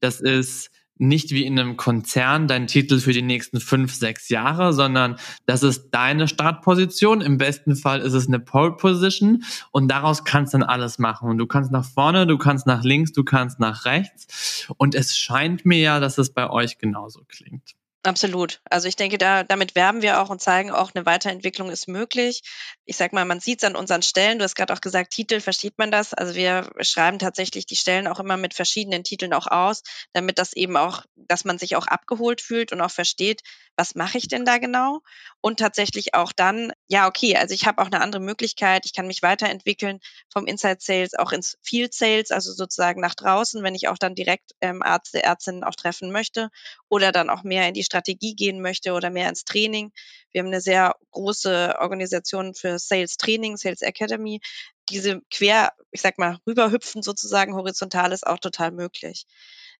Das 0.00 0.20
ist 0.20 0.70
nicht 0.98 1.30
wie 1.30 1.44
in 1.44 1.58
einem 1.58 1.76
Konzern 1.76 2.48
dein 2.48 2.66
Titel 2.66 3.00
für 3.00 3.12
die 3.12 3.22
nächsten 3.22 3.60
fünf, 3.60 3.94
sechs 3.94 4.28
Jahre, 4.28 4.72
sondern 4.72 5.16
das 5.44 5.62
ist 5.62 5.90
deine 5.90 6.26
Startposition. 6.26 7.20
Im 7.20 7.38
besten 7.38 7.76
Fall 7.76 8.00
ist 8.00 8.14
es 8.14 8.28
eine 8.28 8.40
Pole 8.40 8.72
Position 8.72 9.44
und 9.72 9.88
daraus 9.88 10.24
kannst 10.24 10.54
dann 10.54 10.62
alles 10.62 10.98
machen. 10.98 11.28
Und 11.28 11.38
du 11.38 11.46
kannst 11.46 11.70
nach 11.70 11.84
vorne, 11.84 12.26
du 12.26 12.38
kannst 12.38 12.66
nach 12.66 12.82
links, 12.82 13.12
du 13.12 13.24
kannst 13.24 13.60
nach 13.60 13.84
rechts. 13.84 14.66
Und 14.78 14.94
es 14.94 15.16
scheint 15.16 15.66
mir 15.66 15.78
ja, 15.78 16.00
dass 16.00 16.18
es 16.18 16.32
bei 16.32 16.48
euch 16.48 16.78
genauso 16.78 17.22
klingt. 17.28 17.74
Absolut. 18.06 18.60
Also 18.70 18.86
ich 18.86 18.94
denke, 18.94 19.18
da, 19.18 19.42
damit 19.42 19.74
werben 19.74 20.00
wir 20.00 20.22
auch 20.22 20.30
und 20.30 20.40
zeigen 20.40 20.70
auch, 20.70 20.92
eine 20.94 21.04
Weiterentwicklung 21.06 21.70
ist 21.70 21.88
möglich. 21.88 22.42
Ich 22.84 22.96
sag 22.96 23.12
mal, 23.12 23.24
man 23.24 23.40
sieht 23.40 23.62
es 23.64 23.68
an 23.68 23.74
unseren 23.74 24.02
Stellen. 24.02 24.38
Du 24.38 24.44
hast 24.44 24.54
gerade 24.54 24.72
auch 24.72 24.80
gesagt, 24.80 25.12
Titel, 25.12 25.40
versteht 25.40 25.76
man 25.76 25.90
das? 25.90 26.14
Also 26.14 26.36
wir 26.36 26.70
schreiben 26.82 27.18
tatsächlich 27.18 27.66
die 27.66 27.74
Stellen 27.74 28.06
auch 28.06 28.20
immer 28.20 28.36
mit 28.36 28.54
verschiedenen 28.54 29.02
Titeln 29.02 29.32
auch 29.32 29.48
aus, 29.48 29.82
damit 30.12 30.38
das 30.38 30.52
eben 30.52 30.76
auch, 30.76 31.02
dass 31.16 31.44
man 31.44 31.58
sich 31.58 31.74
auch 31.74 31.88
abgeholt 31.88 32.40
fühlt 32.40 32.70
und 32.70 32.80
auch 32.80 32.92
versteht, 32.92 33.42
was 33.76 33.94
mache 33.96 34.18
ich 34.18 34.28
denn 34.28 34.44
da 34.44 34.58
genau? 34.58 35.00
Und 35.40 35.58
tatsächlich 35.58 36.14
auch 36.14 36.32
dann, 36.32 36.72
ja, 36.88 37.08
okay, 37.08 37.36
also 37.36 37.54
ich 37.54 37.66
habe 37.66 37.82
auch 37.82 37.86
eine 37.86 38.00
andere 38.00 38.22
Möglichkeit, 38.22 38.86
ich 38.86 38.94
kann 38.94 39.06
mich 39.06 39.22
weiterentwickeln 39.22 39.98
vom 40.32 40.46
Inside 40.46 40.78
Sales 40.80 41.14
auch 41.14 41.32
ins 41.32 41.58
Field 41.62 41.92
Sales, 41.92 42.30
also 42.30 42.52
sozusagen 42.52 43.00
nach 43.00 43.14
draußen, 43.14 43.62
wenn 43.62 43.74
ich 43.74 43.88
auch 43.88 43.98
dann 43.98 44.14
direkt 44.14 44.52
ähm, 44.60 44.82
Ärzte, 44.84 45.22
Ärztinnen 45.22 45.64
auch 45.64 45.74
treffen 45.74 46.10
möchte 46.10 46.48
oder 46.88 47.12
dann 47.12 47.28
auch 47.30 47.42
mehr 47.42 47.68
in 47.68 47.74
die 47.74 47.82
Strategie 47.82 47.95
gehen 48.02 48.60
möchte 48.60 48.92
oder 48.92 49.10
mehr 49.10 49.28
ins 49.28 49.44
Training. 49.44 49.92
Wir 50.32 50.40
haben 50.40 50.48
eine 50.48 50.60
sehr 50.60 50.94
große 51.12 51.76
Organisation 51.78 52.54
für 52.54 52.78
Sales 52.78 53.16
Training, 53.16 53.56
Sales 53.56 53.82
Academy. 53.82 54.40
Diese 54.88 55.20
quer, 55.30 55.72
ich 55.90 56.00
sag 56.00 56.18
mal, 56.18 56.38
rüberhüpfen 56.46 57.02
sozusagen 57.02 57.54
horizontal 57.54 58.12
ist 58.12 58.26
auch 58.26 58.38
total 58.38 58.70
möglich. 58.70 59.26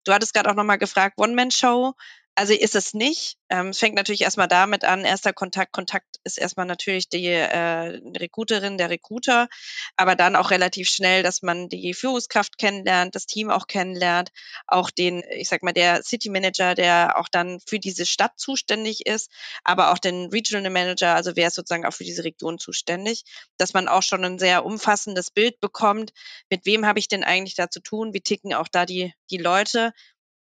Du 0.05 0.13
hattest 0.13 0.35
gerade 0.35 0.51
auch 0.51 0.55
nochmal 0.55 0.79
gefragt, 0.79 1.19
One-Man-Show. 1.19 1.95
Also 2.39 2.53
ist 2.53 2.75
es 2.75 2.93
nicht. 2.93 3.39
Ähm, 3.49 3.69
es 3.69 3.79
fängt 3.79 3.95
natürlich 3.95 4.21
erstmal 4.21 4.47
damit 4.47 4.85
an, 4.85 5.07
erster 5.07 5.33
Kontakt. 5.33 5.73
Kontakt 5.73 6.17
ist 6.23 6.37
erstmal 6.37 6.67
natürlich 6.67 7.09
die 7.09 7.25
äh, 7.25 7.99
Recruiterin, 8.19 8.77
der 8.77 8.91
Recruiter, 8.91 9.49
aber 9.97 10.17
dann 10.17 10.37
auch 10.37 10.51
relativ 10.51 10.91
schnell, 10.91 11.23
dass 11.23 11.41
man 11.41 11.71
die 11.71 11.95
Führungskraft 11.95 12.59
kennenlernt, 12.59 13.15
das 13.15 13.25
Team 13.25 13.51
auch 13.51 13.67
kennenlernt, 13.67 14.33
auch 14.67 14.91
den, 14.91 15.23
ich 15.31 15.49
sag 15.49 15.63
mal, 15.63 15.73
der 15.73 16.03
City 16.03 16.29
Manager, 16.29 16.75
der 16.75 17.19
auch 17.19 17.29
dann 17.31 17.59
für 17.67 17.79
diese 17.79 18.05
Stadt 18.05 18.33
zuständig 18.39 19.07
ist, 19.07 19.31
aber 19.65 19.93
auch 19.93 19.99
den 19.99 20.27
Regional 20.27 20.71
Manager, 20.71 21.15
also 21.15 21.37
wer 21.37 21.49
ist 21.49 21.55
sozusagen 21.55 21.87
auch 21.87 21.95
für 21.95 22.05
diese 22.05 22.25
Region 22.25 22.59
zuständig, 22.59 23.25
dass 23.57 23.73
man 23.73 23.89
auch 23.89 24.03
schon 24.03 24.23
ein 24.27 24.39
sehr 24.39 24.67
umfassendes 24.67 25.31
Bild 25.31 25.59
bekommt, 25.61 26.13
mit 26.51 26.67
wem 26.67 26.85
habe 26.85 26.99
ich 26.99 27.09
denn 27.09 27.25
eigentlich 27.25 27.55
da 27.55 27.71
zu 27.71 27.81
tun, 27.81 28.13
wie 28.13 28.21
ticken 28.21 28.53
auch 28.53 28.69
da 28.69 28.85
die, 28.85 29.15
die 29.31 29.39
Leute 29.39 29.95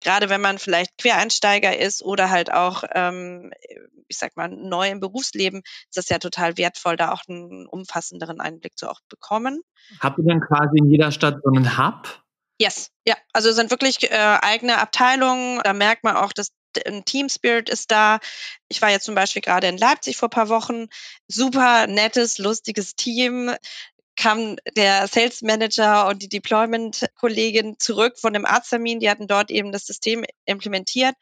gerade 0.04 0.30
wenn 0.30 0.42
man 0.42 0.60
vielleicht 0.60 0.98
Quereinsteiger 0.98 1.78
ist 1.78 2.04
oder 2.04 2.30
halt 2.30 2.52
auch, 2.52 2.84
ähm, 2.94 3.52
ich 4.08 4.18
sag 4.18 4.36
mal, 4.36 4.50
neu 4.50 4.90
im 4.90 5.00
Berufsleben, 5.00 5.62
ist 5.90 5.98
das 5.98 6.10
ja 6.10 6.20
total 6.20 6.58
wertvoll, 6.58 6.96
da 6.96 7.12
auch 7.12 7.22
einen 7.28 7.66
umfassenderen 7.66 8.40
Einblick 8.40 8.78
zu 8.78 8.90
auch 8.90 9.00
bekommen. 9.10 9.62
Habt 10.00 10.20
ihr 10.20 10.26
dann 10.26 10.42
quasi 10.42 10.78
in 10.78 10.90
jeder 10.90 11.12
Stadt 11.12 11.40
so 11.44 11.52
einen 11.52 11.78
Hub? 11.78 12.24
Yes, 12.60 12.92
ja, 13.06 13.16
also 13.34 13.52
sind 13.52 13.72
wirklich 13.72 14.12
äh, 14.12 14.38
eigene 14.42 14.78
Abteilungen. 14.78 15.60
Da 15.64 15.74
merkt 15.74 16.04
man 16.04 16.16
auch, 16.16 16.34
dass 16.34 16.50
ein 16.86 17.06
Team 17.06 17.30
Spirit 17.30 17.70
ist 17.70 17.92
da. 17.92 18.20
Ich 18.68 18.82
war 18.82 18.90
jetzt 18.90 19.06
zum 19.06 19.16
Beispiel 19.16 19.42
gerade 19.42 19.68
in 19.68 19.78
Leipzig 19.78 20.18
vor 20.18 20.30
paar 20.30 20.50
Wochen. 20.50 20.88
Super 21.28 21.88
nettes, 21.88 22.38
lustiges 22.38 22.96
Team 22.96 23.52
kam 24.16 24.58
der 24.76 25.08
Sales 25.08 25.42
Manager 25.42 26.08
und 26.08 26.22
die 26.22 26.30
Deployment-Kollegin 26.30 27.80
zurück 27.80 28.20
von 28.20 28.34
dem 28.34 28.46
Arzttermin. 28.46 29.00
Die 29.00 29.10
hatten 29.10 29.28
dort 29.28 29.52
eben 29.52 29.72
das 29.72 29.86
System 29.86 30.24
implementiert. 30.46 31.16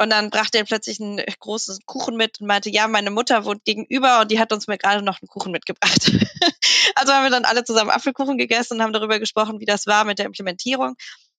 Und 0.00 0.10
dann 0.10 0.30
brachte 0.30 0.58
er 0.58 0.64
plötzlich 0.64 1.00
einen 1.00 1.20
großen 1.40 1.80
Kuchen 1.84 2.16
mit 2.16 2.40
und 2.40 2.46
meinte, 2.46 2.70
ja, 2.70 2.86
meine 2.86 3.10
Mutter 3.10 3.44
wohnt 3.44 3.64
gegenüber 3.64 4.20
und 4.20 4.30
die 4.30 4.38
hat 4.38 4.52
uns 4.52 4.68
mir 4.68 4.78
gerade 4.78 5.02
noch 5.02 5.20
einen 5.20 5.28
Kuchen 5.28 5.50
mitgebracht. 5.50 6.12
also 6.94 7.12
haben 7.12 7.24
wir 7.24 7.30
dann 7.30 7.44
alle 7.44 7.64
zusammen 7.64 7.90
Apfelkuchen 7.90 8.38
gegessen 8.38 8.74
und 8.74 8.82
haben 8.82 8.92
darüber 8.92 9.18
gesprochen, 9.18 9.58
wie 9.58 9.64
das 9.64 9.88
war 9.88 10.04
mit 10.04 10.20
der 10.20 10.26
Implementierung. 10.26 10.94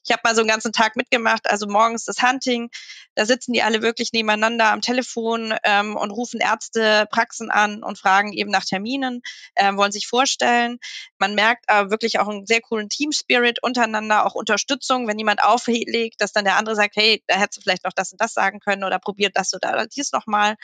Ich 0.06 0.12
habe 0.12 0.22
mal 0.24 0.36
so 0.36 0.42
einen 0.42 0.50
ganzen 0.50 0.72
Tag 0.72 0.96
mitgemacht, 0.96 1.50
also 1.50 1.68
morgens 1.68 2.06
das 2.06 2.22
Hunting, 2.22 2.70
da 3.16 3.26
sitzen 3.26 3.54
die 3.54 3.62
alle 3.62 3.82
wirklich 3.82 4.14
nebeneinander 4.14 4.72
am 4.72 4.82
Telefon 4.82 5.54
ähm, 5.64 5.96
und 5.96 6.12
rufen 6.12 6.40
Ärzte, 6.40 7.06
Praxen 7.12 7.52
an 7.52 7.84
und 7.84 8.00
fragen 8.00 8.32
eben 8.34 8.50
nach 8.50 8.66
Terminen, 8.66 9.22
äh, 9.56 9.74
wollen 9.76 9.92
sich 9.92 10.08
vorstellen. 10.08 10.80
Man 11.18 11.36
merkt 11.36 11.66
äh, 11.68 11.90
wirklich 11.90 12.20
auch 12.20 12.28
einen 12.28 12.46
sehr 12.46 12.62
coolen 12.62 12.90
Team-Spirit 12.90 13.62
untereinander, 13.62 14.26
auch 14.26 14.36
Unterstützung, 14.36 15.08
wenn 15.08 15.20
jemand 15.20 15.44
auflegt, 15.44 16.22
dass 16.22 16.32
dann 16.32 16.46
der 16.46 16.56
andere 16.56 16.76
sagt, 16.76 16.96
hey, 16.96 17.24
da 17.28 17.36
hättest 17.36 17.58
du 17.58 17.62
vielleicht 17.62 17.84
noch 17.84 17.94
das 17.94 18.12
und 18.12 18.22
das 18.22 18.34
sagen 18.34 18.60
können 18.60 18.84
oder 18.84 19.00
probiert 19.00 19.36
das 19.36 19.54
oder 19.54 19.86
dies 19.88 20.12
nochmal. 20.12 20.56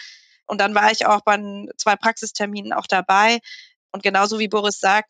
Und 0.46 0.62
dann 0.62 0.76
war 0.76 0.92
ich 0.92 1.06
auch 1.06 1.22
bei 1.22 1.38
zwei 1.78 1.96
Praxisterminen 1.96 2.72
auch 2.72 2.88
dabei. 2.88 3.40
Und 3.92 4.04
genauso 4.04 4.40
wie 4.40 4.48
Boris 4.48 4.80
sagt, 4.80 5.10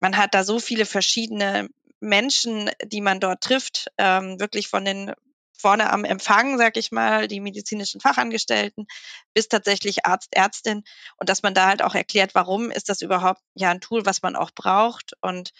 man 0.00 0.16
hat 0.16 0.34
da 0.34 0.42
so 0.42 0.58
viele 0.58 0.84
verschiedene 0.84 1.68
Menschen, 2.02 2.70
die 2.84 3.00
man 3.00 3.20
dort 3.20 3.42
trifft, 3.42 3.88
ähm, 3.96 4.38
wirklich 4.40 4.68
von 4.68 4.84
den 4.84 5.12
vorne 5.56 5.90
am 5.90 6.04
Empfang, 6.04 6.58
sag 6.58 6.76
ich 6.76 6.90
mal, 6.90 7.28
die 7.28 7.40
medizinischen 7.40 8.00
Fachangestellten, 8.00 8.86
bis 9.32 9.48
tatsächlich 9.48 10.04
Arzt, 10.04 10.30
Ärztin 10.32 10.82
und 11.18 11.28
dass 11.28 11.42
man 11.42 11.54
da 11.54 11.68
halt 11.68 11.82
auch 11.82 11.94
erklärt, 11.94 12.34
warum 12.34 12.70
ist 12.72 12.88
das 12.88 13.00
überhaupt 13.00 13.40
ja 13.54 13.70
ein 13.70 13.80
Tool, 13.80 14.04
was 14.04 14.22
man 14.22 14.34
auch 14.34 14.50
braucht 14.50 15.12
und 15.20 15.52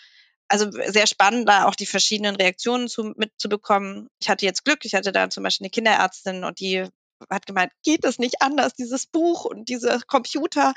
also 0.49 0.71
sehr 0.71 1.07
spannend, 1.07 1.49
da 1.49 1.67
auch 1.67 1.77
die 1.77 1.87
verschiedenen 1.87 2.37
Reaktionen 2.37 2.89
zu, 2.89 3.15
mitzubekommen. 3.17 4.09
Ich 4.21 4.29
hatte 4.29 4.45
jetzt 4.45 4.65
Glück, 4.65 4.85
ich 4.85 4.95
hatte 4.95 5.13
da 5.13 5.31
zum 5.31 5.45
Beispiel 5.45 5.65
eine 5.65 5.71
Kinderärztin 5.71 6.45
und 6.45 6.61
die 6.61 6.87
hat 7.31 7.47
gemeint, 7.47 7.73
geht 7.85 8.05
es 8.05 8.19
nicht 8.19 8.43
anders, 8.43 8.75
dieses 8.75 9.07
Buch 9.07 9.45
und 9.45 9.69
dieser 9.69 10.01
Computer. 10.01 10.75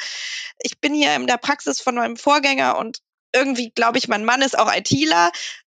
Ich 0.59 0.79
bin 0.79 0.93
hier 0.93 1.15
in 1.15 1.27
der 1.27 1.37
Praxis 1.37 1.81
von 1.81 1.95
meinem 1.95 2.15
Vorgänger 2.15 2.77
und 2.77 2.99
irgendwie 3.35 3.71
glaube 3.71 3.97
ich, 3.97 4.07
mein 4.07 4.25
Mann 4.25 4.41
ist 4.41 4.57
auch 4.57 4.73
ITler. 4.73 5.31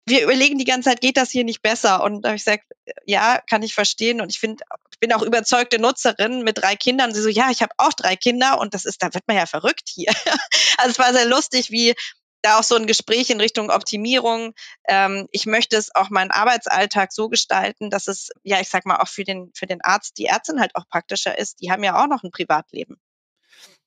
Wir 0.05 0.24
überlegen 0.24 0.58
die 0.58 0.66
ganze 0.66 0.89
Zeit, 0.89 1.01
geht 1.01 1.18
das 1.18 1.32
hier 1.32 1.43
nicht 1.43 1.62
besser? 1.62 2.01
Und 2.03 2.22
da 2.22 2.30
habe 2.30 2.38
ich 2.38 2.45
gesagt, 2.45 2.64
ja, 3.05 3.41
kann 3.49 3.64
ich 3.64 3.74
verstehen. 3.74 4.22
Und 4.22 4.32
ich 4.32 4.39
finde, 4.39 4.64
bin 4.99 5.14
auch 5.14 5.22
überzeugte 5.22 5.80
Nutzerin 5.80 6.43
mit 6.43 6.58
drei 6.58 6.76
Kindern. 6.76 7.14
Sie 7.14 7.22
so, 7.22 7.30
ja, 7.30 7.49
ich 7.51 7.62
habe 7.62 7.74
auch 7.78 7.93
drei 7.93 8.16
Kinder 8.16 8.60
und 8.60 8.74
das 8.74 8.86
ist, 8.86 9.03
da 9.03 9.14
wird 9.14 9.28
man 9.28 9.38
ja 9.38 9.45
verrückt 9.45 9.89
hier. 9.89 10.14
Also 10.80 10.91
es 10.91 10.99
war 10.99 11.12
sehr 11.12 11.26
lustig, 11.26 11.72
wie 11.72 11.95
da 12.43 12.60
auch 12.60 12.64
so 12.64 12.76
ein 12.76 12.86
Gespräch 12.86 13.32
in 13.32 13.41
Richtung 13.41 13.72
Optimierung. 13.72 14.53
Ähm, 14.88 15.28
ich 15.32 15.47
möchte 15.47 15.76
es 15.76 15.93
auch 15.95 16.12
meinen 16.12 16.30
Arbeitsalltag 16.30 17.12
so 17.12 17.30
gestalten, 17.30 17.89
dass 17.89 18.08
es, 18.08 18.30
ja, 18.43 18.62
ich 18.62 18.70
sag 18.70 18.86
mal, 18.86 18.97
auch 18.97 19.08
für 19.08 19.24
den, 19.24 19.51
für 19.55 19.66
den 19.66 19.82
Arzt, 19.82 20.18
die 20.20 20.26
Ärztin 20.26 20.60
halt 20.60 20.76
auch 20.76 20.88
praktischer 20.88 21.38
ist. 21.38 21.62
Die 21.62 21.72
haben 21.72 21.84
ja 21.84 22.01
auch 22.01 22.08
noch 22.08 22.24
ein 22.24 22.32
Privatleben. 22.32 22.97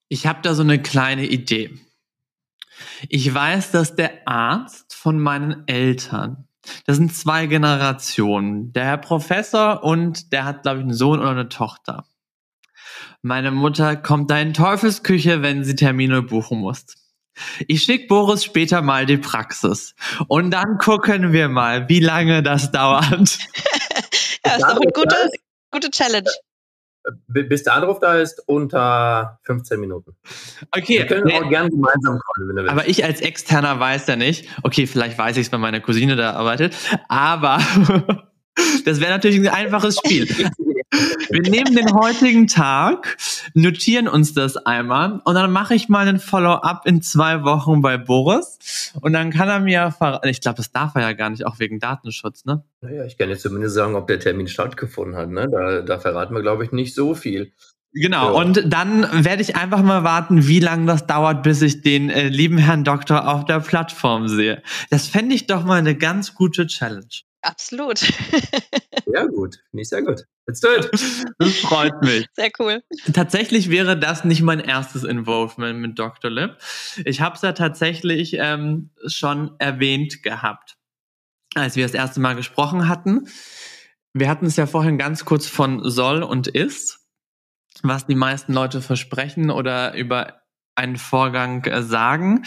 Ich 0.09 0.27
habe 0.27 0.43
da 0.43 0.55
so 0.55 0.62
eine 0.62 0.83
kleine 0.83 1.27
Idee. 1.27 1.79
Ich 3.09 3.33
weiß, 3.33 3.70
dass 3.70 3.95
der 3.95 4.26
Arzt 4.26 4.95
von 4.95 5.18
meinen 5.18 5.64
Eltern, 5.66 6.49
das 6.87 6.97
sind 6.97 7.14
zwei 7.14 7.47
Generationen, 7.47 8.72
der 8.72 8.85
Herr 8.85 8.99
Professor 8.99 9.83
und 9.83 10.33
der 10.33 10.45
hat, 10.45 10.62
glaube 10.62 10.78
ich, 10.78 10.85
einen 10.85 10.95
Sohn 10.95 11.20
oder 11.20 11.31
eine 11.31 11.49
Tochter. 11.49 12.05
Meine 13.22 13.51
Mutter 13.51 13.97
kommt 13.97 14.31
da 14.31 14.39
in 14.39 14.55
Teufelsküche, 14.55 15.43
wenn 15.43 15.64
sie 15.64 15.74
Termine 15.74 16.22
buchen 16.22 16.61
muss. 16.61 16.87
Ich 17.68 17.85
schicke 17.85 18.07
Boris 18.07 18.45
später 18.45 18.83
mal 18.83 19.07
die 19.07 19.16
Praxis 19.16 19.95
und 20.28 20.51
dann 20.51 20.78
gucken 20.78 21.33
wir 21.33 21.49
mal, 21.49 21.89
wie 21.89 22.01
lange 22.01 22.43
das 22.43 22.70
dauert. 22.70 23.09
ja, 24.47 24.53
ist 24.55 24.62
doch 24.62 24.81
eine 24.81 24.91
gute, 24.93 25.16
gute 25.70 25.91
Challenge 25.91 26.31
bis 27.29 27.65
der 27.65 27.75
Anruf 27.75 27.99
da 28.01 28.15
ist, 28.17 28.43
unter 28.47 29.39
15 29.45 29.81
Minuten. 29.81 30.15
Okay. 30.77 30.99
Wir 30.99 31.07
können 31.07 31.31
auch 31.33 31.49
gerne 31.49 31.71
gemeinsam 31.71 32.19
kommen, 32.19 32.49
wenn 32.49 32.57
du 32.57 32.63
willst. 32.63 32.73
Aber 32.73 32.89
ich 32.89 33.05
als 33.05 33.21
Externer 33.21 33.79
weiß 33.79 34.07
ja 34.07 34.17
nicht, 34.17 34.49
okay, 34.63 34.87
vielleicht 34.87 35.19
weiß 35.19 35.37
ich 35.37 35.47
es, 35.47 35.53
wenn 35.53 35.61
meine 35.61 35.81
Cousine 35.81 36.17
da 36.17 36.33
arbeitet, 36.33 36.75
aber 37.09 37.59
das 38.85 39.01
wäre 39.01 39.11
natürlich 39.11 39.41
ein 39.41 39.49
einfaches 39.49 39.97
Spiel. 39.97 40.27
Wir 40.93 41.43
nehmen 41.43 41.76
den 41.76 41.95
heutigen 41.95 42.49
Tag, 42.49 43.16
notieren 43.55 44.09
uns 44.09 44.34
das 44.34 44.57
einmal 44.57 45.20
und 45.24 45.34
dann 45.34 45.53
mache 45.53 45.74
ich 45.74 45.88
mal 45.88 46.09
einen 46.09 46.18
Follow-up 46.18 46.86
in 46.86 47.03
zwei 47.03 47.45
Wochen 47.45 47.80
bei 47.80 47.97
Boris 47.97 48.93
und 49.01 49.12
dann 49.12 49.30
kann 49.30 49.49
er 49.49 49.61
mir 49.61 49.93
verraten, 49.93 50.28
ich 50.28 50.41
glaube, 50.41 50.57
das 50.57 50.72
darf 50.72 50.97
er 50.97 51.03
ja 51.03 51.12
gar 51.12 51.30
nicht, 51.30 51.47
auch 51.47 51.61
wegen 51.61 51.78
Datenschutz, 51.78 52.45
ne? 52.45 52.64
Naja, 52.80 53.05
ich 53.05 53.16
kann 53.16 53.28
jetzt 53.28 53.43
zumindest 53.43 53.76
sagen, 53.76 53.95
ob 53.95 54.09
der 54.09 54.18
Termin 54.18 54.49
stattgefunden 54.49 55.16
hat, 55.16 55.30
ne? 55.30 55.49
Da, 55.51 55.82
da 55.82 55.99
verraten 55.99 56.34
wir, 56.34 56.43
glaube 56.43 56.64
ich, 56.64 56.72
nicht 56.72 56.95
so 56.95 57.14
viel. 57.14 57.53
Genau, 57.93 58.32
ja. 58.32 58.41
und 58.41 58.72
dann 58.72 59.24
werde 59.24 59.43
ich 59.43 59.57
einfach 59.57 59.82
mal 59.82 60.05
warten, 60.05 60.47
wie 60.47 60.61
lange 60.61 60.86
das 60.86 61.07
dauert, 61.07 61.43
bis 61.43 61.61
ich 61.61 61.82
den 61.82 62.09
äh, 62.09 62.28
lieben 62.28 62.59
Herrn 62.59 62.84
Doktor 62.84 63.28
auf 63.28 63.45
der 63.45 63.59
Plattform 63.61 64.28
sehe. 64.28 64.62
Das 64.91 65.09
fände 65.09 65.34
ich 65.34 65.47
doch 65.47 65.64
mal 65.64 65.78
eine 65.78 65.97
ganz 65.97 66.34
gute 66.34 66.68
Challenge. 66.68 67.07
Absolut. 67.43 67.99
Sehr 67.99 69.28
gut, 69.28 69.57
finde 69.70 69.82
ich 69.82 69.88
sehr 69.88 70.03
gut. 70.03 70.24
Let's 70.47 70.61
do 70.61 70.68
it. 70.74 70.91
Das 71.38 71.57
freut 71.61 72.03
mich. 72.03 72.26
Sehr 72.34 72.51
cool. 72.59 72.82
Tatsächlich 73.12 73.70
wäre 73.70 73.99
das 73.99 74.24
nicht 74.24 74.43
mein 74.43 74.61
erstes 74.61 75.05
Involvement 75.05 75.80
mit 75.80 75.99
Dr. 75.99 76.30
Lip. 76.30 76.59
Ich 77.05 77.20
habe 77.20 77.36
es 77.36 77.43
ja 77.43 77.53
tatsächlich 77.53 78.34
ähm, 78.34 78.91
schon 79.07 79.55
erwähnt 79.59 80.22
gehabt, 80.22 80.76
als 81.55 81.76
wir 81.76 81.84
das 81.84 81.95
erste 81.95 82.20
Mal 82.20 82.36
gesprochen 82.36 82.88
hatten. 82.88 83.28
Wir 84.12 84.28
hatten 84.28 84.47
es 84.47 84.57
ja 84.57 84.66
vorhin 84.66 84.99
ganz 84.99 85.24
kurz 85.24 85.47
von 85.47 85.88
soll 85.88 86.22
und 86.22 86.49
ist, 86.49 87.01
was 87.82 88.07
die 88.07 88.14
meisten 88.14 88.53
Leute 88.53 88.82
versprechen 88.82 89.51
oder 89.51 89.95
über 89.95 90.39
einen 90.81 90.97
Vorgang 90.97 91.64
äh, 91.64 91.83
sagen. 91.83 92.45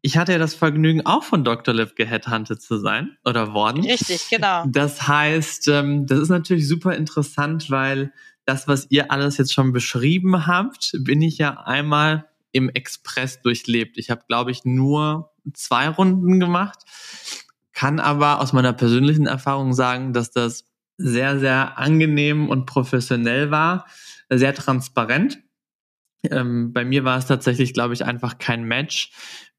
Ich 0.00 0.16
hatte 0.16 0.32
ja 0.32 0.38
das 0.38 0.54
Vergnügen, 0.54 1.04
auch 1.04 1.24
von 1.24 1.44
Dr. 1.44 1.74
Liv 1.74 1.94
geheadhuntet 1.94 2.62
zu 2.62 2.78
sein 2.78 3.16
oder 3.24 3.52
worden. 3.52 3.84
Richtig, 3.84 4.28
genau. 4.30 4.64
Das 4.66 5.06
heißt, 5.06 5.68
ähm, 5.68 6.06
das 6.06 6.20
ist 6.20 6.28
natürlich 6.28 6.66
super 6.66 6.94
interessant, 6.94 7.70
weil 7.70 8.12
das, 8.44 8.66
was 8.66 8.86
ihr 8.90 9.10
alles 9.10 9.36
jetzt 9.38 9.52
schon 9.52 9.72
beschrieben 9.72 10.46
habt, 10.46 10.92
bin 11.00 11.22
ich 11.22 11.38
ja 11.38 11.60
einmal 11.64 12.26
im 12.52 12.68
Express 12.70 13.40
durchlebt. 13.42 13.98
Ich 13.98 14.10
habe, 14.10 14.22
glaube 14.26 14.50
ich, 14.50 14.64
nur 14.64 15.32
zwei 15.54 15.88
Runden 15.88 16.40
gemacht, 16.40 16.78
kann 17.72 18.00
aber 18.00 18.40
aus 18.40 18.52
meiner 18.52 18.72
persönlichen 18.72 19.26
Erfahrung 19.26 19.72
sagen, 19.72 20.12
dass 20.12 20.30
das 20.30 20.64
sehr, 20.98 21.38
sehr 21.38 21.78
angenehm 21.78 22.48
und 22.48 22.66
professionell 22.66 23.50
war, 23.50 23.86
sehr 24.28 24.54
transparent 24.54 25.38
ähm, 26.30 26.72
bei 26.72 26.84
mir 26.84 27.04
war 27.04 27.18
es 27.18 27.26
tatsächlich, 27.26 27.74
glaube 27.74 27.94
ich, 27.94 28.04
einfach 28.04 28.38
kein 28.38 28.64
Match, 28.64 29.10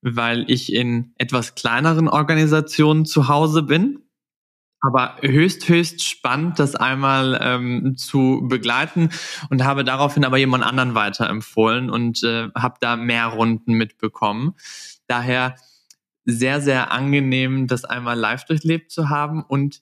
weil 0.01 0.49
ich 0.49 0.74
in 0.74 1.14
etwas 1.18 1.55
kleineren 1.55 2.07
Organisationen 2.07 3.05
zu 3.05 3.28
Hause 3.28 3.64
bin. 3.64 3.99
Aber 4.86 5.16
höchst, 5.22 5.70
höchst 5.70 6.03
spannend, 6.03 6.59
das 6.59 6.76
einmal 6.76 7.39
ähm, 7.41 7.95
zu 7.95 8.43
begleiten 8.49 9.09
und 9.49 9.64
habe 9.64 9.86
daraufhin 9.86 10.26
aber 10.26 10.38
jemand 10.38 10.66
anderen 10.66 10.93
weiterempfohlen 10.93 11.89
und 11.89 12.22
äh, 12.24 12.49
habe 12.53 12.76
da 12.82 12.97
mehr 12.97 13.28
Runden 13.28 13.74
mitbekommen. 13.76 14.55
Daher 15.07 15.55
sehr, 16.26 16.59
sehr 16.59 16.91
angenehm, 16.91 17.68
das 17.68 17.86
einmal 17.86 18.18
live 18.18 18.43
durchlebt 18.43 18.91
zu 18.91 19.09
haben 19.09 19.41
und 19.43 19.82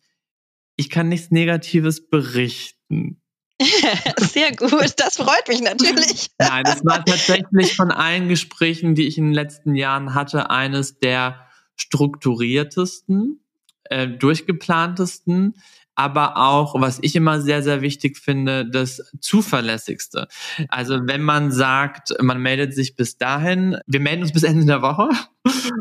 ich 0.76 0.90
kann 0.90 1.10
nichts 1.10 1.32
Negatives 1.32 2.08
berichten. 2.08 3.21
Sehr 4.20 4.56
gut, 4.56 4.94
das 4.98 5.18
freut 5.18 5.48
mich 5.48 5.62
natürlich. 5.62 6.28
Nein, 6.40 6.64
das 6.64 6.84
war 6.84 7.04
tatsächlich 7.04 7.76
von 7.76 7.92
allen 7.92 8.28
Gesprächen, 8.28 8.96
die 8.96 9.08
ich 9.08 9.18
in 9.18 9.26
den 9.26 9.34
letzten 9.34 9.76
Jahren 9.76 10.14
hatte, 10.14 10.50
eines 10.50 11.00
der 11.00 11.48
strukturiertesten, 11.76 13.40
äh, 13.86 14.08
durchgeplantesten, 14.08 15.56
aber 15.96 16.38
auch, 16.38 16.80
was 16.80 17.00
ich 17.02 17.16
immer 17.16 17.42
sehr, 17.42 17.62
sehr 17.62 17.82
wichtig 17.82 18.18
finde, 18.18 18.66
das 18.66 19.04
zuverlässigste. 19.20 20.28
Also 20.70 21.00
wenn 21.04 21.22
man 21.22 21.52
sagt, 21.52 22.14
man 22.22 22.42
meldet 22.42 22.74
sich 22.74 22.96
bis 22.96 23.18
dahin, 23.18 23.78
wir 23.86 24.00
melden 24.00 24.24
uns 24.24 24.32
bis 24.32 24.44
Ende 24.44 24.66
der 24.66 24.82
Woche. 24.82 25.10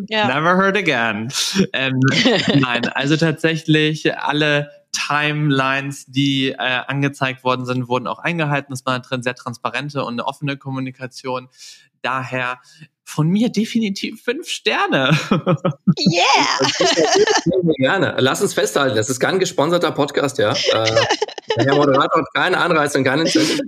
Ja. 0.09 0.27
Never 0.27 0.57
heard 0.57 0.77
again. 0.77 1.33
Ähm, 1.73 2.01
nein, 2.61 2.87
also 2.89 3.17
tatsächlich 3.17 4.17
alle 4.17 4.69
Timelines, 4.93 6.07
die 6.07 6.51
äh, 6.51 6.57
angezeigt 6.57 7.45
worden 7.45 7.65
sind, 7.67 7.89
wurden 7.89 8.07
auch 8.07 8.19
eingehalten. 8.19 8.73
Es 8.73 8.85
war 8.87 8.95
eine 8.95 9.23
sehr 9.23 9.35
transparente 9.35 10.05
und 10.05 10.15
eine 10.15 10.27
offene 10.27 10.57
Kommunikation. 10.57 11.49
Daher 12.03 12.61
von 13.11 13.29
mir 13.29 13.51
definitiv 13.51 14.23
fünf 14.23 14.49
Sterne. 14.49 15.19
Yeah! 15.99 16.71
Gerne. 17.77 18.15
Lass 18.19 18.41
uns 18.41 18.55
festhalten, 18.55 18.95
das 18.95 19.11
ist 19.11 19.19
kein 19.19 19.41
gesponserter 19.41 19.91
Podcast, 19.91 20.39
ja. 20.39 20.53
Äh, 20.53 21.07
der 21.57 21.75
Moderator 21.75 22.21
hat 22.21 22.35
keinen 22.35 22.55
Anreiz 22.55 22.95
und 22.95 23.03
keinen 23.03 23.27
Incentive. 23.27 23.63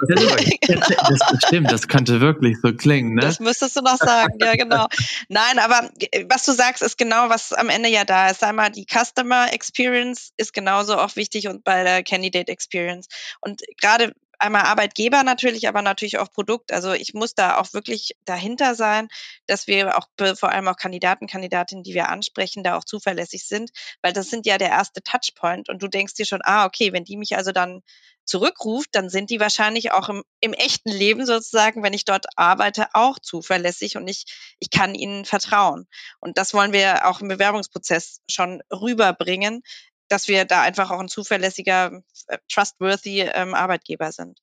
Das, 0.69 1.19
das 1.19 1.39
stimmt, 1.47 1.73
das 1.73 1.89
könnte 1.89 2.21
wirklich 2.21 2.57
so 2.63 2.73
klingen, 2.73 3.15
ne? 3.15 3.23
Das 3.23 3.41
müsstest 3.41 3.77
du 3.77 3.81
noch 3.81 3.97
sagen, 3.97 4.39
ja, 4.41 4.55
genau. 4.55 4.87
Nein, 5.29 5.59
aber 5.59 5.91
was 6.29 6.45
du 6.45 6.53
sagst, 6.53 6.81
ist 6.81 6.97
genau, 6.97 7.29
was 7.29 7.53
am 7.53 7.69
Ende 7.69 7.89
ja 7.89 8.05
da 8.05 8.29
ist. 8.31 8.45
Einmal 8.45 8.71
die 8.71 8.87
Customer 8.87 9.53
Experience 9.53 10.31
ist 10.37 10.55
genauso 10.55 10.97
auch 10.97 11.17
wichtig 11.17 11.49
und 11.49 11.65
bei 11.65 11.83
der 11.83 12.05
Candidate 12.05 12.51
Experience. 12.51 13.09
Und 13.41 13.63
gerade 13.81 14.13
einmal 14.43 14.63
Arbeitgeber 14.63 15.23
natürlich, 15.23 15.69
aber 15.69 15.83
natürlich 15.83 16.19
auch 16.19 16.31
Produkt. 16.31 16.73
Also 16.73 16.93
ich 16.93 17.15
muss 17.15 17.35
da 17.35 17.59
auch 17.59 17.73
wirklich 17.73 18.17
dahinter 18.25 18.75
sein, 18.75 19.09
dass 19.47 19.67
wir 19.67 19.97
auch 19.97 20.09
vor 20.37 20.51
allem 20.51 20.69
auch 20.69 20.77
Kandidaten, 20.77 21.27
Kandidatinnen, 21.27 21.85
die 21.85 21.95
wir 21.95 22.09
ansprechen, 22.09 22.65
da 22.65 22.77
auch 22.77 22.85
zuverlässig 22.85 23.47
sind, 23.47 23.71
weil 24.03 24.13
das 24.13 24.31
sind 24.31 24.47
ja 24.47 24.59
der 24.59 24.71
erste 24.71 25.03
Touchpoint 25.03 25.69
und 25.69 25.83
du 25.83 25.89
denkst 25.89 26.15
dir 26.15 26.27
schon, 26.27 26.41
ah, 26.43 26.67
okay, 26.67 26.93
wenn 26.93 27.05
die 27.05 27.17
mich 27.17 27.37
also 27.37 27.53
dann 27.53 27.83
zurückruft, 28.25 28.91
dann 28.93 29.09
sind 29.09 29.31
die 29.31 29.41
wahrscheinlich 29.41 29.93
auch 29.93 30.09
im, 30.09 30.23
im 30.41 30.53
echten 30.53 30.91
Leben 30.91 31.27
sozusagen, 31.27 31.83
wenn 31.83 31.93
ich 31.93 32.05
dort 32.05 32.27
arbeite, 32.37 32.87
auch 32.95 33.19
zuverlässig 33.19 33.97
und 33.97 34.07
ich, 34.07 34.27
ich 34.59 34.71
kann 34.71 34.95
ihnen 34.95 35.25
vertrauen. 35.25 35.87
Und 36.21 36.39
das 36.39 36.55
wollen 36.55 36.73
wir 36.73 37.07
auch 37.09 37.21
im 37.21 37.29
Bewerbungsprozess 37.29 38.21
schon 38.31 38.63
rüberbringen, 38.73 39.63
dass 40.09 40.29
wir 40.29 40.45
da 40.45 40.63
einfach 40.63 40.91
auch 40.91 41.01
ein 41.01 41.09
zuverlässiger, 41.09 42.03
äh, 42.29 42.39
trustworthy 42.49 43.21
ähm, 43.21 43.55
Arbeitgeber 43.55 44.13
sind 44.13 44.41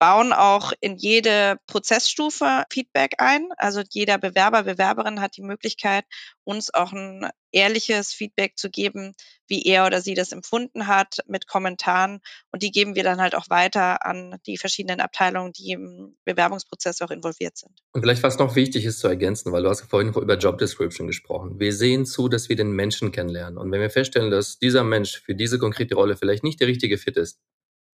bauen 0.00 0.32
auch 0.32 0.72
in 0.80 0.96
jede 0.96 1.58
Prozessstufe 1.66 2.64
Feedback 2.72 3.16
ein. 3.18 3.48
Also 3.58 3.82
jeder 3.90 4.16
Bewerber, 4.16 4.62
Bewerberin 4.62 5.20
hat 5.20 5.36
die 5.36 5.42
Möglichkeit, 5.42 6.06
uns 6.42 6.72
auch 6.72 6.92
ein 6.92 7.28
ehrliches 7.52 8.12
Feedback 8.12 8.56
zu 8.56 8.70
geben, 8.70 9.14
wie 9.46 9.62
er 9.66 9.84
oder 9.84 10.00
sie 10.00 10.14
das 10.14 10.32
empfunden 10.32 10.86
hat, 10.86 11.18
mit 11.26 11.46
Kommentaren. 11.46 12.20
Und 12.50 12.62
die 12.62 12.70
geben 12.70 12.94
wir 12.94 13.02
dann 13.02 13.20
halt 13.20 13.34
auch 13.34 13.50
weiter 13.50 14.06
an 14.06 14.38
die 14.46 14.56
verschiedenen 14.56 15.00
Abteilungen, 15.00 15.52
die 15.52 15.72
im 15.72 16.16
Bewerbungsprozess 16.24 17.02
auch 17.02 17.10
involviert 17.10 17.58
sind. 17.58 17.72
Und 17.92 18.00
vielleicht 18.00 18.22
was 18.22 18.38
noch 18.38 18.56
wichtig 18.56 18.86
ist 18.86 19.00
zu 19.00 19.08
ergänzen, 19.08 19.52
weil 19.52 19.64
du 19.64 19.68
hast 19.68 19.82
vorhin 19.82 20.14
über 20.14 20.38
Job 20.38 20.56
Description 20.56 21.08
gesprochen. 21.08 21.60
Wir 21.60 21.74
sehen 21.74 22.06
zu, 22.06 22.30
dass 22.30 22.48
wir 22.48 22.56
den 22.56 22.72
Menschen 22.72 23.12
kennenlernen. 23.12 23.58
Und 23.58 23.70
wenn 23.70 23.82
wir 23.82 23.90
feststellen, 23.90 24.30
dass 24.30 24.58
dieser 24.58 24.82
Mensch 24.82 25.20
für 25.20 25.34
diese 25.34 25.58
konkrete 25.58 25.94
Rolle 25.94 26.16
vielleicht 26.16 26.42
nicht 26.42 26.58
der 26.60 26.68
richtige 26.68 26.96
Fit 26.96 27.18
ist, 27.18 27.38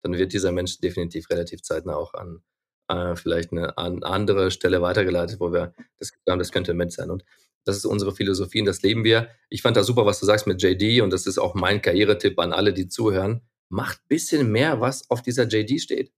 dann 0.05 0.19
wird 0.19 0.33
dieser 0.33 0.53
Mensch 0.53 0.79
definitiv 0.79 1.31
relativ 1.31 1.63
zeitnah 1.63 1.97
auch 1.97 2.15
an 2.15 2.43
äh, 2.89 3.17
vielleicht 3.17 3.53
eine 3.53 3.77
an 3.79 4.03
andere 4.03 4.51
Stelle 4.51 4.83
weitergeleitet, 4.83 5.41
wo 5.41 5.53
wir 5.53 5.75
das 5.99 6.13
haben, 6.29 6.39
das 6.39 6.53
könnte 6.53 6.73
ein 6.73 6.77
Mensch 6.77 6.95
sein. 6.95 7.11
Und 7.11 7.25
das 7.65 7.77
ist 7.77 7.87
unsere 7.87 8.15
Philosophie 8.15 8.61
und 8.61 8.67
das 8.67 8.83
leben 8.83 9.05
wir. 9.05 9.29
Ich 9.49 9.63
fand 9.63 9.77
das 9.77 9.87
super, 9.87 10.05
was 10.05 10.21
du 10.21 10.27
sagst 10.27 10.47
mit 10.47 10.63
JD 10.63 11.01
und 11.01 11.11
das 11.11 11.27
ist 11.27 11.39
auch 11.39 11.55
mein 11.55 11.81
Karrieretipp 11.81 12.39
an 12.39 12.53
alle, 12.53 12.75
die 12.75 12.89
zuhören. 12.89 13.41
Macht 13.71 14.07
bisschen 14.09 14.53
mehr, 14.53 14.81
was 14.83 15.11
auf 15.11 15.23
dieser 15.23 15.45
JD 15.45 15.81
steht. 15.81 16.13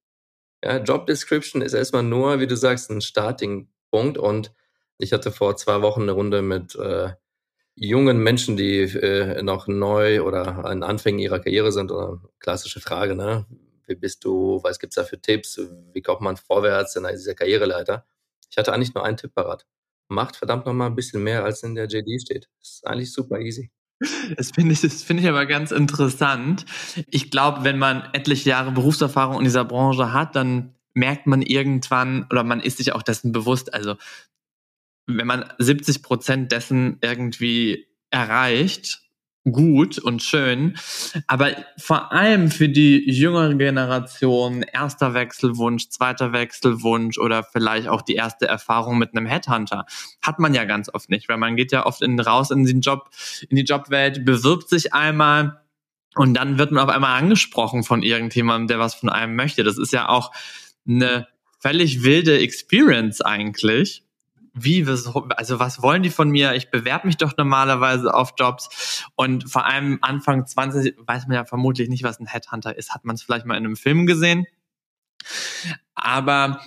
Ja, 0.65 0.79
Job 0.79 1.07
Description 1.07 1.63
ist 1.63 1.75
erstmal 1.75 2.03
nur, 2.03 2.41
wie 2.41 2.49
du 2.49 2.57
sagst, 2.57 2.91
ein 2.91 3.01
Starting-Punkt 3.01 4.19
und 4.19 4.53
ich 4.99 5.13
hatte 5.13 5.31
vor 5.31 5.57
zwei 5.57 5.83
Wochen 5.83 6.03
eine 6.03 6.13
Runde 6.13 6.43
mit 6.43 6.75
äh, 6.75 7.11
jungen 7.77 8.19
Menschen, 8.19 8.57
die 8.57 8.81
äh, 8.81 9.43
noch 9.43 9.69
neu 9.69 10.23
oder 10.23 10.65
an 10.65 10.83
Anfängen 10.83 11.21
ihrer 11.21 11.39
Karriere 11.39 11.71
sind, 11.71 11.93
oder 11.93 12.21
klassische 12.41 12.81
Frage, 12.81 13.15
ne? 13.15 13.47
Wie 13.87 13.95
bist 13.95 14.25
du, 14.25 14.61
was 14.63 14.79
gibt 14.79 14.93
es 14.93 14.97
da 14.97 15.05
für 15.05 15.21
Tipps, 15.21 15.61
wie 15.93 16.03
kommt 16.03 16.21
man 16.21 16.37
vorwärts 16.37 16.97
in 16.97 17.07
dieser 17.11 17.35
Karriereleiter. 17.35 18.07
Ich 18.51 18.57
hatte 18.57 18.73
eigentlich 18.73 18.95
nur 18.95 19.05
einen 19.05 19.17
Tipp 19.17 19.35
parat. 19.35 19.67
Macht 20.09 20.37
verdammt 20.37 20.67
nochmal 20.67 20.89
ein 20.89 20.95
bisschen 20.95 21.23
mehr, 21.23 21.45
als 21.45 21.63
in 21.63 21.75
der 21.75 21.87
JD 21.87 22.21
steht. 22.23 22.49
Das 22.61 22.71
ist 22.71 22.87
eigentlich 22.87 23.13
super 23.13 23.41
easy. 23.41 23.71
Das 24.37 24.51
finde 24.51 24.73
ich, 24.73 24.83
das 24.83 25.03
finde 25.03 25.23
ich 25.23 25.29
aber 25.29 25.47
ganz 25.47 25.71
interessant. 25.71 26.67
Ich 27.09 27.31
glaube, 27.31 27.65
wenn 27.65 27.79
man 27.79 28.09
etliche 28.13 28.51
Jahre 28.51 28.73
Berufserfahrung 28.73 29.39
in 29.39 29.45
dieser 29.45 29.65
Branche 29.65 30.13
hat, 30.13 30.37
dann 30.37 30.75
merkt 30.93 31.27
man 31.27 31.43
irgendwann 31.43 32.27
oder 32.31 32.45
man 32.45 32.61
ist 32.61 32.79
sich 32.79 32.93
auch 32.93 33.03
dessen 33.03 33.33
bewusst. 33.33 33.73
Also, 33.73 33.97
wenn 35.07 35.27
man 35.27 35.51
70 35.59 36.03
Prozent 36.03 36.53
dessen 36.53 36.99
irgendwie 37.01 37.87
erreicht, 38.11 39.06
gut 39.51 39.99
und 39.99 40.23
schön. 40.23 40.77
Aber 41.27 41.51
vor 41.79 42.13
allem 42.13 42.51
für 42.51 42.69
die 42.69 43.09
jüngere 43.11 43.55
Generation, 43.55 44.63
erster 44.63 45.15
Wechselwunsch, 45.15 45.89
zweiter 45.89 46.33
Wechselwunsch 46.33 47.19
oder 47.19 47.45
vielleicht 47.45 47.89
auch 47.89 48.03
die 48.03 48.15
erste 48.15 48.47
Erfahrung 48.47 48.99
mit 48.99 49.17
einem 49.17 49.27
Headhunter, 49.27 49.87
hat 50.23 50.39
man 50.39 50.55
ja 50.55 50.65
ganz 50.65 50.93
oft 50.93 51.11
nicht, 51.11 51.29
weil 51.29 51.39
man 51.39 51.57
geht 51.57 51.73
ja 51.73 51.87
oft 51.87 52.03
in, 52.03 52.19
raus 52.19 52.51
in 52.51 52.65
den 52.65 52.81
Job, 52.81 53.11
in 53.49 53.57
die 53.57 53.65
Jobwelt, 53.65 54.25
bewirbt 54.25 54.69
sich 54.69 54.93
einmal 54.93 55.61
und 56.17 56.35
dann 56.35 56.59
wird 56.59 56.73
man 56.73 56.85
auf 56.85 56.95
einmal 56.95 57.21
angesprochen 57.21 57.85
von 57.85 58.03
irgendjemandem, 58.03 58.69
der 58.69 58.79
was 58.79 58.95
von 58.95 59.11
einem 59.11 59.37
möchte. 59.37 59.65
Das 59.65 59.79
ist 59.79 59.93
ja 59.93 60.09
auch 60.09 60.33
eine 60.89 61.29
völlig 61.61 62.03
wilde 62.03 62.39
Experience 62.39 63.21
eigentlich 63.21 64.06
wie, 64.59 64.87
also 64.89 65.59
was 65.59 65.83
wollen 65.83 66.03
die 66.03 66.11
von 66.11 66.31
mir? 66.31 66.55
Ich 66.55 66.71
bewerbe 66.71 67.07
mich 67.07 67.19
doch 67.19 67.37
normalerweise 67.37 68.13
auf 68.13 68.33
Jobs 68.39 69.05
und 69.15 69.51
vor 69.51 69.67
allem 69.67 69.99
Anfang 70.01 70.47
20 70.47 70.97
weiß 70.99 71.27
man 71.27 71.37
ja 71.37 71.45
vermutlich 71.45 71.89
nicht, 71.89 72.03
was 72.03 72.19
ein 72.19 72.27
Headhunter 72.27 72.77
ist. 72.77 72.95
Hat 72.95 73.05
man 73.05 73.17
es 73.17 73.23
vielleicht 73.23 73.45
mal 73.45 73.57
in 73.57 73.67
einem 73.67 73.77
Film 73.77 74.07
gesehen? 74.07 74.47
Aber 75.95 76.61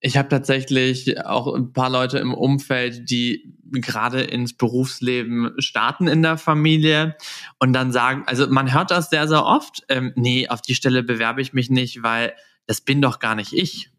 ich 0.00 0.16
habe 0.16 0.28
tatsächlich 0.28 1.24
auch 1.24 1.54
ein 1.54 1.72
paar 1.72 1.88
Leute 1.88 2.18
im 2.18 2.34
Umfeld, 2.34 3.08
die 3.08 3.56
gerade 3.72 4.20
ins 4.20 4.54
Berufsleben 4.54 5.52
starten 5.58 6.08
in 6.08 6.20
der 6.20 6.36
Familie 6.36 7.16
und 7.58 7.72
dann 7.72 7.90
sagen, 7.90 8.24
also 8.26 8.46
man 8.48 8.74
hört 8.74 8.90
das 8.90 9.08
sehr, 9.08 9.28
sehr 9.28 9.46
oft, 9.46 9.82
ähm, 9.88 10.12
nee, 10.16 10.48
auf 10.48 10.60
die 10.60 10.74
Stelle 10.74 11.02
bewerbe 11.02 11.40
ich 11.40 11.52
mich 11.52 11.70
nicht, 11.70 12.02
weil 12.02 12.34
das 12.66 12.80
bin 12.80 13.00
doch 13.00 13.18
gar 13.18 13.34
nicht 13.34 13.52
ich. 13.52 13.93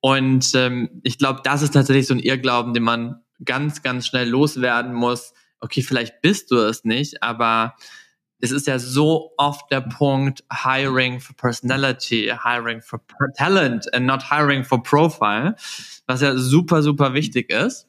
Und 0.00 0.52
ähm, 0.54 1.00
ich 1.02 1.18
glaube, 1.18 1.40
das 1.44 1.62
ist 1.62 1.74
tatsächlich 1.74 2.06
so 2.06 2.14
ein 2.14 2.20
Irrglauben, 2.20 2.74
den 2.74 2.82
man 2.82 3.22
ganz, 3.44 3.82
ganz 3.82 4.06
schnell 4.06 4.28
loswerden 4.28 4.94
muss. 4.94 5.32
Okay, 5.60 5.82
vielleicht 5.82 6.20
bist 6.20 6.50
du 6.50 6.58
es 6.58 6.84
nicht, 6.84 7.22
aber 7.22 7.74
es 8.38 8.50
ist 8.50 8.66
ja 8.66 8.78
so 8.78 9.32
oft 9.38 9.70
der 9.70 9.80
Punkt 9.80 10.44
Hiring 10.52 11.20
for 11.20 11.34
Personality, 11.36 12.32
Hiring 12.42 12.82
for 12.82 13.00
Talent 13.36 13.92
and 13.94 14.06
not 14.06 14.30
Hiring 14.30 14.64
for 14.64 14.82
Profile, 14.82 15.56
was 16.06 16.20
ja 16.20 16.36
super, 16.36 16.82
super 16.82 17.14
wichtig 17.14 17.50
ist. 17.50 17.88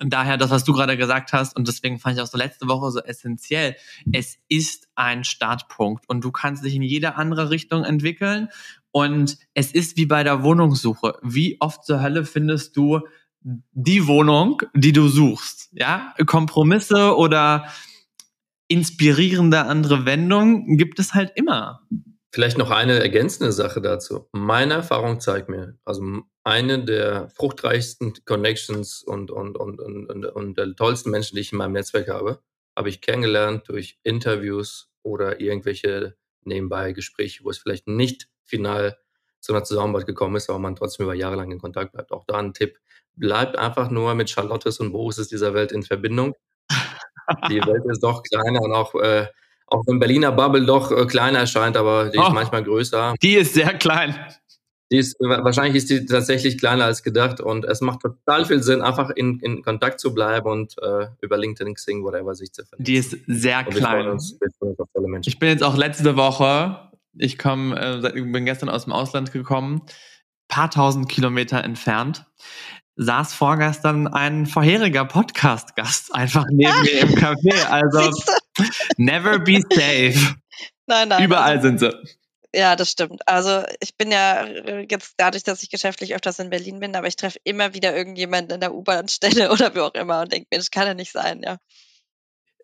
Und 0.00 0.14
daher 0.14 0.38
das, 0.38 0.50
was 0.50 0.64
du 0.64 0.72
gerade 0.72 0.96
gesagt 0.96 1.34
hast, 1.34 1.54
und 1.56 1.68
deswegen 1.68 1.98
fand 1.98 2.16
ich 2.16 2.22
auch 2.22 2.26
so 2.26 2.38
letzte 2.38 2.68
Woche 2.68 2.90
so 2.90 3.00
essentiell. 3.00 3.76
Es 4.12 4.38
ist 4.48 4.88
ein 4.94 5.24
Startpunkt 5.24 6.08
und 6.08 6.24
du 6.24 6.32
kannst 6.32 6.64
dich 6.64 6.74
in 6.74 6.82
jede 6.82 7.16
andere 7.16 7.50
Richtung 7.50 7.84
entwickeln. 7.84 8.48
Und 8.92 9.38
es 9.54 9.72
ist 9.72 9.96
wie 9.96 10.06
bei 10.06 10.24
der 10.24 10.42
Wohnungssuche. 10.42 11.18
Wie 11.22 11.56
oft 11.60 11.84
zur 11.84 12.02
Hölle 12.02 12.24
findest 12.24 12.76
du 12.76 13.00
die 13.42 14.06
Wohnung, 14.06 14.62
die 14.74 14.92
du 14.92 15.08
suchst? 15.08 15.68
Ja, 15.72 16.14
Kompromisse 16.26 17.16
oder 17.16 17.66
inspirierende 18.68 19.62
andere 19.62 20.06
Wendungen 20.06 20.76
gibt 20.76 20.98
es 20.98 21.14
halt 21.14 21.32
immer. 21.34 21.80
Vielleicht 22.32 22.58
noch 22.58 22.70
eine 22.70 23.00
ergänzende 23.00 23.50
Sache 23.50 23.80
dazu. 23.80 24.28
Meine 24.32 24.74
Erfahrung 24.74 25.18
zeigt 25.18 25.48
mir, 25.48 25.76
also 25.84 26.22
eine 26.44 26.84
der 26.84 27.28
fruchtreichsten 27.30 28.14
Connections 28.24 29.02
und, 29.02 29.32
und, 29.32 29.56
und, 29.56 29.80
und, 29.80 30.24
und, 30.24 30.58
der 30.58 30.74
tollsten 30.76 31.10
Menschen, 31.10 31.34
die 31.34 31.40
ich 31.40 31.50
in 31.50 31.58
meinem 31.58 31.72
Netzwerk 31.72 32.08
habe, 32.08 32.40
habe 32.76 32.88
ich 32.88 33.00
kennengelernt 33.00 33.68
durch 33.68 33.98
Interviews 34.04 34.88
oder 35.02 35.40
irgendwelche 35.40 36.16
nebenbei 36.44 36.92
Gespräche, 36.92 37.42
wo 37.42 37.50
es 37.50 37.58
vielleicht 37.58 37.88
nicht 37.88 38.28
final 38.50 38.98
zu 39.40 39.52
einer 39.52 39.64
Zusammenarbeit 39.64 40.06
gekommen 40.06 40.36
ist, 40.36 40.50
aber 40.50 40.58
man 40.58 40.76
trotzdem 40.76 41.04
über 41.04 41.14
Jahre 41.14 41.36
lang 41.36 41.50
in 41.50 41.60
Kontakt 41.60 41.92
bleibt. 41.92 42.12
Auch 42.12 42.24
da 42.26 42.36
ein 42.36 42.52
Tipp. 42.52 42.78
Bleibt 43.16 43.58
einfach 43.58 43.90
nur 43.90 44.14
mit 44.14 44.30
Charlottes 44.30 44.80
und 44.80 44.92
Boris 44.92 45.28
dieser 45.28 45.54
Welt 45.54 45.72
in 45.72 45.82
Verbindung. 45.82 46.34
Die 47.48 47.60
Welt 47.64 47.84
ist 47.86 48.02
doch 48.02 48.22
kleiner 48.22 48.60
und 48.60 48.72
auch 48.72 48.94
äh, 48.96 49.26
auch 49.70 49.84
wenn 49.86 49.98
Berliner 49.98 50.32
Bubble 50.32 50.66
doch 50.66 50.90
äh, 50.90 51.06
kleiner 51.06 51.40
erscheint, 51.40 51.76
aber 51.76 52.10
die 52.10 52.18
oh, 52.18 52.22
ist 52.26 52.32
manchmal 52.32 52.64
größer. 52.64 53.14
Die 53.22 53.34
ist 53.34 53.54
sehr 53.54 53.72
klein. 53.74 54.16
Die 54.92 54.98
ist, 54.98 55.16
wahrscheinlich 55.20 55.76
ist 55.76 55.90
die 55.90 56.04
tatsächlich 56.04 56.58
kleiner 56.58 56.84
als 56.84 57.04
gedacht 57.04 57.40
und 57.40 57.64
es 57.64 57.80
macht 57.80 58.00
total 58.00 58.44
viel 58.44 58.60
Sinn, 58.60 58.82
einfach 58.82 59.10
in, 59.10 59.38
in 59.38 59.62
Kontakt 59.62 60.00
zu 60.00 60.12
bleiben 60.12 60.48
und 60.48 60.74
äh, 60.82 61.06
über 61.20 61.38
LinkedIn, 61.38 61.74
Xing, 61.74 62.02
whatever 62.02 62.34
sich 62.34 62.52
zu 62.52 62.64
finden. 62.64 62.82
Die 62.82 62.96
ist 62.96 63.16
sehr 63.28 63.62
klein. 63.62 64.08
Uns, 64.08 64.36
uns 64.58 65.26
ich 65.26 65.38
bin 65.38 65.50
jetzt 65.50 65.62
auch 65.62 65.76
letzte 65.76 66.16
Woche, 66.16 66.89
ich 67.16 67.38
komme, 67.38 68.02
äh, 68.04 68.22
bin 68.22 68.44
gestern 68.44 68.68
aus 68.68 68.84
dem 68.84 68.92
Ausland 68.92 69.32
gekommen, 69.32 69.82
paar 70.48 70.70
tausend 70.70 71.08
Kilometer 71.08 71.62
entfernt 71.62 72.26
saß 72.96 73.32
vorgestern 73.32 74.08
ein 74.08 74.44
vorheriger 74.44 75.06
Podcast-Gast 75.06 76.14
einfach 76.14 76.44
neben 76.50 76.82
mir 76.82 77.00
im 77.00 77.14
Café. 77.14 77.50
Also 77.70 78.10
never 78.98 79.38
be 79.38 79.60
safe. 79.70 80.36
Nein, 80.86 81.08
nein. 81.08 81.24
Überall 81.24 81.56
nein. 81.56 81.62
sind 81.62 81.80
sie. 81.80 81.92
Ja, 82.54 82.76
das 82.76 82.90
stimmt. 82.90 83.26
Also 83.26 83.62
ich 83.80 83.96
bin 83.96 84.10
ja 84.10 84.44
äh, 84.44 84.86
jetzt 84.90 85.14
dadurch, 85.16 85.44
dass 85.44 85.62
ich 85.62 85.70
geschäftlich 85.70 86.14
öfters 86.14 86.40
in 86.40 86.50
Berlin 86.50 86.80
bin, 86.80 86.94
aber 86.94 87.06
ich 87.06 87.16
treffe 87.16 87.38
immer 87.44 87.74
wieder 87.74 87.96
irgendjemanden 87.96 88.54
in 88.54 88.60
der 88.60 88.74
U-Bahn-Stelle 88.74 89.50
oder 89.52 89.74
wie 89.74 89.80
auch 89.80 89.94
immer 89.94 90.20
und 90.20 90.32
denke 90.32 90.48
mir, 90.50 90.58
das 90.58 90.70
kann 90.70 90.86
ja 90.86 90.94
nicht 90.94 91.12
sein, 91.12 91.42
ja. 91.42 91.56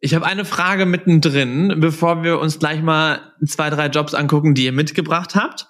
Ich 0.00 0.14
habe 0.14 0.26
eine 0.26 0.44
Frage 0.44 0.86
mittendrin, 0.86 1.74
bevor 1.78 2.22
wir 2.22 2.38
uns 2.38 2.58
gleich 2.58 2.82
mal 2.82 3.32
zwei, 3.46 3.70
drei 3.70 3.86
Jobs 3.86 4.14
angucken, 4.14 4.54
die 4.54 4.64
ihr 4.64 4.72
mitgebracht 4.72 5.34
habt. 5.34 5.68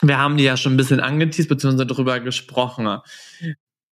Wir 0.00 0.18
haben 0.18 0.36
die 0.36 0.44
ja 0.44 0.56
schon 0.56 0.74
ein 0.74 0.76
bisschen 0.76 1.00
angeteased 1.00 1.48
bzw. 1.48 1.84
darüber 1.84 2.18
gesprochen. 2.20 2.98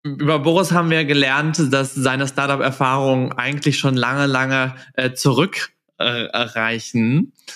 Über 0.02 0.38
Boris 0.38 0.72
haben 0.72 0.90
wir 0.90 1.04
gelernt, 1.04 1.72
dass 1.72 1.94
seine 1.94 2.26
Startup-Erfahrungen 2.26 3.32
eigentlich 3.32 3.78
schon 3.78 3.96
lange, 3.96 4.26
lange 4.26 4.74
äh, 4.94 5.12
zurückreichen. 5.12 5.72
Äh, 5.98 7.50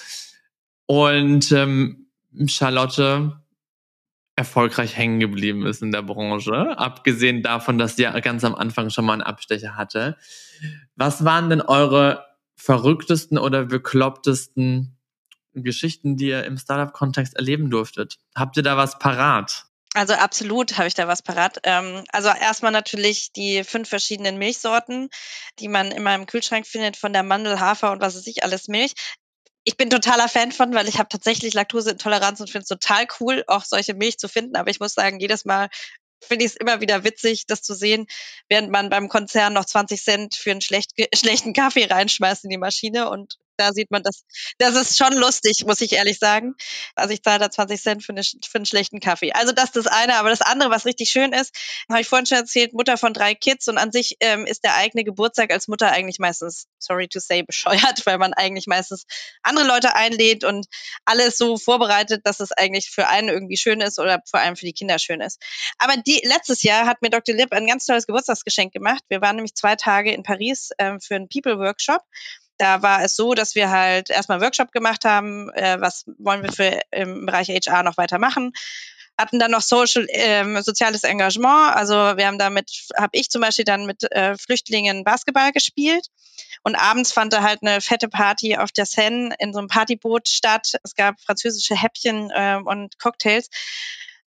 und 0.86 1.50
ähm, 1.52 2.06
Charlotte 2.46 3.40
erfolgreich 4.36 4.96
hängen 4.96 5.20
geblieben 5.20 5.64
ist 5.64 5.82
in 5.82 5.92
der 5.92 6.02
Branche, 6.02 6.76
abgesehen 6.76 7.42
davon, 7.42 7.78
dass 7.78 7.96
sie 7.96 8.04
ganz 8.20 8.44
am 8.44 8.54
Anfang 8.54 8.90
schon 8.90 9.04
mal 9.04 9.12
einen 9.14 9.22
Abstecher 9.22 9.76
hatte. 9.76 10.16
Was 10.96 11.24
waren 11.24 11.50
denn 11.50 11.60
eure 11.60 12.24
verrücktesten 12.56 13.38
oder 13.38 13.64
beklopptesten 13.64 14.96
Geschichten, 15.54 16.16
die 16.16 16.28
ihr 16.28 16.44
im 16.44 16.56
Startup-Kontext 16.56 17.36
erleben 17.36 17.70
durftet? 17.70 18.18
Habt 18.34 18.56
ihr 18.56 18.62
da 18.62 18.76
was 18.76 18.98
parat? 18.98 19.66
Also 19.94 20.14
absolut 20.14 20.76
habe 20.76 20.88
ich 20.88 20.94
da 20.94 21.06
was 21.06 21.22
parat. 21.22 21.58
Ähm, 21.62 22.02
also 22.10 22.28
erstmal 22.28 22.72
natürlich 22.72 23.32
die 23.32 23.62
fünf 23.62 23.88
verschiedenen 23.88 24.38
Milchsorten, 24.38 25.08
die 25.60 25.68
man 25.68 25.92
immer 25.92 26.14
im 26.14 26.26
Kühlschrank 26.26 26.66
findet, 26.66 26.96
von 26.96 27.12
der 27.12 27.22
Mandel, 27.22 27.60
Hafer 27.60 27.92
und 27.92 28.00
was 28.00 28.16
weiß 28.16 28.26
ich, 28.26 28.42
alles 28.42 28.66
Milch 28.66 28.94
ich 29.64 29.76
bin 29.78 29.90
totaler 29.90 30.28
Fan 30.28 30.52
von, 30.52 30.74
weil 30.74 30.88
ich 30.88 30.98
habe 30.98 31.08
tatsächlich 31.08 31.54
Laktoseintoleranz 31.54 32.40
und 32.40 32.50
finde 32.50 32.64
es 32.64 32.68
total 32.68 33.06
cool, 33.18 33.44
auch 33.46 33.64
solche 33.64 33.94
Milch 33.94 34.18
zu 34.18 34.28
finden. 34.28 34.56
Aber 34.56 34.70
ich 34.70 34.78
muss 34.78 34.92
sagen, 34.92 35.20
jedes 35.20 35.46
Mal 35.46 35.68
finde 36.24 36.44
ich 36.44 36.52
es 36.52 36.56
immer 36.56 36.80
wieder 36.80 37.04
witzig, 37.04 37.46
das 37.46 37.62
zu 37.62 37.74
sehen, 37.74 38.06
während 38.48 38.70
man 38.70 38.90
beim 38.90 39.08
Konzern 39.08 39.52
noch 39.52 39.64
20 39.64 40.02
Cent 40.02 40.34
für 40.34 40.50
einen 40.50 40.60
schlecht, 40.60 40.92
schlechten 41.14 41.52
Kaffee 41.52 41.86
reinschmeißt 41.86 42.44
in 42.44 42.50
die 42.50 42.58
Maschine 42.58 43.10
und 43.10 43.38
da 43.56 43.72
sieht 43.72 43.90
man 43.90 44.02
das. 44.02 44.24
Das 44.58 44.74
ist 44.74 44.98
schon 44.98 45.14
lustig, 45.14 45.64
muss 45.66 45.80
ich 45.80 45.92
ehrlich 45.92 46.18
sagen. 46.18 46.54
Also 46.94 47.12
ich 47.14 47.22
zahle 47.22 47.38
da 47.38 47.50
20 47.50 47.80
Cent 47.80 48.04
für, 48.04 48.12
eine, 48.12 48.22
für 48.22 48.56
einen 48.56 48.66
schlechten 48.66 49.00
Kaffee. 49.00 49.32
Also 49.32 49.52
das 49.52 49.66
ist 49.66 49.76
das 49.76 49.86
eine. 49.86 50.16
Aber 50.16 50.30
das 50.30 50.40
andere, 50.40 50.70
was 50.70 50.86
richtig 50.86 51.10
schön 51.10 51.32
ist, 51.32 51.54
habe 51.88 52.00
ich 52.00 52.08
vorhin 52.08 52.26
schon 52.26 52.38
erzählt, 52.38 52.72
Mutter 52.72 52.96
von 52.96 53.12
drei 53.12 53.34
Kids 53.34 53.68
und 53.68 53.78
an 53.78 53.92
sich 53.92 54.16
ähm, 54.20 54.46
ist 54.46 54.64
der 54.64 54.74
eigene 54.74 55.04
Geburtstag 55.04 55.52
als 55.52 55.68
Mutter 55.68 55.90
eigentlich 55.90 56.18
meistens, 56.18 56.66
sorry 56.78 57.08
to 57.08 57.20
say, 57.20 57.42
bescheuert, 57.42 58.02
weil 58.06 58.18
man 58.18 58.32
eigentlich 58.32 58.66
meistens 58.66 59.04
andere 59.42 59.66
Leute 59.66 59.94
einlädt 59.94 60.44
und 60.44 60.66
alles 61.04 61.36
so 61.36 61.56
vorbereitet, 61.56 62.22
dass 62.24 62.40
es 62.40 62.52
eigentlich 62.52 62.90
für 62.90 63.08
einen 63.08 63.28
irgendwie 63.28 63.56
schön 63.56 63.80
ist 63.80 63.98
oder 63.98 64.22
vor 64.28 64.40
allem 64.40 64.56
für 64.56 64.66
die 64.66 64.72
Kinder 64.72 64.98
schön 64.98 65.20
ist. 65.20 65.40
Aber 65.78 65.96
die, 65.96 66.20
letztes 66.24 66.62
Jahr 66.62 66.86
hat 66.86 67.02
mir 67.02 67.10
Dr. 67.10 67.34
Lipp 67.34 67.52
ein 67.52 67.66
ganz 67.66 67.86
tolles 67.86 68.06
Geburtstagsgeschenk 68.06 68.72
gemacht. 68.72 69.02
Wir 69.08 69.20
waren 69.20 69.36
nämlich 69.36 69.54
zwei 69.54 69.76
Tage 69.76 70.12
in 70.12 70.22
Paris 70.22 70.70
ähm, 70.78 71.00
für 71.00 71.16
einen 71.16 71.28
People-Workshop 71.28 72.02
da 72.58 72.82
war 72.82 73.02
es 73.02 73.16
so, 73.16 73.34
dass 73.34 73.54
wir 73.54 73.70
halt 73.70 74.10
erstmal 74.10 74.36
einen 74.36 74.44
Workshop 74.44 74.72
gemacht 74.72 75.04
haben, 75.04 75.50
äh, 75.50 75.80
was 75.80 76.04
wollen 76.18 76.42
wir 76.42 76.52
für 76.52 76.80
im 76.90 77.26
Bereich 77.26 77.48
HR 77.48 77.82
noch 77.82 77.96
weitermachen. 77.96 78.52
Hatten 79.16 79.38
dann 79.38 79.52
noch 79.52 79.62
Social, 79.62 80.06
ähm, 80.10 80.60
soziales 80.62 81.04
Engagement. 81.04 81.76
Also 81.76 81.94
wir 81.94 82.26
haben 82.26 82.38
damit, 82.38 82.88
habe 82.96 83.10
ich 83.12 83.30
zum 83.30 83.42
Beispiel 83.42 83.64
dann 83.64 83.86
mit 83.86 84.10
äh, 84.10 84.36
Flüchtlingen 84.36 85.04
Basketball 85.04 85.52
gespielt. 85.52 86.08
Und 86.62 86.74
abends 86.74 87.12
fand 87.12 87.32
da 87.32 87.42
halt 87.42 87.60
eine 87.62 87.80
fette 87.80 88.08
Party 88.08 88.56
auf 88.56 88.72
der 88.72 88.86
Seine 88.86 89.34
in 89.38 89.52
so 89.52 89.60
einem 89.60 89.68
Partyboot 89.68 90.28
statt. 90.28 90.74
Es 90.82 90.94
gab 90.94 91.20
französische 91.20 91.80
Häppchen 91.80 92.30
äh, 92.30 92.58
und 92.64 92.98
Cocktails. 92.98 93.50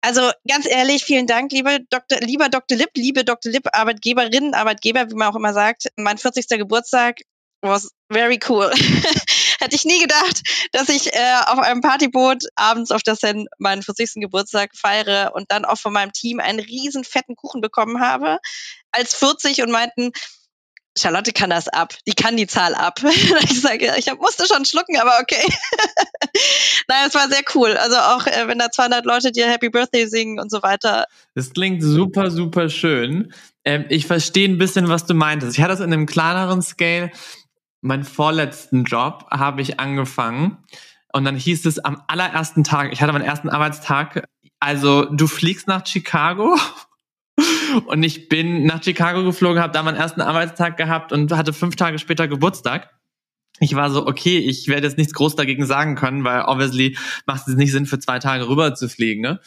Also 0.02 0.30
ganz 0.46 0.66
ehrlich, 0.66 1.02
vielen 1.02 1.26
Dank, 1.26 1.50
liebe 1.50 1.78
Dr., 1.88 2.18
lieber 2.20 2.50
Dr. 2.50 2.76
Lipp, 2.76 2.90
liebe 2.94 3.24
Dr. 3.24 3.50
Lipp, 3.50 3.68
Arbeitgeberinnen, 3.72 4.52
Arbeitgeber, 4.52 5.10
wie 5.10 5.14
man 5.14 5.28
auch 5.28 5.36
immer 5.36 5.54
sagt. 5.54 5.86
Mein 5.96 6.18
40. 6.18 6.46
Geburtstag 6.48 7.20
was 7.68 7.90
very 8.10 8.38
cool. 8.48 8.70
Hätte 9.60 9.76
ich 9.76 9.84
nie 9.84 10.00
gedacht, 10.00 10.42
dass 10.72 10.88
ich 10.88 11.12
äh, 11.14 11.36
auf 11.46 11.58
einem 11.58 11.80
Partyboot 11.80 12.44
abends 12.54 12.90
auf 12.90 13.02
der 13.02 13.16
Seine 13.16 13.46
meinen 13.58 13.82
40. 13.82 14.14
Geburtstag 14.16 14.70
feiere 14.76 15.32
und 15.34 15.50
dann 15.50 15.64
auch 15.64 15.78
von 15.78 15.92
meinem 15.92 16.12
Team 16.12 16.40
einen 16.40 16.60
riesen 16.60 17.04
fetten 17.04 17.36
Kuchen 17.36 17.60
bekommen 17.60 18.00
habe 18.00 18.38
als 18.92 19.14
40 19.14 19.62
und 19.62 19.70
meinten, 19.70 20.12
Charlotte 20.96 21.32
kann 21.32 21.50
das 21.50 21.66
ab, 21.68 21.94
die 22.06 22.12
kann 22.12 22.36
die 22.36 22.46
Zahl 22.46 22.74
ab. 22.74 23.00
ich 23.42 23.60
sage, 23.60 23.94
ich 23.98 24.08
hab, 24.08 24.20
musste 24.20 24.46
schon 24.46 24.64
schlucken, 24.64 24.96
aber 24.98 25.18
okay. 25.20 25.42
Nein, 26.88 27.08
es 27.08 27.14
war 27.14 27.28
sehr 27.28 27.42
cool. 27.54 27.76
Also 27.76 27.96
auch 27.96 28.26
äh, 28.26 28.46
wenn 28.46 28.58
da 28.58 28.70
200 28.70 29.04
Leute 29.04 29.32
dir 29.32 29.48
Happy 29.48 29.70
Birthday 29.70 30.06
singen 30.06 30.38
und 30.38 30.50
so 30.50 30.62
weiter. 30.62 31.06
Das 31.34 31.52
klingt 31.52 31.82
super, 31.82 32.30
super 32.30 32.68
schön. 32.68 33.32
Ähm, 33.64 33.86
ich 33.88 34.06
verstehe 34.06 34.48
ein 34.48 34.58
bisschen, 34.58 34.88
was 34.88 35.06
du 35.06 35.14
meintest. 35.14 35.56
Ich 35.56 35.62
hatte 35.62 35.72
das 35.72 35.80
in 35.80 35.92
einem 35.92 36.06
kleineren 36.06 36.62
Scale 36.62 37.10
meinen 37.84 38.04
vorletzten 38.04 38.84
Job 38.84 39.26
habe 39.30 39.60
ich 39.60 39.78
angefangen 39.78 40.56
und 41.12 41.24
dann 41.24 41.36
hieß 41.36 41.66
es 41.66 41.78
am 41.78 42.02
allerersten 42.08 42.64
Tag, 42.64 42.92
ich 42.92 43.02
hatte 43.02 43.12
meinen 43.12 43.24
ersten 43.24 43.50
Arbeitstag, 43.50 44.26
also 44.58 45.04
du 45.04 45.26
fliegst 45.26 45.68
nach 45.68 45.86
Chicago 45.86 46.58
und 47.86 48.02
ich 48.02 48.30
bin 48.30 48.64
nach 48.64 48.82
Chicago 48.82 49.22
geflogen, 49.22 49.62
habe 49.62 49.74
da 49.74 49.82
meinen 49.82 49.98
ersten 49.98 50.22
Arbeitstag 50.22 50.78
gehabt 50.78 51.12
und 51.12 51.30
hatte 51.32 51.52
fünf 51.52 51.76
Tage 51.76 51.98
später 51.98 52.26
Geburtstag. 52.26 52.88
Ich 53.60 53.74
war 53.74 53.90
so, 53.90 54.06
okay, 54.06 54.38
ich 54.38 54.66
werde 54.66 54.86
jetzt 54.86 54.96
nichts 54.96 55.12
groß 55.12 55.36
dagegen 55.36 55.66
sagen 55.66 55.94
können, 55.94 56.24
weil 56.24 56.42
obviously 56.46 56.96
macht 57.26 57.46
es 57.46 57.54
nicht 57.54 57.70
Sinn, 57.70 57.84
für 57.84 57.98
zwei 57.98 58.18
Tage 58.18 58.48
rüber 58.48 58.74
zu 58.74 58.88
fliegen. 58.88 59.20
Ne? 59.20 59.40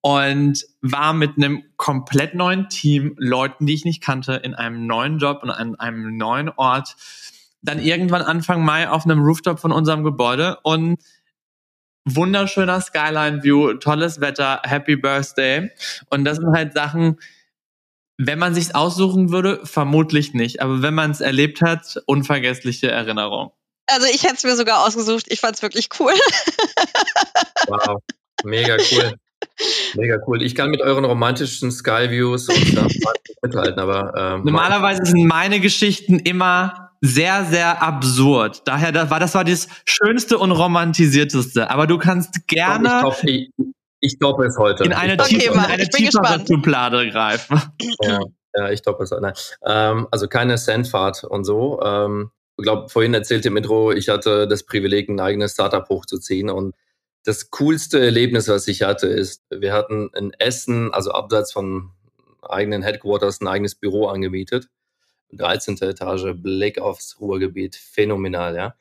Und 0.00 0.64
war 0.80 1.12
mit 1.12 1.36
einem 1.36 1.64
komplett 1.76 2.34
neuen 2.34 2.70
Team, 2.70 3.14
Leuten, 3.18 3.66
die 3.66 3.74
ich 3.74 3.84
nicht 3.84 4.02
kannte, 4.02 4.34
in 4.36 4.54
einem 4.54 4.86
neuen 4.86 5.18
Job 5.18 5.42
und 5.42 5.50
an 5.50 5.74
einem 5.74 6.16
neuen 6.16 6.48
Ort 6.48 6.96
dann 7.62 7.80
irgendwann 7.80 8.22
Anfang 8.22 8.64
Mai 8.64 8.88
auf 8.88 9.04
einem 9.04 9.22
Rooftop 9.22 9.58
von 9.58 9.72
unserem 9.72 10.04
Gebäude 10.04 10.58
und 10.62 10.98
wunderschöner 12.04 12.80
Skyline 12.80 13.42
View, 13.42 13.74
tolles 13.74 14.20
Wetter, 14.20 14.62
Happy 14.64 14.96
Birthday. 14.96 15.70
Und 16.10 16.24
das 16.24 16.38
sind 16.38 16.52
halt 16.54 16.72
Sachen, 16.72 17.18
wenn 18.16 18.38
man 18.38 18.54
sich's 18.54 18.74
aussuchen 18.74 19.30
würde, 19.30 19.60
vermutlich 19.64 20.34
nicht. 20.34 20.62
Aber 20.62 20.82
wenn 20.82 20.94
man 20.94 21.10
es 21.10 21.20
erlebt 21.20 21.62
hat, 21.62 22.00
unvergessliche 22.06 22.90
Erinnerung. 22.90 23.52
Also 23.86 24.06
ich 24.06 24.24
hätte 24.24 24.34
es 24.34 24.44
mir 24.44 24.56
sogar 24.56 24.86
ausgesucht. 24.86 25.26
Ich 25.28 25.40
fand's 25.40 25.62
wirklich 25.62 25.88
cool. 25.98 26.12
wow, 27.68 28.00
mega 28.44 28.76
cool. 28.92 29.14
Mega 29.94 30.18
cool. 30.26 30.42
Ich 30.42 30.54
kann 30.54 30.70
mit 30.70 30.82
euren 30.82 31.04
romantischen 31.04 31.70
Skyviews 31.70 32.48
und 32.48 32.74
mithalten, 33.42 33.78
aber 33.78 34.12
ähm, 34.16 34.44
normalerweise 34.44 35.04
sind 35.04 35.26
meine 35.26 35.60
Geschichten 35.60 36.18
immer 36.18 36.87
sehr, 37.00 37.44
sehr 37.44 37.82
absurd. 37.82 38.62
Daher 38.66 38.92
das 38.92 39.10
war 39.10 39.20
das 39.20 39.34
war 39.34 39.44
das 39.44 39.68
Schönste 39.84 40.38
und 40.38 40.50
Romantisierteste. 40.50 41.70
Aber 41.70 41.86
du 41.86 41.98
kannst 41.98 42.46
gerne. 42.46 43.12
Ich, 43.22 43.50
ich, 43.56 43.66
ich 44.00 44.18
toppe 44.18 44.46
es 44.46 44.56
heute. 44.58 44.84
In 44.84 44.92
eine, 44.92 45.14
okay, 45.14 45.38
tief, 45.38 45.52
in 45.52 45.58
eine 45.58 45.88
tiefere 45.88 46.44
Schublade 46.46 47.08
greifen. 47.10 47.60
Ja, 48.02 48.20
ja 48.56 48.70
ich 48.70 48.82
toppe 48.82 49.04
es. 49.04 49.10
Nein. 49.10 49.34
Ähm, 49.64 50.08
also 50.10 50.28
keine 50.28 50.58
Sandfahrt 50.58 51.24
und 51.24 51.44
so. 51.44 51.80
Ähm, 51.82 52.30
ich 52.56 52.64
glaube, 52.64 52.88
vorhin 52.88 53.14
erzählte 53.14 53.50
Metro, 53.50 53.92
ich 53.92 54.08
hatte 54.08 54.48
das 54.48 54.64
Privileg, 54.64 55.08
ein 55.08 55.20
eigenes 55.20 55.52
Startup 55.52 55.88
hochzuziehen 55.88 56.50
und 56.50 56.74
das 57.24 57.50
coolste 57.50 58.00
Erlebnis, 58.00 58.48
was 58.48 58.66
ich 58.68 58.82
hatte, 58.82 59.06
ist, 59.06 59.42
wir 59.50 59.72
hatten 59.72 60.10
in 60.16 60.32
Essen, 60.38 60.92
also 60.92 61.12
abseits 61.12 61.52
von 61.52 61.90
eigenen 62.42 62.82
Headquarters, 62.82 63.40
ein 63.40 63.48
eigenes 63.48 63.74
Büro 63.74 64.06
angemietet 64.06 64.68
13. 65.32 65.76
Etage, 65.82 66.34
Blick 66.34 66.80
aufs 66.80 67.20
Ruhrgebiet, 67.20 67.76
phänomenal, 67.76 68.56
ja. 68.56 68.74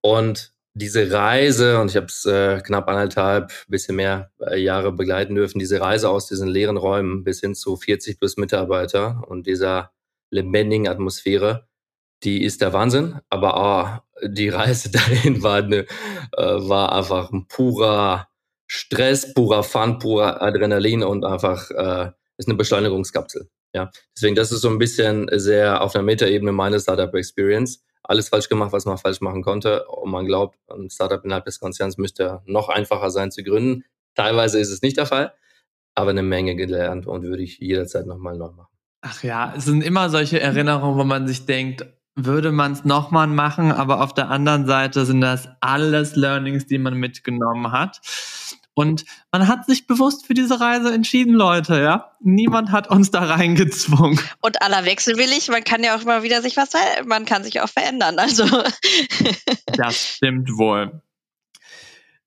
Und 0.00 0.52
diese 0.74 1.12
Reise, 1.12 1.80
und 1.80 1.90
ich 1.90 1.96
habe 1.96 2.06
es 2.06 2.26
äh, 2.26 2.60
knapp 2.60 2.88
anderthalb, 2.88 3.52
bisschen 3.68 3.96
mehr 3.96 4.32
äh, 4.40 4.60
Jahre 4.60 4.90
begleiten 4.92 5.34
dürfen, 5.36 5.60
diese 5.60 5.80
Reise 5.80 6.10
aus 6.10 6.26
diesen 6.26 6.48
leeren 6.48 6.76
Räumen 6.76 7.22
bis 7.22 7.40
hin 7.40 7.54
zu 7.54 7.76
40 7.76 8.18
plus 8.18 8.36
Mitarbeiter 8.36 9.22
und 9.28 9.46
dieser 9.46 9.92
lebendigen 10.30 10.88
Atmosphäre, 10.88 11.68
die 12.24 12.42
ist 12.42 12.60
der 12.60 12.72
Wahnsinn. 12.72 13.20
Aber 13.30 14.02
oh, 14.20 14.26
die 14.26 14.48
Reise 14.50 14.90
dahin 14.90 15.42
war, 15.42 15.58
eine, 15.58 15.86
äh, 16.36 16.42
war 16.42 16.92
einfach 16.92 17.30
ein 17.30 17.46
purer 17.46 18.28
Stress, 18.66 19.32
purer 19.32 19.62
Fun, 19.62 20.00
purer 20.00 20.42
Adrenalin 20.42 21.04
und 21.04 21.24
einfach 21.24 21.70
äh, 21.70 22.10
ist 22.36 22.48
eine 22.48 22.56
Beschleunigungskapsel. 22.56 23.48
Ja, 23.74 23.90
deswegen, 24.16 24.36
das 24.36 24.52
ist 24.52 24.60
so 24.60 24.68
ein 24.68 24.78
bisschen 24.78 25.28
sehr 25.32 25.82
auf 25.82 25.92
der 25.92 26.02
Metaebene 26.02 26.52
meine 26.52 26.78
Startup-Experience. 26.78 27.84
Alles 28.04 28.28
falsch 28.28 28.48
gemacht, 28.48 28.72
was 28.72 28.84
man 28.84 28.98
falsch 28.98 29.20
machen 29.20 29.42
konnte. 29.42 29.84
Und 29.86 30.10
man 30.12 30.26
glaubt, 30.26 30.56
ein 30.70 30.90
Startup 30.90 31.22
innerhalb 31.24 31.44
des 31.44 31.58
Konzerns 31.58 31.98
müsste 31.98 32.40
noch 32.46 32.68
einfacher 32.68 33.10
sein 33.10 33.32
zu 33.32 33.42
gründen. 33.42 33.84
Teilweise 34.14 34.60
ist 34.60 34.70
es 34.70 34.80
nicht 34.82 34.96
der 34.96 35.06
Fall, 35.06 35.34
aber 35.96 36.10
eine 36.10 36.22
Menge 36.22 36.54
gelernt 36.54 37.06
und 37.06 37.24
würde 37.24 37.42
ich 37.42 37.58
jederzeit 37.58 38.06
nochmal 38.06 38.36
neu 38.36 38.50
machen. 38.50 38.72
Ach 39.02 39.22
ja, 39.24 39.52
es 39.56 39.64
sind 39.64 39.82
immer 39.82 40.08
solche 40.08 40.38
Erinnerungen, 40.40 40.96
wo 40.96 41.04
man 41.04 41.26
sich 41.26 41.44
denkt, 41.44 41.84
würde 42.14 42.52
man 42.52 42.72
es 42.72 42.84
nochmal 42.84 43.26
machen, 43.26 43.72
aber 43.72 44.00
auf 44.02 44.14
der 44.14 44.30
anderen 44.30 44.66
Seite 44.66 45.04
sind 45.04 45.20
das 45.20 45.48
alles 45.60 46.14
Learnings, 46.14 46.66
die 46.66 46.78
man 46.78 46.94
mitgenommen 46.94 47.72
hat. 47.72 48.00
Und 48.74 49.04
man 49.30 49.46
hat 49.46 49.66
sich 49.66 49.86
bewusst 49.86 50.26
für 50.26 50.34
diese 50.34 50.60
Reise 50.60 50.92
entschieden, 50.92 51.34
Leute, 51.34 51.80
ja. 51.80 52.12
Niemand 52.20 52.72
hat 52.72 52.90
uns 52.90 53.10
da 53.10 53.20
reingezwungen. 53.20 54.18
Und 54.40 54.62
aller 54.62 54.84
wechselwillig, 54.84 55.48
man 55.48 55.62
kann 55.62 55.84
ja 55.84 55.96
auch 55.96 56.02
immer 56.02 56.22
wieder 56.22 56.42
sich 56.42 56.56
was, 56.56 56.72
man 57.06 57.24
kann 57.24 57.44
sich 57.44 57.60
auch 57.60 57.68
verändern, 57.68 58.18
also. 58.18 58.44
das 59.66 60.16
stimmt 60.16 60.50
wohl. 60.58 61.00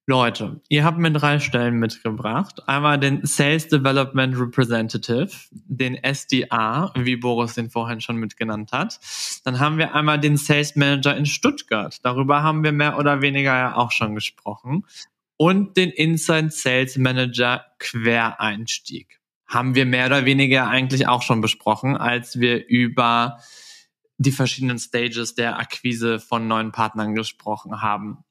Leute, 0.10 0.62
ihr 0.70 0.86
habt 0.86 1.00
mir 1.00 1.12
drei 1.12 1.42
Stellen 1.42 1.80
mitgebracht. 1.80 2.66
Einmal 2.66 2.98
den 2.98 3.26
Sales 3.26 3.68
Development 3.68 4.40
Representative, 4.40 5.32
den 5.52 5.98
SDA, 6.02 6.94
wie 6.96 7.18
Boris 7.18 7.56
den 7.56 7.70
vorhin 7.70 8.00
schon 8.00 8.16
mitgenannt 8.16 8.72
hat. 8.72 9.02
Dann 9.44 9.60
haben 9.60 9.78
wir 9.78 9.96
einmal 9.96 10.18
den 10.18 10.38
Sales 10.38 10.78
Manager 10.78 11.18
in 11.18 11.26
Stuttgart. 11.26 12.00
Darüber 12.04 12.42
haben 12.42 12.64
wir 12.64 12.72
mehr 12.72 12.98
oder 12.98 13.22
weniger 13.22 13.54
ja 13.54 13.76
auch 13.76 13.92
schon 13.92 14.16
gesprochen. 14.16 14.86
Und 15.38 15.78
den 15.78 15.92
Inside 15.92 16.50
Sales 16.50 16.98
Manager 16.98 17.66
Quereinstieg. 17.80 19.20
Haben 19.48 19.76
wir 19.76 19.86
mehr 19.86 20.08
oder 20.08 20.26
weniger 20.26 20.68
eigentlich 20.68 21.08
auch 21.08 21.22
schon 21.22 21.40
besprochen, 21.40 21.96
als 21.96 22.40
wir 22.40 22.68
über 22.68 23.40
die 24.18 24.32
verschiedenen 24.32 24.80
Stages 24.80 25.36
der 25.36 25.60
Akquise 25.60 26.20
von 26.20 26.48
neuen 26.48 26.72
Partnern 26.72 27.16
gesprochen 27.16 27.82
haben. 27.82 28.24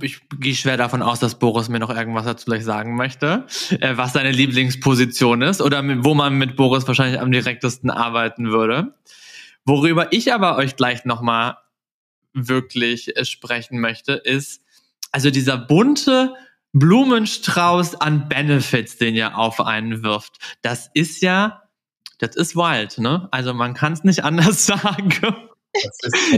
Ich 0.00 0.20
gehe 0.38 0.54
schwer 0.54 0.76
davon 0.76 1.02
aus, 1.02 1.18
dass 1.18 1.38
Boris 1.38 1.68
mir 1.68 1.78
noch 1.78 1.90
irgendwas 1.90 2.24
dazu 2.24 2.44
gleich 2.44 2.64
sagen 2.64 2.94
möchte, 2.94 3.46
äh, 3.80 3.96
was 3.96 4.12
seine 4.12 4.30
Lieblingsposition 4.30 5.42
ist 5.42 5.60
oder 5.60 5.82
wo 6.04 6.14
man 6.14 6.38
mit 6.38 6.56
Boris 6.56 6.86
wahrscheinlich 6.86 7.20
am 7.20 7.32
direktesten 7.32 7.90
arbeiten 7.90 8.50
würde. 8.50 8.94
Worüber 9.64 10.12
ich 10.12 10.32
aber 10.32 10.56
euch 10.56 10.76
gleich 10.76 11.04
nochmal 11.04 11.56
wirklich 12.32 13.16
äh, 13.16 13.24
sprechen 13.24 13.80
möchte, 13.80 14.12
ist 14.12 14.61
also 15.12 15.30
dieser 15.30 15.58
bunte 15.58 16.34
Blumenstrauß 16.72 18.00
an 18.00 18.28
Benefits, 18.28 18.96
den 18.96 19.14
ihr 19.14 19.36
auf 19.36 19.60
einen 19.60 20.02
wirft. 20.02 20.38
Das 20.62 20.90
ist 20.94 21.22
ja, 21.22 21.62
das 22.18 22.34
ist 22.34 22.56
wild, 22.56 22.98
ne? 22.98 23.28
Also 23.30 23.52
man 23.52 23.74
kann 23.74 23.92
es 23.92 24.04
nicht 24.04 24.24
anders 24.24 24.66
sagen. 24.66 25.12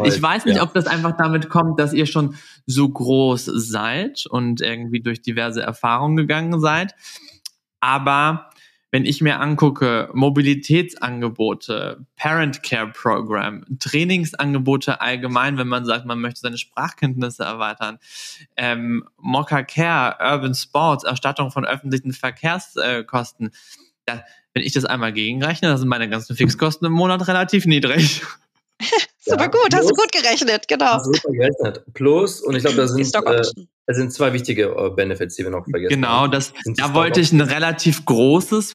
Ich 0.05 0.23
weiß 0.23 0.45
nicht, 0.45 0.57
ja. 0.57 0.63
ob 0.63 0.75
das 0.75 0.87
einfach 0.87 1.17
damit 1.17 1.49
kommt, 1.49 1.81
dass 1.81 1.93
ihr 1.93 2.07
schon 2.07 2.37
so 2.67 2.89
groß 2.89 3.45
seid 3.45 4.27
und 4.27 4.61
irgendwie 4.61 5.01
durch 5.01 5.23
diverse 5.23 5.63
Erfahrungen 5.63 6.17
gegangen 6.17 6.61
seid. 6.61 6.95
Aber 7.81 8.51
wenn 8.95 9.07
ich 9.07 9.21
mir 9.21 9.41
angucke, 9.41 10.09
Mobilitätsangebote, 10.13 12.07
Parent 12.15 12.63
Care 12.63 12.93
Program, 12.93 13.65
Trainingsangebote 13.81 15.01
allgemein, 15.01 15.59
wenn 15.59 15.67
man 15.67 15.85
sagt, 15.85 16.07
man 16.07 16.21
möchte 16.21 16.39
seine 16.39 16.59
Sprachkenntnisse 16.59 17.43
erweitern, 17.43 17.99
ähm, 18.57 19.05
Mokka 19.17 19.65
Care, 19.65 20.19
Urban 20.21 20.55
Sports, 20.55 21.03
Erstattung 21.03 21.51
von 21.51 21.65
öffentlichen 21.65 22.13
Verkehrskosten, 22.13 23.51
da, 24.05 24.23
wenn 24.53 24.63
ich 24.63 24.75
das 24.75 24.85
einmal 24.85 25.13
gegenrechne, 25.13 25.67
dann 25.67 25.79
sind 25.79 25.89
meine 25.89 26.09
ganzen 26.09 26.37
Fixkosten 26.37 26.87
im 26.87 26.93
Monat 26.93 27.27
relativ 27.27 27.67
niedrig. 27.67 28.23
Super 29.19 29.41
ja, 29.41 29.47
gut, 29.49 29.71
plus, 29.71 29.81
hast 29.81 29.91
du 29.91 29.95
gut 29.95 30.13
gerechnet, 30.13 30.69
genau. 30.69 31.03
Super 31.03 31.33
gerechnet. 31.33 31.83
Plus, 31.95 32.43
und 32.43 32.55
ich 32.55 32.63
glaube, 32.63 32.77
da 32.77 32.87
sind, 32.87 33.13
äh, 33.13 33.43
das 33.87 33.97
sind 33.97 34.13
zwei 34.13 34.33
wichtige 34.33 34.67
äh, 34.67 34.91
Benefits, 34.91 35.35
die 35.35 35.43
wir 35.43 35.51
noch 35.51 35.65
vergessen 35.65 35.97
genau, 35.97 36.09
haben. 36.09 36.31
Genau, 36.31 36.77
da 36.77 36.95
wollte 36.95 37.21
ich 37.21 37.33
ein 37.33 37.41
relativ 37.41 38.05
großes 38.05 38.73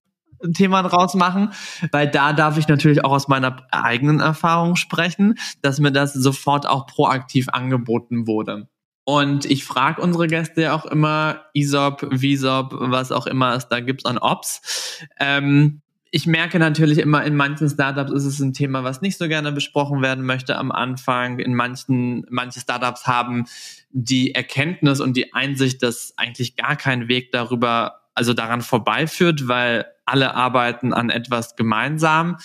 Thema 0.53 0.83
draus 0.83 1.15
machen, 1.15 1.51
weil 1.91 2.07
da 2.07 2.33
darf 2.33 2.57
ich 2.57 2.67
natürlich 2.67 3.03
auch 3.03 3.11
aus 3.11 3.27
meiner 3.27 3.57
eigenen 3.71 4.19
Erfahrung 4.19 4.75
sprechen, 4.75 5.35
dass 5.61 5.79
mir 5.79 5.91
das 5.91 6.13
sofort 6.13 6.67
auch 6.67 6.87
proaktiv 6.87 7.49
angeboten 7.49 8.27
wurde. 8.27 8.67
Und 9.05 9.45
ich 9.45 9.65
frage 9.65 10.01
unsere 10.01 10.27
Gäste 10.27 10.71
auch 10.71 10.85
immer, 10.85 11.45
ISOP, 11.53 12.01
VSOP, 12.13 12.75
was 12.79 13.11
auch 13.11 13.25
immer 13.25 13.55
es 13.55 13.67
da 13.67 13.79
gibt 13.79 14.05
an 14.05 14.19
Ops. 14.19 15.01
Ähm, 15.19 15.81
ich 16.11 16.25
merke 16.25 16.59
natürlich 16.59 16.97
immer, 16.99 17.23
in 17.23 17.35
manchen 17.35 17.69
Startups 17.69 18.11
ist 18.11 18.25
es 18.25 18.39
ein 18.39 18.53
Thema, 18.53 18.83
was 18.83 19.01
nicht 19.01 19.17
so 19.17 19.27
gerne 19.27 19.51
besprochen 19.51 20.01
werden 20.01 20.25
möchte 20.25 20.57
am 20.57 20.71
Anfang. 20.71 21.39
In 21.39 21.55
manchen, 21.55 22.25
manche 22.29 22.59
Startups 22.59 23.05
haben 23.07 23.45
die 23.91 24.33
Erkenntnis 24.33 25.01
und 25.01 25.15
die 25.15 25.33
Einsicht, 25.33 25.83
dass 25.83 26.13
eigentlich 26.17 26.55
gar 26.55 26.75
kein 26.75 27.07
Weg 27.07 27.31
darüber, 27.31 28.01
also 28.15 28.33
daran 28.33 28.61
vorbeiführt, 28.61 29.47
weil 29.47 29.85
alle 30.09 30.33
arbeiten 30.33 30.93
an 30.93 31.09
etwas 31.09 31.55
gemeinsam. 31.55 32.37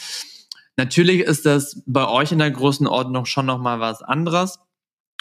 Natürlich 0.77 1.21
ist 1.21 1.47
das 1.47 1.83
bei 1.87 2.07
euch 2.09 2.33
in 2.33 2.39
der 2.39 2.51
großen 2.51 2.87
Ordnung 2.87 3.27
schon 3.27 3.47
nochmal 3.47 3.81
was 3.81 4.03
anderes. 4.03 4.59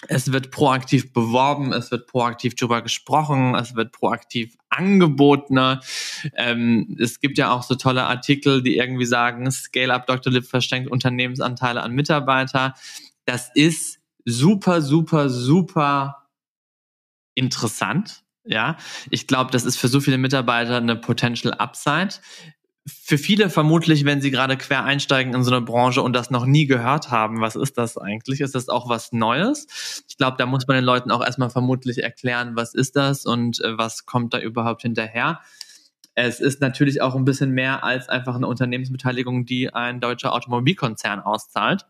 Es 0.08 0.34
wird 0.34 0.52
proaktiv 0.52 1.14
beworben, 1.14 1.72
es 1.72 1.90
wird 1.92 2.08
proaktiv 2.08 2.56
darüber 2.56 2.82
gesprochen, 2.82 3.56
es 3.56 3.76
wird 3.76 3.94
proaktiv 3.94 4.56
angeboten. 4.70 5.80
Ähm, 6.36 6.98
es 7.00 7.20
gibt 7.20 7.38
ja 7.38 7.52
auch 7.52 7.64
so 7.64 7.76
tolle 7.76 8.04
Artikel, 8.04 8.62
die 8.64 8.76
irgendwie 8.76 9.06
sagen, 9.06 9.50
Scale-Up 9.50 10.06
Dr. 10.08 10.34
Lip 10.34 10.46
verschenkt 10.46 10.90
Unternehmensanteile 10.90 11.82
an 11.82 11.94
Mitarbeiter. 11.94 12.74
Das 13.26 13.50
ist 13.54 14.00
super, 14.26 14.82
super, 14.82 15.30
super 15.30 16.28
interessant. 17.36 18.23
Ja, 18.46 18.78
ich 19.10 19.28
glaube, 19.28 19.52
das 19.52 19.64
ist 19.64 19.78
für 19.78 19.88
so 19.88 20.02
viele 20.02 20.18
Mitarbeiter 20.18 20.78
eine 20.78 20.96
Potential 20.96 21.54
Upside. 21.54 22.16
Für 22.86 23.18
viele 23.18 23.50
vermutlich, 23.50 24.04
wenn 24.04 24.22
sie 24.22 24.32
gerade 24.32 24.58
quer 24.58 24.84
einsteigen 24.84 25.34
in 25.34 25.44
so 25.44 25.52
eine 25.52 25.62
Branche 25.66 26.02
und 26.02 26.12
das 26.14 26.30
noch 26.30 26.46
nie 26.46 26.66
gehört 26.66 27.12
haben, 27.12 27.40
was 27.40 27.56
ist 27.56 27.78
das 27.78 27.98
eigentlich? 27.98 28.42
Ist 28.42 28.56
das 28.56 28.68
auch 28.68 28.90
was 28.90 29.14
Neues? 29.14 30.04
Ich 30.10 30.18
glaube, 30.18 30.36
da 30.38 30.46
muss 30.46 30.68
man 30.68 30.76
den 30.76 30.84
Leuten 30.84 31.10
auch 31.10 31.24
erstmal 31.24 31.50
vermutlich 31.50 32.04
erklären, 32.04 32.58
was 32.58 32.74
ist 32.74 32.98
das 32.98 33.26
und 33.26 33.62
äh, 33.62 33.78
was 33.78 34.06
kommt 34.06 34.34
da 34.34 34.40
überhaupt 34.40 34.82
hinterher. 34.82 35.40
Es 36.16 36.42
ist 36.42 36.60
natürlich 36.60 37.02
auch 37.02 37.16
ein 37.16 37.26
bisschen 37.26 37.52
mehr 37.52 37.86
als 37.86 38.10
einfach 38.10 38.36
eine 38.36 38.48
Unternehmensbeteiligung, 38.48 39.46
die 39.46 39.74
ein 39.74 40.02
deutscher 40.02 40.34
Automobilkonzern 40.34 41.22
auszahlt. 41.22 41.86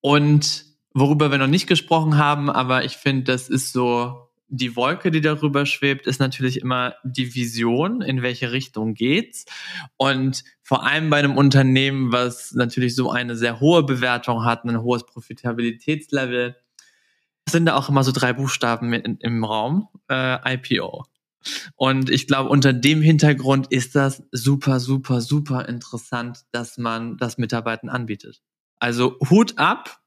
Und 0.00 0.64
worüber 0.94 1.30
wir 1.30 1.38
noch 1.38 1.46
nicht 1.46 1.66
gesprochen 1.66 2.16
haben, 2.16 2.48
aber 2.50 2.84
ich 2.84 2.96
finde, 2.96 3.24
das 3.24 3.50
ist 3.50 3.72
so 3.72 4.23
die 4.48 4.76
Wolke, 4.76 5.10
die 5.10 5.20
darüber 5.20 5.66
schwebt, 5.66 6.06
ist 6.06 6.20
natürlich 6.20 6.60
immer 6.60 6.94
die 7.02 7.34
Vision, 7.34 8.02
in 8.02 8.22
welche 8.22 8.52
Richtung 8.52 8.94
geht's. 8.94 9.46
Und 9.96 10.44
vor 10.62 10.86
allem 10.86 11.10
bei 11.10 11.18
einem 11.18 11.36
Unternehmen, 11.36 12.12
was 12.12 12.52
natürlich 12.52 12.94
so 12.94 13.10
eine 13.10 13.36
sehr 13.36 13.60
hohe 13.60 13.82
Bewertung 13.82 14.44
hat, 14.44 14.64
ein 14.64 14.82
hohes 14.82 15.06
Profitabilitätslevel, 15.06 16.56
sind 17.48 17.66
da 17.66 17.76
auch 17.76 17.88
immer 17.88 18.04
so 18.04 18.12
drei 18.12 18.32
Buchstaben 18.32 18.92
in, 18.92 19.16
im 19.18 19.44
Raum, 19.44 19.88
äh, 20.08 20.54
IPO. 20.54 21.04
Und 21.76 22.10
ich 22.10 22.26
glaube, 22.26 22.48
unter 22.48 22.72
dem 22.72 23.02
Hintergrund 23.02 23.70
ist 23.70 23.94
das 23.94 24.22
super, 24.32 24.80
super, 24.80 25.20
super 25.20 25.68
interessant, 25.68 26.40
dass 26.52 26.78
man 26.78 27.16
das 27.18 27.38
Mitarbeitern 27.38 27.90
anbietet. 27.90 28.42
Also 28.78 29.18
Hut 29.28 29.58
ab. 29.58 30.00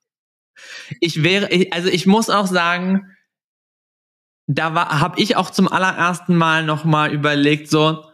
Ich 0.99 1.21
wäre, 1.21 1.49
also 1.71 1.89
ich 1.89 2.07
muss 2.07 2.31
auch 2.31 2.47
sagen, 2.47 3.11
da 4.47 4.99
habe 4.99 5.19
ich 5.19 5.35
auch 5.35 5.51
zum 5.51 5.67
allerersten 5.67 6.35
Mal 6.35 6.63
noch 6.63 6.85
mal 6.85 7.11
überlegt, 7.11 7.69
so 7.69 8.05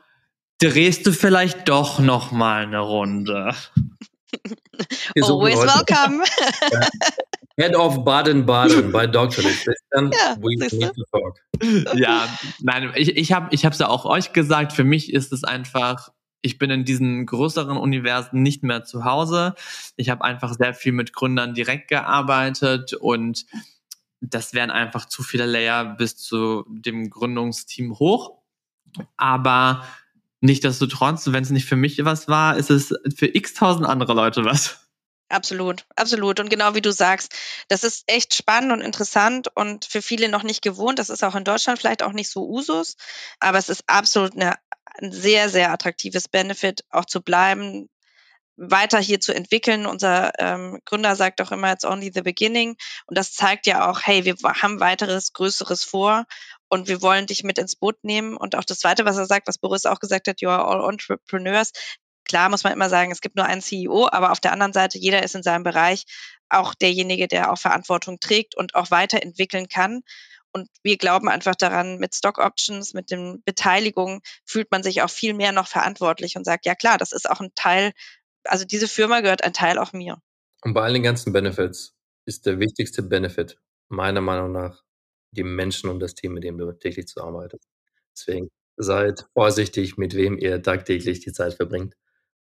drehst 0.59 1.05
du 1.05 1.11
vielleicht 1.11 1.69
doch 1.69 1.99
noch 1.99 2.31
mal 2.31 2.63
eine 2.63 2.79
Runde. 2.79 3.53
Always 5.21 5.59
welcome. 5.59 6.23
Head 7.55 7.75
of 7.75 8.03
Baden-Baden 8.03 8.91
bei 8.91 9.05
Dr. 9.05 9.43
ja, 9.43 10.35
we 10.39 10.55
need 10.57 10.95
to 10.95 11.03
talk. 11.11 11.39
ja, 11.95 12.27
nein, 12.61 12.91
ich, 12.95 13.15
ich 13.15 13.31
habe 13.31 13.49
ich 13.51 13.63
es 13.63 13.77
ja 13.77 13.89
auch 13.89 14.05
euch 14.05 14.33
gesagt, 14.33 14.73
für 14.73 14.83
mich 14.83 15.13
ist 15.13 15.31
es 15.31 15.43
einfach, 15.43 16.09
ich 16.41 16.57
bin 16.57 16.71
in 16.71 16.83
diesen 16.83 17.27
größeren 17.27 17.77
Universen 17.77 18.41
nicht 18.41 18.63
mehr 18.63 18.85
zu 18.85 19.05
Hause. 19.05 19.53
Ich 19.97 20.09
habe 20.09 20.23
einfach 20.23 20.55
sehr 20.55 20.73
viel 20.73 20.93
mit 20.93 21.13
Gründern 21.13 21.53
direkt 21.53 21.89
gearbeitet 21.89 22.93
und 22.95 23.45
das 24.29 24.53
wären 24.53 24.71
einfach 24.71 25.05
zu 25.05 25.21
viele 25.21 25.45
Layer 25.45 25.83
bis 25.83 26.15
zu 26.15 26.65
dem 26.69 27.09
Gründungsteam 27.09 27.99
hoch. 27.99 28.39
Aber 29.17 29.85
nichtsdestotrotz, 30.39 31.27
wenn 31.27 31.43
es 31.43 31.49
nicht 31.49 31.65
für 31.65 31.75
mich 31.75 32.03
was 32.05 32.27
war, 32.27 32.57
ist 32.57 32.69
es 32.69 32.93
für 33.15 33.27
x 33.27 33.53
tausend 33.53 33.85
andere 33.85 34.13
Leute 34.13 34.45
was. 34.45 34.79
Absolut, 35.29 35.85
absolut. 35.95 36.39
Und 36.39 36.49
genau 36.49 36.75
wie 36.75 36.81
du 36.81 36.91
sagst, 36.91 37.33
das 37.67 37.83
ist 37.83 38.03
echt 38.07 38.35
spannend 38.35 38.71
und 38.71 38.81
interessant 38.81 39.47
und 39.55 39.83
für 39.85 40.01
viele 40.01 40.29
noch 40.29 40.43
nicht 40.43 40.61
gewohnt. 40.61 40.99
Das 40.99 41.09
ist 41.09 41.23
auch 41.23 41.35
in 41.35 41.43
Deutschland 41.43 41.79
vielleicht 41.79 42.03
auch 42.03 42.13
nicht 42.13 42.29
so 42.29 42.47
Usus, 42.47 42.95
aber 43.39 43.57
es 43.57 43.67
ist 43.67 43.83
absolut 43.87 44.35
eine, 44.35 44.55
ein 44.99 45.11
sehr, 45.11 45.49
sehr 45.49 45.71
attraktives 45.71 46.27
Benefit, 46.27 46.85
auch 46.91 47.05
zu 47.05 47.21
bleiben, 47.21 47.89
weiter 48.55 48.99
hier 48.99 49.19
zu 49.19 49.33
entwickeln. 49.33 49.85
Unser 49.85 50.31
ähm, 50.39 50.79
Gründer 50.85 51.15
sagt 51.15 51.41
auch 51.41 51.51
immer, 51.51 51.71
it's 51.71 51.85
only 51.85 52.11
the 52.13 52.21
beginning. 52.21 52.75
Und 53.07 53.17
das 53.17 53.33
zeigt 53.33 53.65
ja 53.65 53.89
auch, 53.89 54.01
hey, 54.03 54.25
wir 54.25 54.35
haben 54.43 54.79
weiteres, 54.79 55.33
größeres 55.33 55.83
vor 55.83 56.25
und 56.69 56.87
wir 56.87 57.01
wollen 57.01 57.27
dich 57.27 57.43
mit 57.43 57.57
ins 57.57 57.75
Boot 57.75 58.03
nehmen. 58.03 58.37
Und 58.37 58.55
auch 58.55 58.63
das 58.63 58.79
Zweite, 58.79 59.05
was 59.05 59.17
er 59.17 59.25
sagt, 59.25 59.47
was 59.47 59.57
Boris 59.57 59.85
auch 59.85 59.99
gesagt 59.99 60.27
hat, 60.27 60.41
you 60.41 60.49
are 60.49 60.65
all 60.65 60.89
entrepreneurs. 60.89 61.71
Klar 62.25 62.49
muss 62.49 62.63
man 62.63 62.73
immer 62.73 62.89
sagen, 62.89 63.11
es 63.11 63.21
gibt 63.21 63.35
nur 63.35 63.45
einen 63.45 63.61
CEO, 63.61 64.07
aber 64.11 64.31
auf 64.31 64.39
der 64.39 64.53
anderen 64.53 64.73
Seite, 64.73 64.97
jeder 64.97 65.23
ist 65.23 65.35
in 65.35 65.43
seinem 65.43 65.63
Bereich 65.63 66.05
auch 66.49 66.73
derjenige, 66.73 67.27
der 67.27 67.51
auch 67.51 67.57
Verantwortung 67.57 68.19
trägt 68.19 68.55
und 68.55 68.75
auch 68.75 68.91
weiterentwickeln 68.91 69.67
kann. 69.67 70.01
Und 70.51 70.69
wir 70.83 70.97
glauben 70.97 71.29
einfach 71.29 71.55
daran, 71.55 71.97
mit 71.97 72.13
Stock 72.13 72.37
Options, 72.37 72.93
mit 72.93 73.09
den 73.09 73.41
Beteiligungen 73.43 74.21
fühlt 74.45 74.71
man 74.71 74.83
sich 74.83 75.01
auch 75.01 75.09
viel 75.09 75.33
mehr 75.33 75.51
noch 75.51 75.67
verantwortlich 75.67 76.35
und 76.37 76.45
sagt, 76.45 76.67
ja 76.67 76.75
klar, 76.75 76.99
das 76.99 77.11
ist 77.11 77.29
auch 77.29 77.41
ein 77.41 77.51
Teil 77.55 77.91
also 78.45 78.65
diese 78.65 78.87
Firma 78.87 79.21
gehört 79.21 79.43
ein 79.43 79.53
Teil 79.53 79.77
auch 79.77 79.93
mir. 79.93 80.17
Und 80.61 80.73
bei 80.73 80.81
all 80.81 80.93
den 80.93 81.03
ganzen 81.03 81.33
Benefits 81.33 81.93
ist 82.25 82.45
der 82.45 82.59
wichtigste 82.59 83.03
Benefit 83.03 83.57
meiner 83.89 84.21
Meinung 84.21 84.51
nach 84.51 84.81
die 85.31 85.43
Menschen 85.43 85.89
und 85.89 85.99
das 85.99 86.15
Team, 86.15 86.33
mit 86.33 86.43
dem 86.43 86.57
du 86.57 86.71
täglich 86.71 87.07
zusammenarbeitest. 87.07 87.67
Deswegen 88.15 88.49
seid 88.77 89.25
vorsichtig, 89.33 89.97
mit 89.97 90.15
wem 90.15 90.37
ihr 90.37 90.61
tagtäglich 90.61 91.19
die 91.19 91.33
Zeit 91.33 91.55
verbringt. 91.55 91.95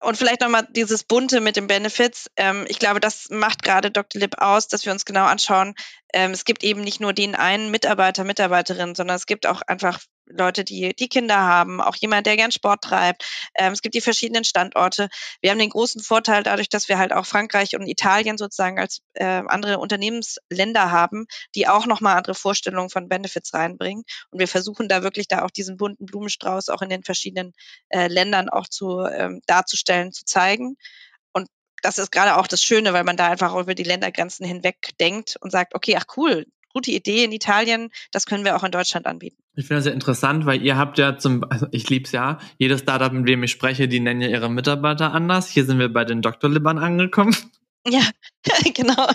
Und 0.00 0.16
vielleicht 0.16 0.42
nochmal 0.42 0.66
dieses 0.70 1.02
Bunte 1.02 1.40
mit 1.40 1.56
den 1.56 1.66
Benefits. 1.66 2.30
Ähm, 2.36 2.66
ich 2.68 2.78
glaube, 2.78 3.00
das 3.00 3.30
macht 3.30 3.64
gerade 3.64 3.90
Dr. 3.90 4.20
Lip 4.20 4.36
aus, 4.38 4.68
dass 4.68 4.84
wir 4.84 4.92
uns 4.92 5.04
genau 5.04 5.24
anschauen. 5.24 5.74
Ähm, 6.14 6.30
es 6.30 6.44
gibt 6.44 6.62
eben 6.62 6.82
nicht 6.82 7.00
nur 7.00 7.12
den 7.12 7.34
einen 7.34 7.70
Mitarbeiter, 7.70 8.22
Mitarbeiterin, 8.22 8.94
sondern 8.94 9.16
es 9.16 9.26
gibt 9.26 9.46
auch 9.46 9.60
einfach 9.62 9.98
Leute, 10.30 10.64
die, 10.64 10.94
die 10.94 11.08
Kinder 11.08 11.38
haben, 11.38 11.80
auch 11.80 11.96
jemand, 11.96 12.26
der 12.26 12.36
gern 12.36 12.52
Sport 12.52 12.82
treibt. 12.82 13.24
Ähm, 13.54 13.72
es 13.72 13.82
gibt 13.82 13.94
die 13.94 14.00
verschiedenen 14.00 14.44
Standorte. 14.44 15.08
Wir 15.40 15.50
haben 15.50 15.58
den 15.58 15.70
großen 15.70 16.02
Vorteil 16.02 16.42
dadurch, 16.42 16.68
dass 16.68 16.88
wir 16.88 16.98
halt 16.98 17.12
auch 17.12 17.26
Frankreich 17.26 17.76
und 17.76 17.86
Italien 17.86 18.38
sozusagen 18.38 18.78
als 18.78 19.00
äh, 19.14 19.24
andere 19.24 19.78
Unternehmensländer 19.78 20.90
haben, 20.90 21.26
die 21.54 21.68
auch 21.68 21.86
nochmal 21.86 22.16
andere 22.16 22.34
Vorstellungen 22.34 22.90
von 22.90 23.08
Benefits 23.08 23.54
reinbringen. 23.54 24.04
Und 24.30 24.38
wir 24.38 24.48
versuchen 24.48 24.88
da 24.88 25.02
wirklich 25.02 25.28
da 25.28 25.44
auch 25.44 25.50
diesen 25.50 25.76
bunten 25.76 26.06
Blumenstrauß 26.06 26.68
auch 26.68 26.82
in 26.82 26.90
den 26.90 27.04
verschiedenen 27.04 27.52
äh, 27.88 28.08
Ländern 28.08 28.48
auch 28.48 28.68
zu 28.68 29.00
ähm, 29.00 29.40
darzustellen, 29.46 30.12
zu 30.12 30.24
zeigen. 30.24 30.76
Und 31.32 31.48
das 31.82 31.98
ist 31.98 32.12
gerade 32.12 32.36
auch 32.36 32.46
das 32.46 32.62
Schöne, 32.62 32.92
weil 32.92 33.04
man 33.04 33.16
da 33.16 33.28
einfach 33.28 33.54
über 33.54 33.74
die 33.74 33.84
Ländergrenzen 33.84 34.46
hinweg 34.46 34.90
denkt 35.00 35.36
und 35.40 35.50
sagt, 35.50 35.74
okay, 35.74 35.96
ach 35.96 36.06
cool, 36.16 36.46
gute 36.78 36.92
Idee 36.92 37.24
in 37.24 37.32
Italien, 37.32 37.90
das 38.12 38.24
können 38.24 38.44
wir 38.44 38.54
auch 38.54 38.62
in 38.62 38.70
Deutschland 38.70 39.06
anbieten. 39.06 39.36
Ich 39.56 39.66
finde 39.66 39.78
das 39.78 39.84
sehr 39.84 39.94
interessant, 39.94 40.46
weil 40.46 40.62
ihr 40.62 40.76
habt 40.76 40.96
ja 40.96 41.18
zum, 41.18 41.44
also 41.50 41.66
ich 41.72 41.90
lieb's 41.90 42.12
ja, 42.12 42.38
jedes 42.56 42.82
Startup, 42.82 43.12
mit 43.12 43.28
dem 43.28 43.42
ich 43.42 43.50
spreche, 43.50 43.88
die 43.88 43.98
nennen 43.98 44.20
ja 44.20 44.28
ihre 44.28 44.48
Mitarbeiter 44.48 45.12
anders. 45.12 45.48
Hier 45.48 45.64
sind 45.64 45.80
wir 45.80 45.92
bei 45.92 46.04
den 46.04 46.22
Doktorlibbern 46.22 46.78
angekommen. 46.78 47.34
Ja, 47.88 48.02
genau. 48.74 49.08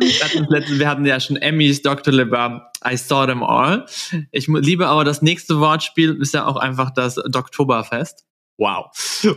wir 0.00 0.88
hatten 0.88 1.04
ja 1.04 1.20
schon 1.20 1.36
Emmys, 1.36 1.82
Dr. 1.82 2.14
Liber, 2.14 2.72
I 2.82 2.96
saw 2.96 3.26
them 3.26 3.42
all. 3.42 3.84
Ich 4.32 4.46
liebe 4.48 4.86
aber 4.86 5.04
das 5.04 5.20
nächste 5.20 5.60
Wortspiel, 5.60 6.16
ist 6.22 6.32
ja 6.32 6.46
auch 6.46 6.56
einfach 6.56 6.90
das 6.90 7.16
Doktoberfest. 7.16 8.24
Wow. 8.56 8.86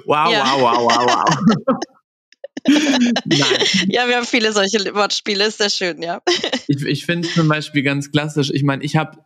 Wow, 0.05 0.31
ja. 0.31 0.45
wow, 0.57 0.61
wow, 0.61 0.77
wow, 0.87 1.37
wow. 1.67 1.77
ja, 3.87 4.07
wir 4.07 4.17
haben 4.17 4.25
viele 4.25 4.51
solche 4.53 4.93
Wortspiele, 4.93 5.45
ist 5.45 5.57
sehr 5.57 5.69
schön, 5.69 6.01
ja. 6.01 6.21
Ich, 6.67 6.83
ich 6.83 7.05
finde 7.05 7.27
es 7.27 7.33
zum 7.33 7.47
Beispiel 7.47 7.83
ganz 7.83 8.11
klassisch. 8.11 8.51
Ich 8.53 8.63
meine, 8.63 8.83
ich 8.83 8.95
habe 8.95 9.17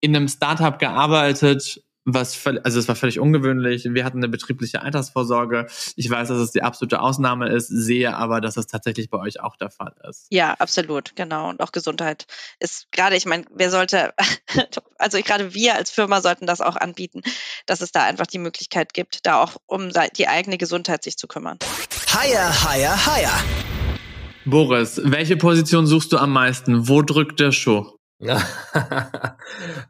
in 0.00 0.14
einem 0.14 0.28
Startup 0.28 0.78
gearbeitet, 0.78 1.82
was 2.04 2.46
also 2.46 2.78
es 2.78 2.88
war 2.88 2.96
völlig 2.96 3.18
ungewöhnlich. 3.18 3.84
Wir 3.84 4.04
hatten 4.04 4.18
eine 4.18 4.28
betriebliche 4.28 4.82
Altersvorsorge. 4.82 5.66
Ich 5.96 6.08
weiß, 6.08 6.28
dass 6.28 6.38
es 6.38 6.52
die 6.52 6.62
absolute 6.62 7.00
Ausnahme 7.00 7.48
ist, 7.48 7.68
sehe 7.68 8.14
aber, 8.14 8.40
dass 8.40 8.56
es 8.56 8.66
tatsächlich 8.66 9.10
bei 9.10 9.18
euch 9.18 9.40
auch 9.40 9.56
der 9.56 9.70
Fall 9.70 9.94
ist. 10.08 10.26
Ja, 10.30 10.54
absolut, 10.54 11.16
genau. 11.16 11.48
Und 11.48 11.60
auch 11.60 11.72
Gesundheit 11.72 12.26
ist 12.60 12.90
gerade, 12.92 13.16
ich 13.16 13.26
meine, 13.26 13.44
wer 13.54 13.70
sollte, 13.70 14.12
also 14.98 15.18
gerade 15.18 15.54
wir 15.54 15.74
als 15.74 15.90
Firma 15.90 16.20
sollten 16.20 16.46
das 16.46 16.60
auch 16.60 16.76
anbieten, 16.76 17.22
dass 17.66 17.80
es 17.80 17.92
da 17.92 18.04
einfach 18.04 18.26
die 18.26 18.38
Möglichkeit 18.38 18.92
gibt, 18.92 19.26
da 19.26 19.42
auch 19.42 19.56
um 19.66 19.90
die 20.16 20.28
eigene 20.28 20.58
Gesundheit 20.58 21.02
sich 21.02 21.16
zu 21.16 21.26
kümmern. 21.26 21.58
Higher, 22.12 22.64
higher, 22.64 23.06
higher. 23.06 23.44
Boris, 24.44 25.00
welche 25.02 25.38
Position 25.38 25.86
suchst 25.86 26.12
du 26.12 26.18
am 26.18 26.30
meisten? 26.30 26.86
Wo 26.86 27.00
drückt 27.00 27.40
der 27.40 27.50
Schuh? 27.50 27.98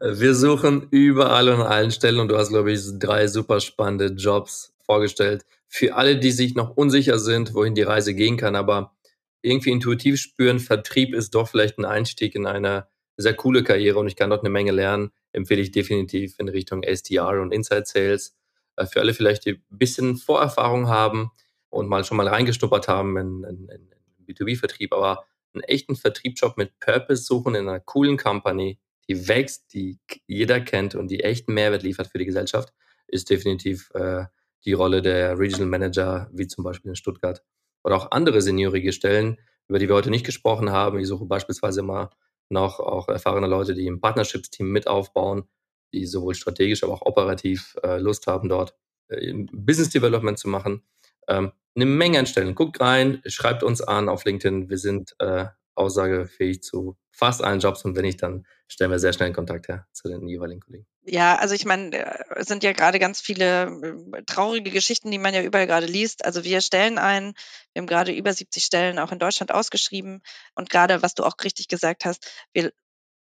Wir 0.01 0.35
suchen 0.35 0.87
überall 0.91 1.49
und 1.49 1.61
an 1.61 1.67
allen 1.67 1.91
Stellen 1.91 2.19
und 2.19 2.27
du 2.27 2.37
hast, 2.37 2.49
glaube 2.49 2.71
ich, 2.71 2.81
drei 2.99 3.27
super 3.27 3.59
spannende 3.59 4.07
Jobs 4.07 4.73
vorgestellt. 4.81 5.45
Für 5.67 5.95
alle, 5.95 6.17
die 6.17 6.31
sich 6.31 6.55
noch 6.55 6.75
unsicher 6.75 7.19
sind, 7.19 7.53
wohin 7.53 7.75
die 7.75 7.83
Reise 7.83 8.13
gehen 8.13 8.37
kann, 8.37 8.55
aber 8.55 8.95
irgendwie 9.41 9.71
intuitiv 9.71 10.19
spüren, 10.19 10.59
Vertrieb 10.59 11.13
ist 11.13 11.35
doch 11.35 11.47
vielleicht 11.47 11.77
ein 11.77 11.85
Einstieg 11.85 12.35
in 12.35 12.47
eine 12.47 12.87
sehr 13.17 13.35
coole 13.35 13.63
Karriere 13.63 13.99
und 13.99 14.07
ich 14.07 14.15
kann 14.15 14.29
dort 14.29 14.41
eine 14.41 14.49
Menge 14.49 14.71
lernen, 14.71 15.11
empfehle 15.31 15.61
ich 15.61 15.71
definitiv 15.71 16.35
in 16.39 16.49
Richtung 16.49 16.83
SDR 16.83 17.41
und 17.41 17.51
Inside 17.51 17.85
Sales. 17.85 18.35
Äh, 18.75 18.85
für 18.85 18.99
alle 18.99 19.13
vielleicht, 19.13 19.45
die 19.45 19.51
ein 19.51 19.77
bisschen 19.77 20.17
Vorerfahrung 20.17 20.87
haben 20.87 21.31
und 21.69 21.87
mal 21.87 22.03
schon 22.03 22.17
mal 22.17 22.27
reingestuppert 22.27 22.87
haben 22.87 23.17
in, 23.17 23.43
in, 23.43 23.69
in 23.69 24.25
B2B-Vertrieb, 24.25 24.93
aber 24.93 25.25
einen 25.55 25.63
echten 25.63 25.95
Vertriebsjob 25.95 26.57
mit 26.57 26.79
Purpose 26.79 27.23
suchen 27.23 27.55
in 27.55 27.67
einer 27.67 27.79
coolen 27.79 28.17
Company, 28.17 28.79
die 29.07 29.27
wächst, 29.27 29.73
die 29.73 29.99
jeder 30.27 30.59
kennt 30.59 30.95
und 30.95 31.09
die 31.09 31.23
echten 31.23 31.53
Mehrwert 31.53 31.83
liefert 31.83 32.07
für 32.07 32.17
die 32.17 32.25
Gesellschaft, 32.25 32.73
ist 33.07 33.29
definitiv 33.29 33.91
äh, 33.93 34.25
die 34.65 34.73
Rolle 34.73 35.01
der 35.01 35.37
Regional 35.37 35.67
Manager, 35.67 36.29
wie 36.33 36.47
zum 36.47 36.63
Beispiel 36.63 36.89
in 36.89 36.95
Stuttgart. 36.95 37.43
Oder 37.83 37.95
auch 37.97 38.11
andere 38.11 38.41
seniorige 38.41 38.91
Stellen, 38.91 39.37
über 39.67 39.79
die 39.79 39.87
wir 39.87 39.95
heute 39.95 40.09
nicht 40.09 40.25
gesprochen 40.25 40.71
haben. 40.71 40.99
Ich 40.99 41.07
suche 41.07 41.25
beispielsweise 41.25 41.81
immer 41.81 42.09
noch 42.49 42.79
auch 42.79 43.07
erfahrene 43.07 43.47
Leute, 43.47 43.73
die 43.73 43.87
im 43.87 44.01
Partnerships-Team 44.01 44.71
mit 44.71 44.87
aufbauen, 44.87 45.47
die 45.93 46.05
sowohl 46.05 46.35
strategisch, 46.35 46.83
aber 46.83 46.93
auch 46.93 47.05
operativ 47.05 47.75
äh, 47.83 47.97
Lust 47.97 48.27
haben, 48.27 48.49
dort 48.49 48.75
äh, 49.07 49.33
Business 49.51 49.89
Development 49.89 50.37
zu 50.37 50.49
machen. 50.49 50.83
Ähm, 51.27 51.51
eine 51.75 51.85
Menge 51.85 52.19
an 52.19 52.25
Stellen. 52.25 52.55
Guckt 52.55 52.79
rein, 52.79 53.21
schreibt 53.25 53.63
uns 53.63 53.81
an 53.81 54.09
auf 54.09 54.25
LinkedIn. 54.25 54.69
Wir 54.69 54.77
sind 54.77 55.15
äh, 55.19 55.45
aussagefähig 55.75 56.63
zu 56.63 56.97
fast 57.11 57.43
allen 57.43 57.59
Jobs 57.59 57.85
und 57.85 57.95
wenn 57.95 58.03
nicht, 58.03 58.21
dann 58.21 58.45
stellen 58.67 58.91
wir 58.91 58.99
sehr 58.99 59.13
schnell 59.13 59.31
Kontakt 59.31 59.67
her 59.67 59.87
zu 59.93 60.09
den 60.09 60.27
jeweiligen 60.27 60.59
Kollegen. 60.59 60.85
Ja, 61.03 61.35
also 61.35 61.53
ich 61.53 61.65
meine, 61.65 62.19
es 62.35 62.47
sind 62.47 62.63
ja 62.63 62.73
gerade 62.73 62.99
ganz 62.99 63.21
viele 63.21 63.65
äh, 64.13 64.23
traurige 64.25 64.71
Geschichten, 64.71 65.11
die 65.11 65.17
man 65.17 65.33
ja 65.33 65.41
überall 65.41 65.67
gerade 65.67 65.85
liest. 65.85 66.25
Also 66.25 66.43
wir 66.43 66.61
stellen 66.61 66.97
ein, 66.97 67.33
wir 67.73 67.81
haben 67.81 67.87
gerade 67.87 68.11
über 68.11 68.33
70 68.33 68.65
Stellen 68.65 68.99
auch 68.99 69.11
in 69.11 69.19
Deutschland 69.19 69.53
ausgeschrieben 69.53 70.21
und 70.55 70.69
gerade, 70.69 71.01
was 71.03 71.13
du 71.13 71.23
auch 71.23 71.35
richtig 71.43 71.67
gesagt 71.67 72.05
hast, 72.05 72.25
wir 72.53 72.71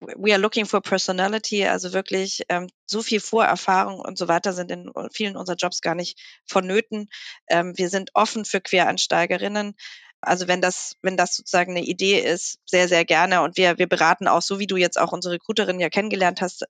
we 0.01 0.33
are 0.33 0.41
looking 0.41 0.67
for 0.67 0.81
personality, 0.81 1.65
also 1.67 1.93
wirklich 1.93 2.43
ähm, 2.49 2.69
so 2.87 3.03
viel 3.03 3.21
Vorerfahrung 3.21 4.01
und 4.01 4.17
so 4.17 4.29
weiter 4.29 4.53
sind 4.53 4.71
in 4.71 4.91
vielen 5.13 5.37
unserer 5.37 5.57
Jobs 5.57 5.81
gar 5.81 5.95
nicht 5.95 6.19
vonnöten. 6.45 7.09
Ähm, 7.49 7.77
wir 7.77 7.89
sind 7.89 8.11
offen 8.15 8.45
für 8.45 8.61
Quereinsteigerinnen. 8.61 9.75
Also 10.21 10.49
wenn 10.49 10.61
das, 10.61 10.95
wenn 11.03 11.17
das 11.17 11.37
sozusagen 11.37 11.77
eine 11.77 11.85
Idee 11.85 12.19
ist, 12.19 12.59
sehr, 12.67 12.89
sehr 12.89 13.05
gerne. 13.05 13.43
Und 13.43 13.57
wir, 13.57 13.79
wir 13.79 13.89
beraten 13.89 14.27
auch, 14.27 14.43
so 14.43 14.59
wie 14.59 14.67
du 14.67 14.77
jetzt 14.77 14.99
auch 14.99 15.13
unsere 15.13 15.35
Recruiterin 15.35 15.79
ja 15.81 15.91
kennengelernt 15.91 16.41
hast, 16.41 16.65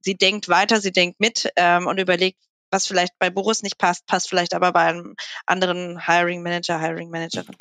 sie 0.00 0.16
denkt 0.16 0.48
weiter, 0.48 0.80
sie 0.80 0.92
denkt 0.92 1.18
mit 1.18 1.50
ähm, 1.56 1.86
und 1.86 1.98
überlegt, 1.98 2.38
was 2.70 2.86
vielleicht 2.86 3.18
bei 3.18 3.28
Boris 3.28 3.62
nicht 3.62 3.78
passt, 3.78 4.06
passt 4.06 4.28
vielleicht 4.28 4.54
aber 4.54 4.72
bei 4.72 4.82
einem 4.82 5.14
anderen 5.46 6.06
Hiring 6.06 6.42
Manager, 6.42 6.80
Hiring 6.80 7.10
Managerin. 7.10 7.56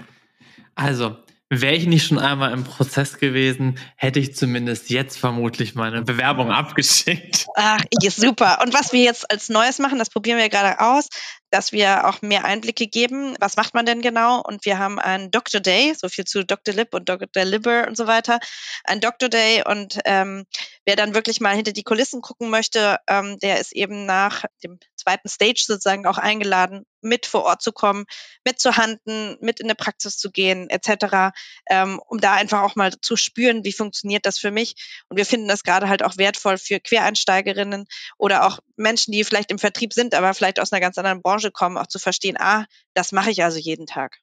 Also, 0.75 1.17
Wäre 1.53 1.75
ich 1.75 1.85
nicht 1.85 2.07
schon 2.07 2.17
einmal 2.17 2.53
im 2.53 2.63
Prozess 2.63 3.17
gewesen, 3.17 3.77
hätte 3.97 4.19
ich 4.19 4.33
zumindest 4.33 4.89
jetzt 4.89 5.19
vermutlich 5.19 5.75
meine 5.75 6.01
Bewerbung 6.01 6.49
abgeschickt. 6.49 7.45
Ach, 7.55 7.81
super. 8.07 8.59
Und 8.63 8.73
was 8.73 8.93
wir 8.93 9.03
jetzt 9.03 9.29
als 9.29 9.49
Neues 9.49 9.77
machen, 9.77 9.99
das 9.99 10.09
probieren 10.09 10.37
wir 10.37 10.47
gerade 10.47 10.79
aus, 10.79 11.09
dass 11.51 11.71
wir 11.71 12.07
auch 12.07 12.21
mehr 12.21 12.45
Einblicke 12.45 12.87
geben. 12.87 13.35
Was 13.39 13.57
macht 13.57 13.73
man 13.73 13.85
denn 13.85 14.01
genau? 14.01 14.41
Und 14.41 14.65
wir 14.65 14.79
haben 14.79 14.99
einen 14.99 15.31
Dr. 15.31 15.61
Day, 15.61 15.93
so 15.95 16.09
viel 16.09 16.25
zu 16.25 16.43
Dr. 16.43 16.73
Lip 16.73 16.93
und 16.93 17.09
Dr. 17.09 17.45
Liber 17.45 17.87
und 17.87 17.95
so 17.95 18.07
weiter. 18.07 18.39
Ein 18.83 19.01
Dr. 19.01 19.29
Day 19.29 19.63
und 19.65 19.99
ähm, 20.05 20.45
wer 20.85 20.95
dann 20.95 21.13
wirklich 21.13 21.41
mal 21.41 21.55
hinter 21.55 21.73
die 21.73 21.83
Kulissen 21.83 22.21
gucken 22.21 22.49
möchte, 22.49 22.97
ähm, 23.07 23.37
der 23.39 23.59
ist 23.59 23.73
eben 23.73 24.05
nach 24.05 24.45
dem 24.63 24.79
zweiten 24.95 25.29
Stage 25.29 25.63
sozusagen 25.65 26.05
auch 26.05 26.17
eingeladen, 26.17 26.85
mit 27.01 27.25
vor 27.25 27.43
Ort 27.43 27.61
zu 27.61 27.71
kommen, 27.71 28.05
mitzuhanden, 28.45 29.37
mit 29.41 29.59
in 29.59 29.65
eine 29.65 29.75
Praxis 29.75 30.17
zu 30.17 30.31
gehen, 30.31 30.69
etc., 30.69 31.33
ähm, 31.69 31.99
um 32.07 32.19
da 32.19 32.33
einfach 32.33 32.61
auch 32.61 32.75
mal 32.75 32.91
zu 33.01 33.15
spüren, 33.15 33.63
wie 33.63 33.73
funktioniert 33.73 34.25
das 34.25 34.37
für 34.37 34.51
mich. 34.51 34.75
Und 35.09 35.17
wir 35.17 35.25
finden 35.25 35.47
das 35.47 35.63
gerade 35.63 35.89
halt 35.89 36.03
auch 36.03 36.17
wertvoll 36.17 36.57
für 36.57 36.79
Quereinsteigerinnen 36.79 37.85
oder 38.17 38.45
auch 38.45 38.59
Menschen, 38.75 39.11
die 39.11 39.23
vielleicht 39.23 39.51
im 39.51 39.59
Vertrieb 39.59 39.93
sind, 39.93 40.13
aber 40.13 40.33
vielleicht 40.33 40.59
aus 40.59 40.71
einer 40.71 40.81
ganz 40.81 40.97
anderen 40.97 41.21
Branche 41.21 41.40
kommen, 41.49 41.77
auch 41.77 41.87
zu 41.87 41.97
verstehen, 41.97 42.35
ah, 42.37 42.65
das 42.93 43.11
mache 43.11 43.31
ich 43.31 43.43
also 43.43 43.57
jeden 43.57 43.87
Tag. 43.87 44.19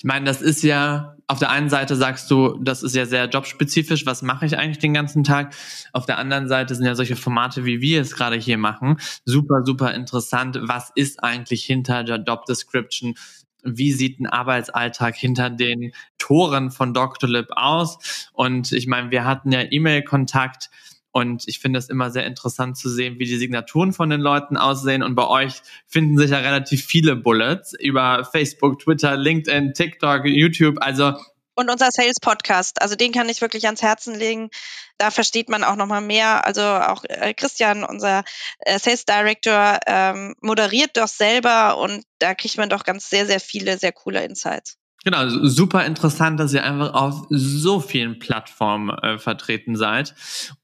Ich 0.00 0.04
meine, 0.04 0.24
das 0.24 0.40
ist 0.40 0.62
ja, 0.62 1.14
auf 1.26 1.40
der 1.40 1.50
einen 1.50 1.68
Seite 1.68 1.94
sagst 1.94 2.30
du, 2.30 2.56
das 2.62 2.82
ist 2.82 2.96
ja 2.96 3.04
sehr 3.04 3.28
jobspezifisch, 3.28 4.06
was 4.06 4.22
mache 4.22 4.46
ich 4.46 4.56
eigentlich 4.56 4.78
den 4.78 4.94
ganzen 4.94 5.24
Tag? 5.24 5.54
Auf 5.92 6.06
der 6.06 6.16
anderen 6.16 6.48
Seite 6.48 6.74
sind 6.74 6.86
ja 6.86 6.94
solche 6.94 7.16
Formate, 7.16 7.66
wie 7.66 7.82
wir 7.82 8.00
es 8.00 8.14
gerade 8.14 8.36
hier 8.36 8.56
machen, 8.56 8.98
super, 9.26 9.60
super 9.62 9.92
interessant. 9.92 10.58
Was 10.62 10.90
ist 10.94 11.22
eigentlich 11.22 11.64
hinter 11.64 12.02
der 12.02 12.16
Job 12.16 12.46
Description? 12.46 13.14
Wie 13.62 13.92
sieht 13.92 14.20
ein 14.20 14.26
Arbeitsalltag 14.26 15.16
hinter 15.16 15.50
den 15.50 15.92
Toren 16.16 16.70
von 16.70 16.94
Dr. 16.94 17.28
Lib 17.28 17.48
aus? 17.50 18.30
Und 18.32 18.72
ich 18.72 18.86
meine, 18.86 19.10
wir 19.10 19.26
hatten 19.26 19.52
ja 19.52 19.64
E-Mail-Kontakt 19.70 20.70
und 21.12 21.48
ich 21.48 21.58
finde 21.58 21.78
es 21.78 21.88
immer 21.88 22.10
sehr 22.10 22.26
interessant 22.26 22.76
zu 22.76 22.88
sehen, 22.88 23.18
wie 23.18 23.24
die 23.24 23.36
Signaturen 23.36 23.92
von 23.92 24.10
den 24.10 24.20
Leuten 24.20 24.56
aussehen. 24.56 25.02
Und 25.02 25.16
bei 25.16 25.26
euch 25.26 25.62
finden 25.86 26.16
sich 26.18 26.30
ja 26.30 26.38
relativ 26.38 26.84
viele 26.84 27.16
Bullets 27.16 27.72
über 27.78 28.24
Facebook, 28.30 28.78
Twitter, 28.78 29.16
LinkedIn, 29.16 29.74
TikTok, 29.74 30.26
YouTube. 30.26 30.76
Also 30.80 31.14
und 31.56 31.68
unser 31.68 31.90
Sales 31.90 32.20
Podcast, 32.22 32.80
also 32.80 32.96
den 32.96 33.12
kann 33.12 33.28
ich 33.28 33.42
wirklich 33.42 33.66
ans 33.66 33.82
Herzen 33.82 34.14
legen. 34.14 34.48
Da 34.96 35.10
versteht 35.10 35.50
man 35.50 35.62
auch 35.62 35.76
noch 35.76 35.86
mal 35.86 36.00
mehr. 36.00 36.46
Also 36.46 36.62
auch 36.62 37.04
äh, 37.04 37.34
Christian, 37.34 37.84
unser 37.84 38.24
äh, 38.60 38.78
Sales 38.78 39.04
Director, 39.04 39.78
ähm, 39.86 40.34
moderiert 40.40 40.96
doch 40.96 41.08
selber 41.08 41.76
und 41.76 42.04
da 42.18 42.34
kriegt 42.34 42.56
man 42.56 42.70
doch 42.70 42.84
ganz 42.84 43.10
sehr, 43.10 43.26
sehr 43.26 43.40
viele 43.40 43.76
sehr 43.76 43.92
coole 43.92 44.24
Insights. 44.24 44.79
Genau, 45.02 45.28
super 45.28 45.86
interessant, 45.86 46.38
dass 46.38 46.52
ihr 46.52 46.62
einfach 46.62 46.92
auf 46.92 47.26
so 47.30 47.80
vielen 47.80 48.18
Plattformen 48.18 48.90
äh, 48.90 49.18
vertreten 49.18 49.74
seid. 49.74 50.14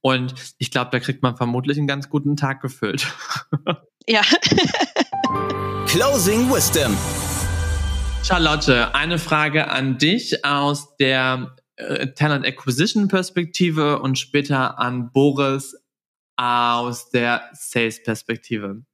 Und 0.03 0.35
ich 0.59 0.71
glaube, 0.71 0.91
da 0.91 1.01
kriegt 1.01 1.23
man 1.23 1.37
vermutlich 1.37 1.79
einen 1.79 1.87
ganz 1.87 2.11
guten 2.11 2.37
Tag 2.37 2.61
gefüllt. 2.61 3.07
Ja. 4.09 4.21
Closing 5.87 6.49
Wisdom. 6.49 6.97
Charlotte, 8.23 8.95
eine 8.95 9.19
Frage 9.19 9.69
an 9.69 9.99
dich 9.99 10.45
aus 10.45 10.97
der 10.97 11.57
äh, 11.75 12.13
Talent 12.13 12.47
Acquisition 12.47 13.09
Perspektive 13.09 13.99
und 13.99 14.17
später 14.17 14.79
an 14.79 15.11
Boris 15.11 15.75
aus 16.37 17.11
der 17.11 17.51
Sales 17.53 18.01
Perspektive. 18.05 18.85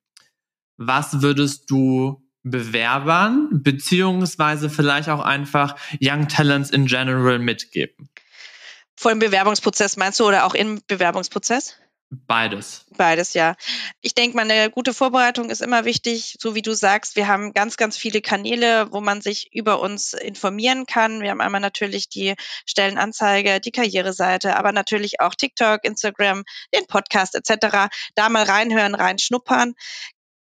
Was 0.78 1.20
würdest 1.20 1.70
du 1.70 2.26
Bewerbern 2.42 3.48
beziehungsweise 3.52 4.70
vielleicht 4.70 5.08
auch 5.08 5.20
einfach 5.20 5.76
Young 6.00 6.28
Talents 6.28 6.70
in 6.70 6.86
general 6.86 7.38
mitgeben? 7.38 8.08
Vor 8.96 9.10
dem 9.12 9.18
Bewerbungsprozess 9.18 9.96
meinst 9.96 10.20
du 10.20 10.26
oder 10.26 10.44
auch 10.44 10.54
im 10.54 10.80
Bewerbungsprozess? 10.86 11.76
Beides. 12.26 12.84
Beides, 12.90 13.32
ja. 13.32 13.56
Ich 14.02 14.14
denke 14.14 14.36
mal, 14.36 14.42
eine 14.42 14.70
gute 14.70 14.92
Vorbereitung 14.92 15.48
ist 15.48 15.62
immer 15.62 15.86
wichtig. 15.86 16.36
So 16.38 16.54
wie 16.54 16.60
du 16.60 16.74
sagst, 16.74 17.16
wir 17.16 17.26
haben 17.26 17.54
ganz, 17.54 17.78
ganz 17.78 17.96
viele 17.96 18.20
Kanäle, 18.20 18.92
wo 18.92 19.00
man 19.00 19.22
sich 19.22 19.48
über 19.54 19.80
uns 19.80 20.12
informieren 20.12 20.84
kann. 20.84 21.22
Wir 21.22 21.30
haben 21.30 21.40
einmal 21.40 21.62
natürlich 21.62 22.10
die 22.10 22.34
Stellenanzeige, 22.66 23.60
die 23.60 23.70
Karriereseite, 23.70 24.56
aber 24.56 24.72
natürlich 24.72 25.20
auch 25.20 25.34
TikTok, 25.34 25.84
Instagram, 25.84 26.44
den 26.74 26.86
Podcast 26.86 27.34
etc. 27.34 27.88
Da 28.14 28.28
mal 28.28 28.44
reinhören, 28.44 28.94
reinschnuppern. 28.94 29.72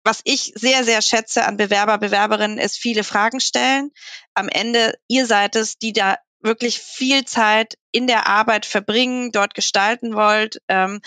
Was 0.07 0.20
ich 0.22 0.52
sehr, 0.54 0.84
sehr 0.84 1.02
schätze 1.02 1.44
an 1.46 1.57
Bewerber, 1.57 1.98
Bewerberinnen, 1.98 2.59
ist 2.59 2.78
viele 2.78 3.02
Fragen 3.02 3.40
stellen. 3.40 3.90
Am 4.34 4.48
Ende, 4.48 4.96
ihr 5.09 5.26
seid 5.26 5.57
es, 5.57 5.78
die 5.78 5.92
da 5.92 6.16
wirklich 6.38 6.78
viel 6.78 7.24
Zeit 7.24 7.76
in 7.90 8.07
der 8.07 8.28
Arbeit 8.28 8.66
verbringen, 8.66 9.32
dort 9.32 9.54
gestalten 9.54 10.14
wollt. 10.14 10.62
Ähm, 10.68 11.00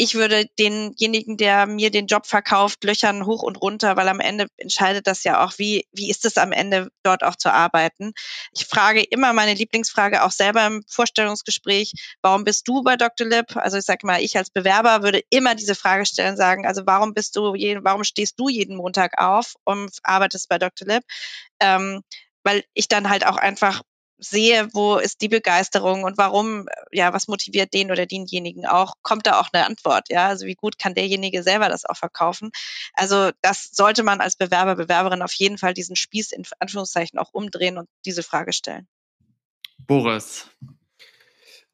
ich 0.00 0.14
würde 0.14 0.46
denjenigen, 0.58 1.36
der 1.36 1.66
mir 1.66 1.90
den 1.90 2.06
Job 2.06 2.24
verkauft, 2.24 2.84
löchern 2.84 3.26
hoch 3.26 3.42
und 3.42 3.60
runter, 3.60 3.98
weil 3.98 4.08
am 4.08 4.18
Ende 4.18 4.46
entscheidet 4.56 5.06
das 5.06 5.24
ja 5.24 5.44
auch, 5.44 5.58
wie, 5.58 5.84
wie 5.92 6.08
ist 6.08 6.24
es 6.24 6.38
am 6.38 6.52
Ende 6.52 6.88
dort 7.02 7.22
auch 7.22 7.36
zu 7.36 7.52
arbeiten. 7.52 8.14
Ich 8.54 8.64
frage 8.64 9.02
immer 9.02 9.34
meine 9.34 9.52
Lieblingsfrage 9.52 10.24
auch 10.24 10.30
selber 10.30 10.66
im 10.66 10.82
Vorstellungsgespräch, 10.88 11.92
warum 12.22 12.44
bist 12.44 12.66
du 12.66 12.82
bei 12.82 12.96
Dr. 12.96 13.26
Lip? 13.26 13.54
Also 13.56 13.76
ich 13.76 13.84
sage 13.84 14.06
mal, 14.06 14.22
ich 14.22 14.38
als 14.38 14.48
Bewerber 14.48 15.02
würde 15.02 15.20
immer 15.28 15.54
diese 15.54 15.74
Frage 15.74 16.06
stellen, 16.06 16.38
sagen, 16.38 16.66
also 16.66 16.86
warum 16.86 17.12
bist 17.12 17.36
du, 17.36 17.52
warum 17.82 18.02
stehst 18.02 18.40
du 18.40 18.48
jeden 18.48 18.76
Montag 18.76 19.18
auf 19.18 19.52
und 19.64 19.90
arbeitest 20.02 20.48
bei 20.48 20.56
Dr. 20.56 20.88
Lip? 20.88 21.04
Ähm, 21.60 22.00
weil 22.42 22.64
ich 22.72 22.88
dann 22.88 23.10
halt 23.10 23.26
auch 23.26 23.36
einfach 23.36 23.82
sehe, 24.20 24.68
wo 24.72 24.96
ist 24.96 25.20
die 25.20 25.28
Begeisterung 25.28 26.04
und 26.04 26.18
warum, 26.18 26.68
ja, 26.92 27.12
was 27.12 27.28
motiviert 27.28 27.74
den 27.74 27.90
oder 27.90 28.06
denjenigen 28.06 28.66
auch, 28.66 28.94
kommt 29.02 29.26
da 29.26 29.40
auch 29.40 29.48
eine 29.52 29.66
Antwort, 29.66 30.08
ja, 30.10 30.28
also 30.28 30.46
wie 30.46 30.54
gut 30.54 30.78
kann 30.78 30.94
derjenige 30.94 31.42
selber 31.42 31.68
das 31.68 31.84
auch 31.84 31.96
verkaufen. 31.96 32.50
Also 32.94 33.30
das 33.42 33.70
sollte 33.72 34.02
man 34.02 34.20
als 34.20 34.36
Bewerber, 34.36 34.76
Bewerberin 34.76 35.22
auf 35.22 35.32
jeden 35.32 35.58
Fall 35.58 35.74
diesen 35.74 35.96
Spieß 35.96 36.32
in 36.32 36.44
Anführungszeichen 36.58 37.18
auch 37.18 37.32
umdrehen 37.32 37.78
und 37.78 37.88
diese 38.04 38.22
Frage 38.22 38.52
stellen. 38.52 38.86
Boris. 39.86 40.46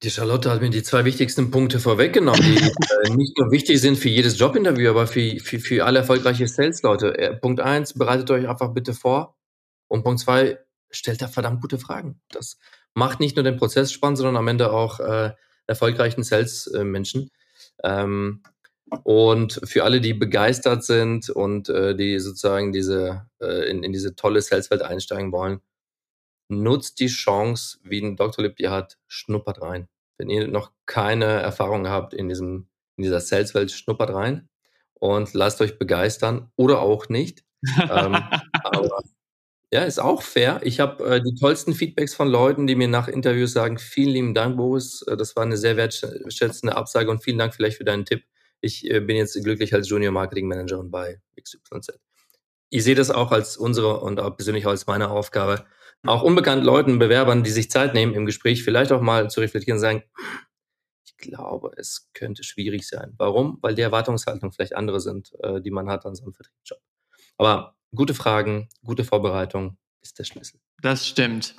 Die 0.03 0.11
Charlotte 0.11 0.51
hat 0.51 0.61
mir 0.61 0.69
die 0.69 0.83
zwei 0.83 1.07
wichtigsten 1.07 1.51
Punkte 1.51 1.81
vorweggenommen, 1.81 2.43
die 2.43 2.59
äh, 2.59 3.11
nicht 3.17 3.39
nur 3.39 3.51
wichtig 3.51 3.81
sind 3.81 3.97
für 3.97 4.11
jedes 4.11 4.39
Jobinterview, 4.39 4.91
aber 4.91 5.07
für, 5.07 5.41
für, 5.41 5.59
für 5.59 5.87
alle 5.87 6.01
erfolgreiche 6.01 6.47
Sales-Leute. 6.47 7.19
Äh, 7.19 7.37
Punkt 7.37 7.61
eins, 7.61 7.95
bereitet 7.95 8.31
euch 8.31 8.47
einfach 8.47 8.75
bitte 8.75 8.93
vor. 8.93 9.37
Und 9.89 10.05
Punkt 10.05 10.21
zwei, 10.21 10.59
stellt 10.91 11.22
da 11.22 11.28
verdammt 11.28 11.61
gute 11.61 11.78
Fragen. 11.78 12.20
Das 12.30 12.59
macht 12.95 13.20
nicht 13.20 13.37
nur 13.37 13.45
den 13.45 13.57
Prozess 13.57 13.93
spannend, 13.93 14.18
sondern 14.18 14.37
am 14.37 14.49
Ende 14.49 14.72
auch 14.72 15.01
äh, 15.01 15.32
erfolgreichen 15.66 16.22
Sales-Menschen. 16.22 17.30
Ähm, 17.82 18.43
und 19.03 19.61
für 19.64 19.84
alle, 19.84 20.01
die 20.01 20.14
begeistert 20.14 20.84
sind 20.84 21.28
und 21.28 21.68
äh, 21.68 21.97
die 21.97 22.20
sozusagen 22.20 22.72
diese, 22.72 23.28
äh, 23.41 23.68
in, 23.68 23.82
in 23.82 23.93
diese 23.93 24.14
tolle 24.14 24.41
Sales-Welt 24.41 24.82
einsteigen 24.82 25.32
wollen, 25.32 25.61
nutzt 26.49 27.01
die 27.01 27.09
Chance, 27.09 27.78
wie 27.82 28.01
ein 28.01 28.16
Dr. 28.16 28.45
Lip 28.45 28.57
die 28.57 28.68
hat, 28.68 28.99
schnuppert 29.09 29.61
rein. 29.61 29.89
Wenn 30.18 30.30
ihr 30.30 30.47
noch 30.47 30.70
keine 30.87 31.24
Erfahrung 31.24 31.89
habt 31.89 32.14
in, 32.14 32.28
diesem, 32.28 32.68
in 32.97 33.03
dieser 33.03 33.20
Sales-Welt, 33.20 33.72
schnuppert 33.72 34.11
rein 34.11 34.49
und 34.95 35.34
lasst 35.34 35.61
euch 35.61 35.78
begeistern 35.78 36.51
oder 36.57 36.80
auch 36.80 37.09
nicht. 37.09 37.45
ähm, 37.80 38.14
aber 38.64 39.03
ja, 39.73 39.83
ist 39.85 39.99
auch 39.99 40.23
fair. 40.23 40.61
Ich 40.62 40.79
habe 40.81 41.05
äh, 41.05 41.23
die 41.23 41.35
tollsten 41.35 41.75
Feedbacks 41.75 42.14
von 42.14 42.29
Leuten, 42.29 42.67
die 42.67 42.77
mir 42.77 42.89
nach 42.89 43.09
Interviews 43.09 43.53
sagen, 43.53 43.79
vielen 43.79 44.11
lieben 44.11 44.35
Dank, 44.35 44.57
Boris. 44.57 45.03
Äh, 45.03 45.17
das 45.17 45.35
war 45.35 45.43
eine 45.43 45.57
sehr 45.57 45.77
wertschätzende 45.77 46.77
Absage 46.77 47.11
und 47.11 47.23
vielen 47.23 47.39
Dank 47.39 47.55
vielleicht 47.55 47.77
für 47.79 47.85
deinen 47.85 48.05
Tipp. 48.05 48.25
Ich 48.61 48.89
äh, 48.89 49.01
bin 49.01 49.17
jetzt 49.17 49.35
glücklich 49.43 49.75
als 49.75 49.89
Junior 49.89 50.12
Marketing 50.12 50.47
Managerin 50.47 50.91
bei 50.91 51.21
XYZ. 51.41 51.99
Ich 52.71 52.85
sehe 52.85 52.95
das 52.95 53.11
auch 53.11 53.33
als 53.33 53.57
unsere 53.57 54.01
und 54.01 54.21
auch 54.21 54.37
persönlich 54.37 54.67
als 54.67 54.87
meine 54.87 55.11
Aufgabe, 55.11 55.64
auch 56.05 56.23
unbekannten 56.23 56.64
Leuten, 56.64 56.99
Bewerbern, 56.99 57.43
die 57.43 57.51
sich 57.51 57.71
Zeit 57.71 57.95
nehmen 57.95 58.14
im 58.14 58.27
Gespräch, 58.27 58.62
vielleicht 58.62 58.93
auch 58.93 59.01
mal 59.01 59.31
zu 59.31 59.41
reflektieren 59.41 59.79
und 59.79 59.83
sagen, 59.83 60.03
ich 61.05 61.17
glaube, 61.17 61.73
es 61.77 62.11
könnte 62.14 62.45
schwierig 62.45 62.87
sein. 62.87 63.14
Warum? 63.17 63.59
Weil 63.62 63.75
die 63.75 63.83
Erwartungshaltung 63.83 64.53
vielleicht 64.53 64.77
andere 64.77 65.01
sind, 65.01 65.33
äh, 65.41 65.61
die 65.61 65.71
man 65.71 65.89
hat 65.89 66.07
an 66.07 66.14
so 66.14 66.25
einem 66.25 66.35
Vertriebsjob. 66.35 66.81
Aber 67.39 67.76
gute 67.95 68.14
Fragen, 68.14 68.68
gute 68.84 69.05
Vorbereitung 69.05 69.76
ist 70.03 70.18
der 70.18 70.24
Schlüssel. 70.24 70.61
Das 70.80 71.07
stimmt. 71.07 71.55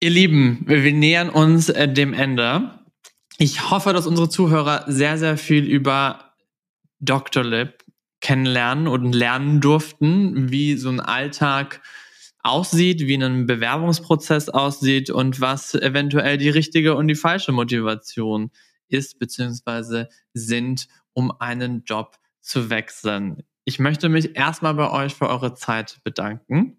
Ihr 0.00 0.10
Lieben, 0.10 0.64
wir 0.66 0.92
nähern 0.92 1.30
uns 1.30 1.68
äh, 1.68 1.92
dem 1.92 2.12
Ende. 2.12 2.78
Ich 3.38 3.70
hoffe, 3.70 3.92
dass 3.92 4.06
unsere 4.06 4.28
Zuhörer 4.28 4.84
sehr, 4.86 5.18
sehr 5.18 5.36
viel 5.36 5.64
über 5.64 6.34
Dr. 7.00 7.44
Lip 7.44 7.84
kennenlernen 8.20 8.88
und 8.88 9.12
lernen 9.12 9.60
durften, 9.60 10.50
wie 10.50 10.76
so 10.76 10.88
ein 10.88 11.00
Alltag 11.00 11.80
aussieht, 12.42 13.00
wie 13.06 13.14
ein 13.14 13.46
Bewerbungsprozess 13.46 14.48
aussieht 14.48 15.10
und 15.10 15.40
was 15.40 15.74
eventuell 15.74 16.38
die 16.38 16.48
richtige 16.48 16.94
und 16.94 17.08
die 17.08 17.14
falsche 17.14 17.52
Motivation 17.52 18.50
ist 18.88 19.18
beziehungsweise 19.18 20.08
sind, 20.32 20.88
um 21.12 21.30
einen 21.40 21.84
Job 21.84 22.18
zu 22.40 22.70
wechseln. 22.70 23.42
Ich 23.68 23.78
möchte 23.78 24.08
mich 24.08 24.34
erstmal 24.34 24.72
bei 24.72 24.90
euch 24.90 25.14
für 25.14 25.28
eure 25.28 25.52
Zeit 25.52 26.00
bedanken. 26.02 26.78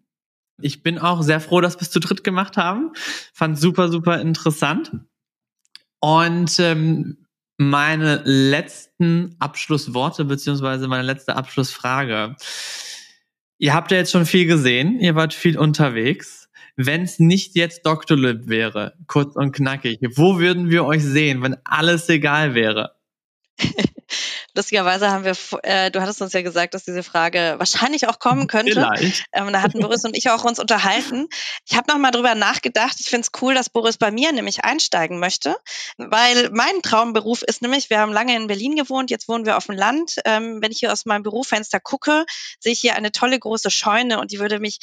Ich 0.59 0.81
bin 0.81 0.97
auch 0.97 1.21
sehr 1.21 1.39
froh, 1.39 1.61
dass 1.61 1.75
wir 1.75 1.83
es 1.83 1.91
zu 1.91 1.99
dritt 1.99 2.23
gemacht 2.23 2.57
haben. 2.57 2.93
Fand 3.31 3.59
super, 3.59 3.89
super 3.89 4.19
interessant. 4.19 4.93
Und 5.99 6.57
ähm, 6.57 7.27
meine 7.57 8.23
letzten 8.25 9.35
Abschlussworte 9.37 10.25
beziehungsweise 10.25 10.87
meine 10.87 11.03
letzte 11.03 11.35
Abschlussfrage. 11.35 12.35
Ihr 13.59 13.75
habt 13.75 13.91
ja 13.91 13.97
jetzt 13.97 14.11
schon 14.11 14.25
viel 14.25 14.47
gesehen, 14.47 14.99
ihr 14.99 15.13
wart 15.13 15.35
viel 15.35 15.59
unterwegs. 15.59 16.49
Wenn 16.75 17.03
es 17.03 17.19
nicht 17.19 17.55
jetzt 17.55 17.85
Dr. 17.85 18.17
Lib 18.17 18.47
wäre, 18.47 18.95
kurz 19.05 19.35
und 19.35 19.51
knackig, 19.51 19.99
wo 20.15 20.39
würden 20.39 20.71
wir 20.71 20.85
euch 20.85 21.03
sehen, 21.03 21.43
wenn 21.43 21.55
alles 21.65 22.09
egal 22.09 22.55
wäre? 22.55 22.95
Lustigerweise 24.59 25.09
haben 25.09 25.23
wir, 25.23 25.37
äh, 25.63 25.89
du 25.89 26.01
hattest 26.01 26.21
uns 26.21 26.33
ja 26.33 26.41
gesagt, 26.41 26.73
dass 26.73 26.83
diese 26.83 27.01
Frage 27.01 27.55
wahrscheinlich 27.59 28.09
auch 28.09 28.19
kommen 28.19 28.47
könnte. 28.47 28.73
Vielleicht. 28.73 29.23
Ähm, 29.31 29.53
da 29.53 29.61
hatten 29.61 29.79
Boris 29.79 30.03
und 30.03 30.17
ich 30.17 30.29
auch 30.29 30.43
uns 30.43 30.59
unterhalten. 30.59 31.29
Ich 31.65 31.77
habe 31.77 31.89
nochmal 31.89 32.11
drüber 32.11 32.35
nachgedacht. 32.35 32.97
Ich 32.99 33.07
finde 33.07 33.25
es 33.31 33.41
cool, 33.41 33.53
dass 33.53 33.69
Boris 33.69 33.95
bei 33.95 34.11
mir 34.11 34.33
nämlich 34.33 34.65
einsteigen 34.65 35.17
möchte, 35.17 35.55
weil 35.95 36.49
mein 36.51 36.81
Traumberuf 36.81 37.41
ist 37.41 37.61
nämlich, 37.61 37.89
wir 37.89 37.99
haben 37.99 38.11
lange 38.11 38.35
in 38.35 38.47
Berlin 38.47 38.75
gewohnt, 38.75 39.09
jetzt 39.09 39.29
wohnen 39.29 39.45
wir 39.45 39.55
auf 39.55 39.67
dem 39.67 39.75
Land. 39.75 40.17
Ähm, 40.25 40.61
wenn 40.61 40.73
ich 40.73 40.79
hier 40.79 40.91
aus 40.91 41.05
meinem 41.05 41.23
Bürofenster 41.23 41.79
gucke, 41.79 42.25
sehe 42.59 42.73
ich 42.73 42.81
hier 42.81 42.95
eine 42.95 43.13
tolle 43.13 43.39
große 43.39 43.71
Scheune 43.71 44.19
und 44.19 44.33
die 44.33 44.39
würde 44.39 44.59
mich 44.59 44.79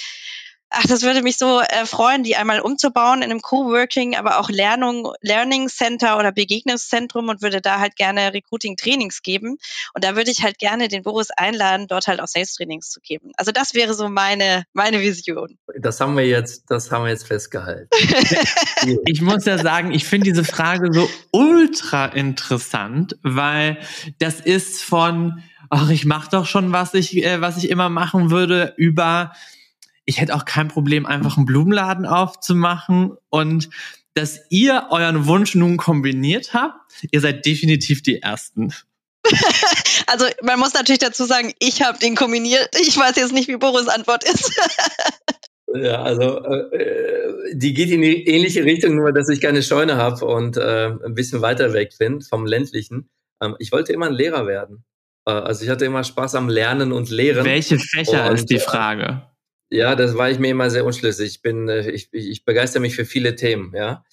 Ach, 0.70 0.84
das 0.88 1.02
würde 1.02 1.22
mich 1.22 1.38
so 1.38 1.60
äh, 1.60 1.86
freuen, 1.86 2.24
die 2.24 2.34
einmal 2.34 2.60
umzubauen 2.60 3.22
in 3.22 3.30
einem 3.30 3.40
Coworking, 3.40 4.16
aber 4.16 4.40
auch 4.40 4.50
Lernung, 4.50 5.12
Learning 5.20 5.68
Center 5.68 6.18
oder 6.18 6.32
Begegnungszentrum 6.32 7.28
und 7.28 7.40
würde 7.40 7.60
da 7.60 7.78
halt 7.78 7.94
gerne 7.94 8.34
Recruiting-Trainings 8.34 9.22
geben. 9.22 9.58
Und 9.94 10.02
da 10.02 10.16
würde 10.16 10.32
ich 10.32 10.42
halt 10.42 10.58
gerne 10.58 10.88
den 10.88 11.04
Boris 11.04 11.30
einladen, 11.30 11.86
dort 11.86 12.08
halt 12.08 12.20
auch 12.20 12.26
Sales-Trainings 12.26 12.90
zu 12.90 13.00
geben. 13.00 13.30
Also 13.36 13.52
das 13.52 13.74
wäre 13.74 13.94
so 13.94 14.08
meine, 14.08 14.64
meine 14.72 15.00
Vision. 15.00 15.56
Das 15.78 16.00
haben 16.00 16.16
wir 16.16 16.26
jetzt, 16.26 16.64
das 16.68 16.90
haben 16.90 17.04
wir 17.04 17.10
jetzt 17.10 17.28
festgehalten. 17.28 17.88
ich 19.06 19.22
muss 19.22 19.44
ja 19.44 19.58
sagen, 19.58 19.92
ich 19.92 20.04
finde 20.04 20.24
diese 20.24 20.44
Frage 20.44 20.92
so 20.92 21.08
ultra 21.30 22.06
interessant, 22.06 23.16
weil 23.22 23.78
das 24.18 24.40
ist 24.40 24.82
von, 24.82 25.44
ach, 25.70 25.90
ich 25.90 26.04
mache 26.06 26.30
doch 26.30 26.46
schon, 26.46 26.72
was 26.72 26.94
ich, 26.94 27.16
äh, 27.24 27.40
was 27.40 27.56
ich 27.56 27.70
immer 27.70 27.88
machen 27.88 28.30
würde, 28.30 28.74
über 28.76 29.32
ich 30.06 30.20
hätte 30.20 30.34
auch 30.34 30.44
kein 30.44 30.68
Problem, 30.68 31.04
einfach 31.04 31.36
einen 31.36 31.46
Blumenladen 31.46 32.06
aufzumachen 32.06 33.12
und 33.28 33.68
dass 34.14 34.40
ihr 34.48 34.86
euren 34.90 35.26
Wunsch 35.26 35.54
nun 35.54 35.76
kombiniert 35.76 36.54
habt, 36.54 37.04
ihr 37.10 37.20
seid 37.20 37.44
definitiv 37.44 38.02
die 38.02 38.22
Ersten. 38.22 38.72
also 40.06 40.24
man 40.42 40.58
muss 40.58 40.72
natürlich 40.72 41.00
dazu 41.00 41.24
sagen, 41.24 41.52
ich 41.58 41.82
habe 41.82 41.98
den 41.98 42.14
kombiniert. 42.14 42.70
Ich 42.80 42.96
weiß 42.96 43.16
jetzt 43.16 43.32
nicht, 43.32 43.48
wie 43.48 43.56
Boris 43.56 43.88
Antwort 43.88 44.24
ist. 44.24 44.58
ja, 45.74 46.02
also 46.02 46.42
äh, 46.44 47.52
die 47.52 47.74
geht 47.74 47.90
in 47.90 48.00
die 48.00 48.26
ähnliche 48.26 48.64
Richtung, 48.64 48.94
nur 48.94 49.12
dass 49.12 49.28
ich 49.28 49.40
keine 49.40 49.62
Scheune 49.62 49.96
habe 49.96 50.24
und 50.24 50.56
äh, 50.56 50.92
ein 51.04 51.14
bisschen 51.14 51.42
weiter 51.42 51.72
weg 51.74 51.92
bin 51.98 52.22
vom 52.22 52.46
ländlichen. 52.46 53.10
Ähm, 53.42 53.56
ich 53.58 53.72
wollte 53.72 53.92
immer 53.92 54.06
ein 54.06 54.14
Lehrer 54.14 54.46
werden. 54.46 54.84
Äh, 55.26 55.32
also 55.32 55.64
ich 55.64 55.70
hatte 55.70 55.84
immer 55.84 56.04
Spaß 56.04 56.36
am 56.36 56.48
Lernen 56.48 56.92
und 56.92 57.10
Lehren. 57.10 57.44
Welche 57.44 57.78
Fächer 57.78 58.30
und, 58.30 58.36
ist 58.36 58.48
die 58.48 58.60
Frage? 58.60 59.24
Ja, 59.70 59.96
das 59.96 60.16
war 60.16 60.30
ich 60.30 60.38
mir 60.38 60.50
immer 60.50 60.70
sehr 60.70 60.84
unschlüssig. 60.84 61.28
Ich 61.28 61.42
bin, 61.42 61.68
äh, 61.68 61.90
ich, 61.90 62.08
ich 62.12 62.44
begeister 62.44 62.80
mich 62.80 62.94
für 62.94 63.04
viele 63.04 63.34
Themen, 63.34 63.74
ja. 63.74 64.04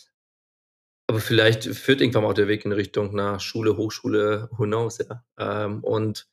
Aber 1.07 1.19
vielleicht 1.19 1.65
führt 1.65 2.01
irgendwann 2.01 2.25
auch 2.25 2.33
der 2.33 2.47
Weg 2.47 2.65
in 2.65 2.71
Richtung 2.71 3.13
nach 3.13 3.39
Schule, 3.39 3.77
Hochschule, 3.77 4.49
who 4.51 4.63
knows, 4.63 4.97
ja. 4.97 5.23
Ähm, 5.37 5.83
und 5.83 6.27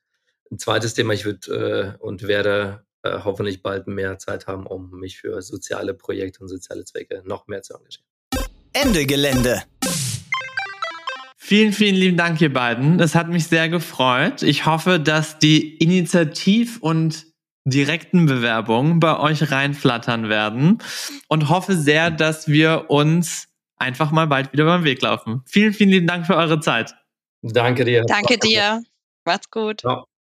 ein 0.51 0.59
zweites 0.59 0.95
Thema, 0.95 1.13
ich 1.13 1.25
würde 1.25 1.97
äh, 1.99 2.03
und 2.03 2.27
werde 2.27 2.85
äh, 3.03 3.19
hoffentlich 3.25 3.63
bald 3.63 3.87
mehr 3.87 4.19
Zeit 4.19 4.47
haben, 4.47 4.67
um 4.67 4.91
mich 4.99 5.19
für 5.19 5.43
soziale 5.43 5.95
Projekte 5.95 6.41
und 6.41 6.49
soziale 6.49 6.85
Zwecke 6.85 7.23
noch 7.25 7.47
mehr 7.47 7.63
zu 7.63 7.75
engagieren. 7.75 8.07
Ende 8.73 9.05
Gelände. 9.05 9.63
Vielen, 11.37 11.73
vielen 11.73 11.97
lieben 11.97 12.17
Dank, 12.17 12.41
ihr 12.41 12.53
beiden. 12.53 13.01
Es 13.01 13.15
hat 13.15 13.29
mich 13.29 13.49
sehr 13.49 13.69
gefreut. 13.69 14.43
Ich 14.43 14.67
hoffe, 14.67 15.01
dass 15.01 15.39
die 15.39 15.79
Initiativ- 15.79 16.81
und 16.81 17.27
direkten 17.71 18.27
Bewerbungen 18.27 19.01
bei 19.01 19.19
euch 19.19 19.51
reinflattern 19.51 20.29
werden 20.29 20.79
und 21.29 21.49
hoffe 21.49 21.75
sehr, 21.75 22.11
dass 22.11 22.49
wir 22.49 22.87
uns 22.89 23.49
einfach 23.77 24.11
mal 24.11 24.27
bald 24.27 24.53
wieder 24.53 24.65
beim 24.65 24.85
Weg 24.85 25.01
laufen. 25.03 25.43
Vielen, 25.47 25.73
vielen 25.73 25.91
lieben 25.91 26.07
Dank 26.07 26.27
für 26.27 26.37
eure 26.37 26.61
Zeit. 26.61 26.95
Danke 27.43 27.85
dir. 27.85 28.05
Danke 28.07 28.39
dir. 28.39 28.83
Macht's 29.25 29.51
gut. 29.51 29.81
Ciao. 29.81 30.10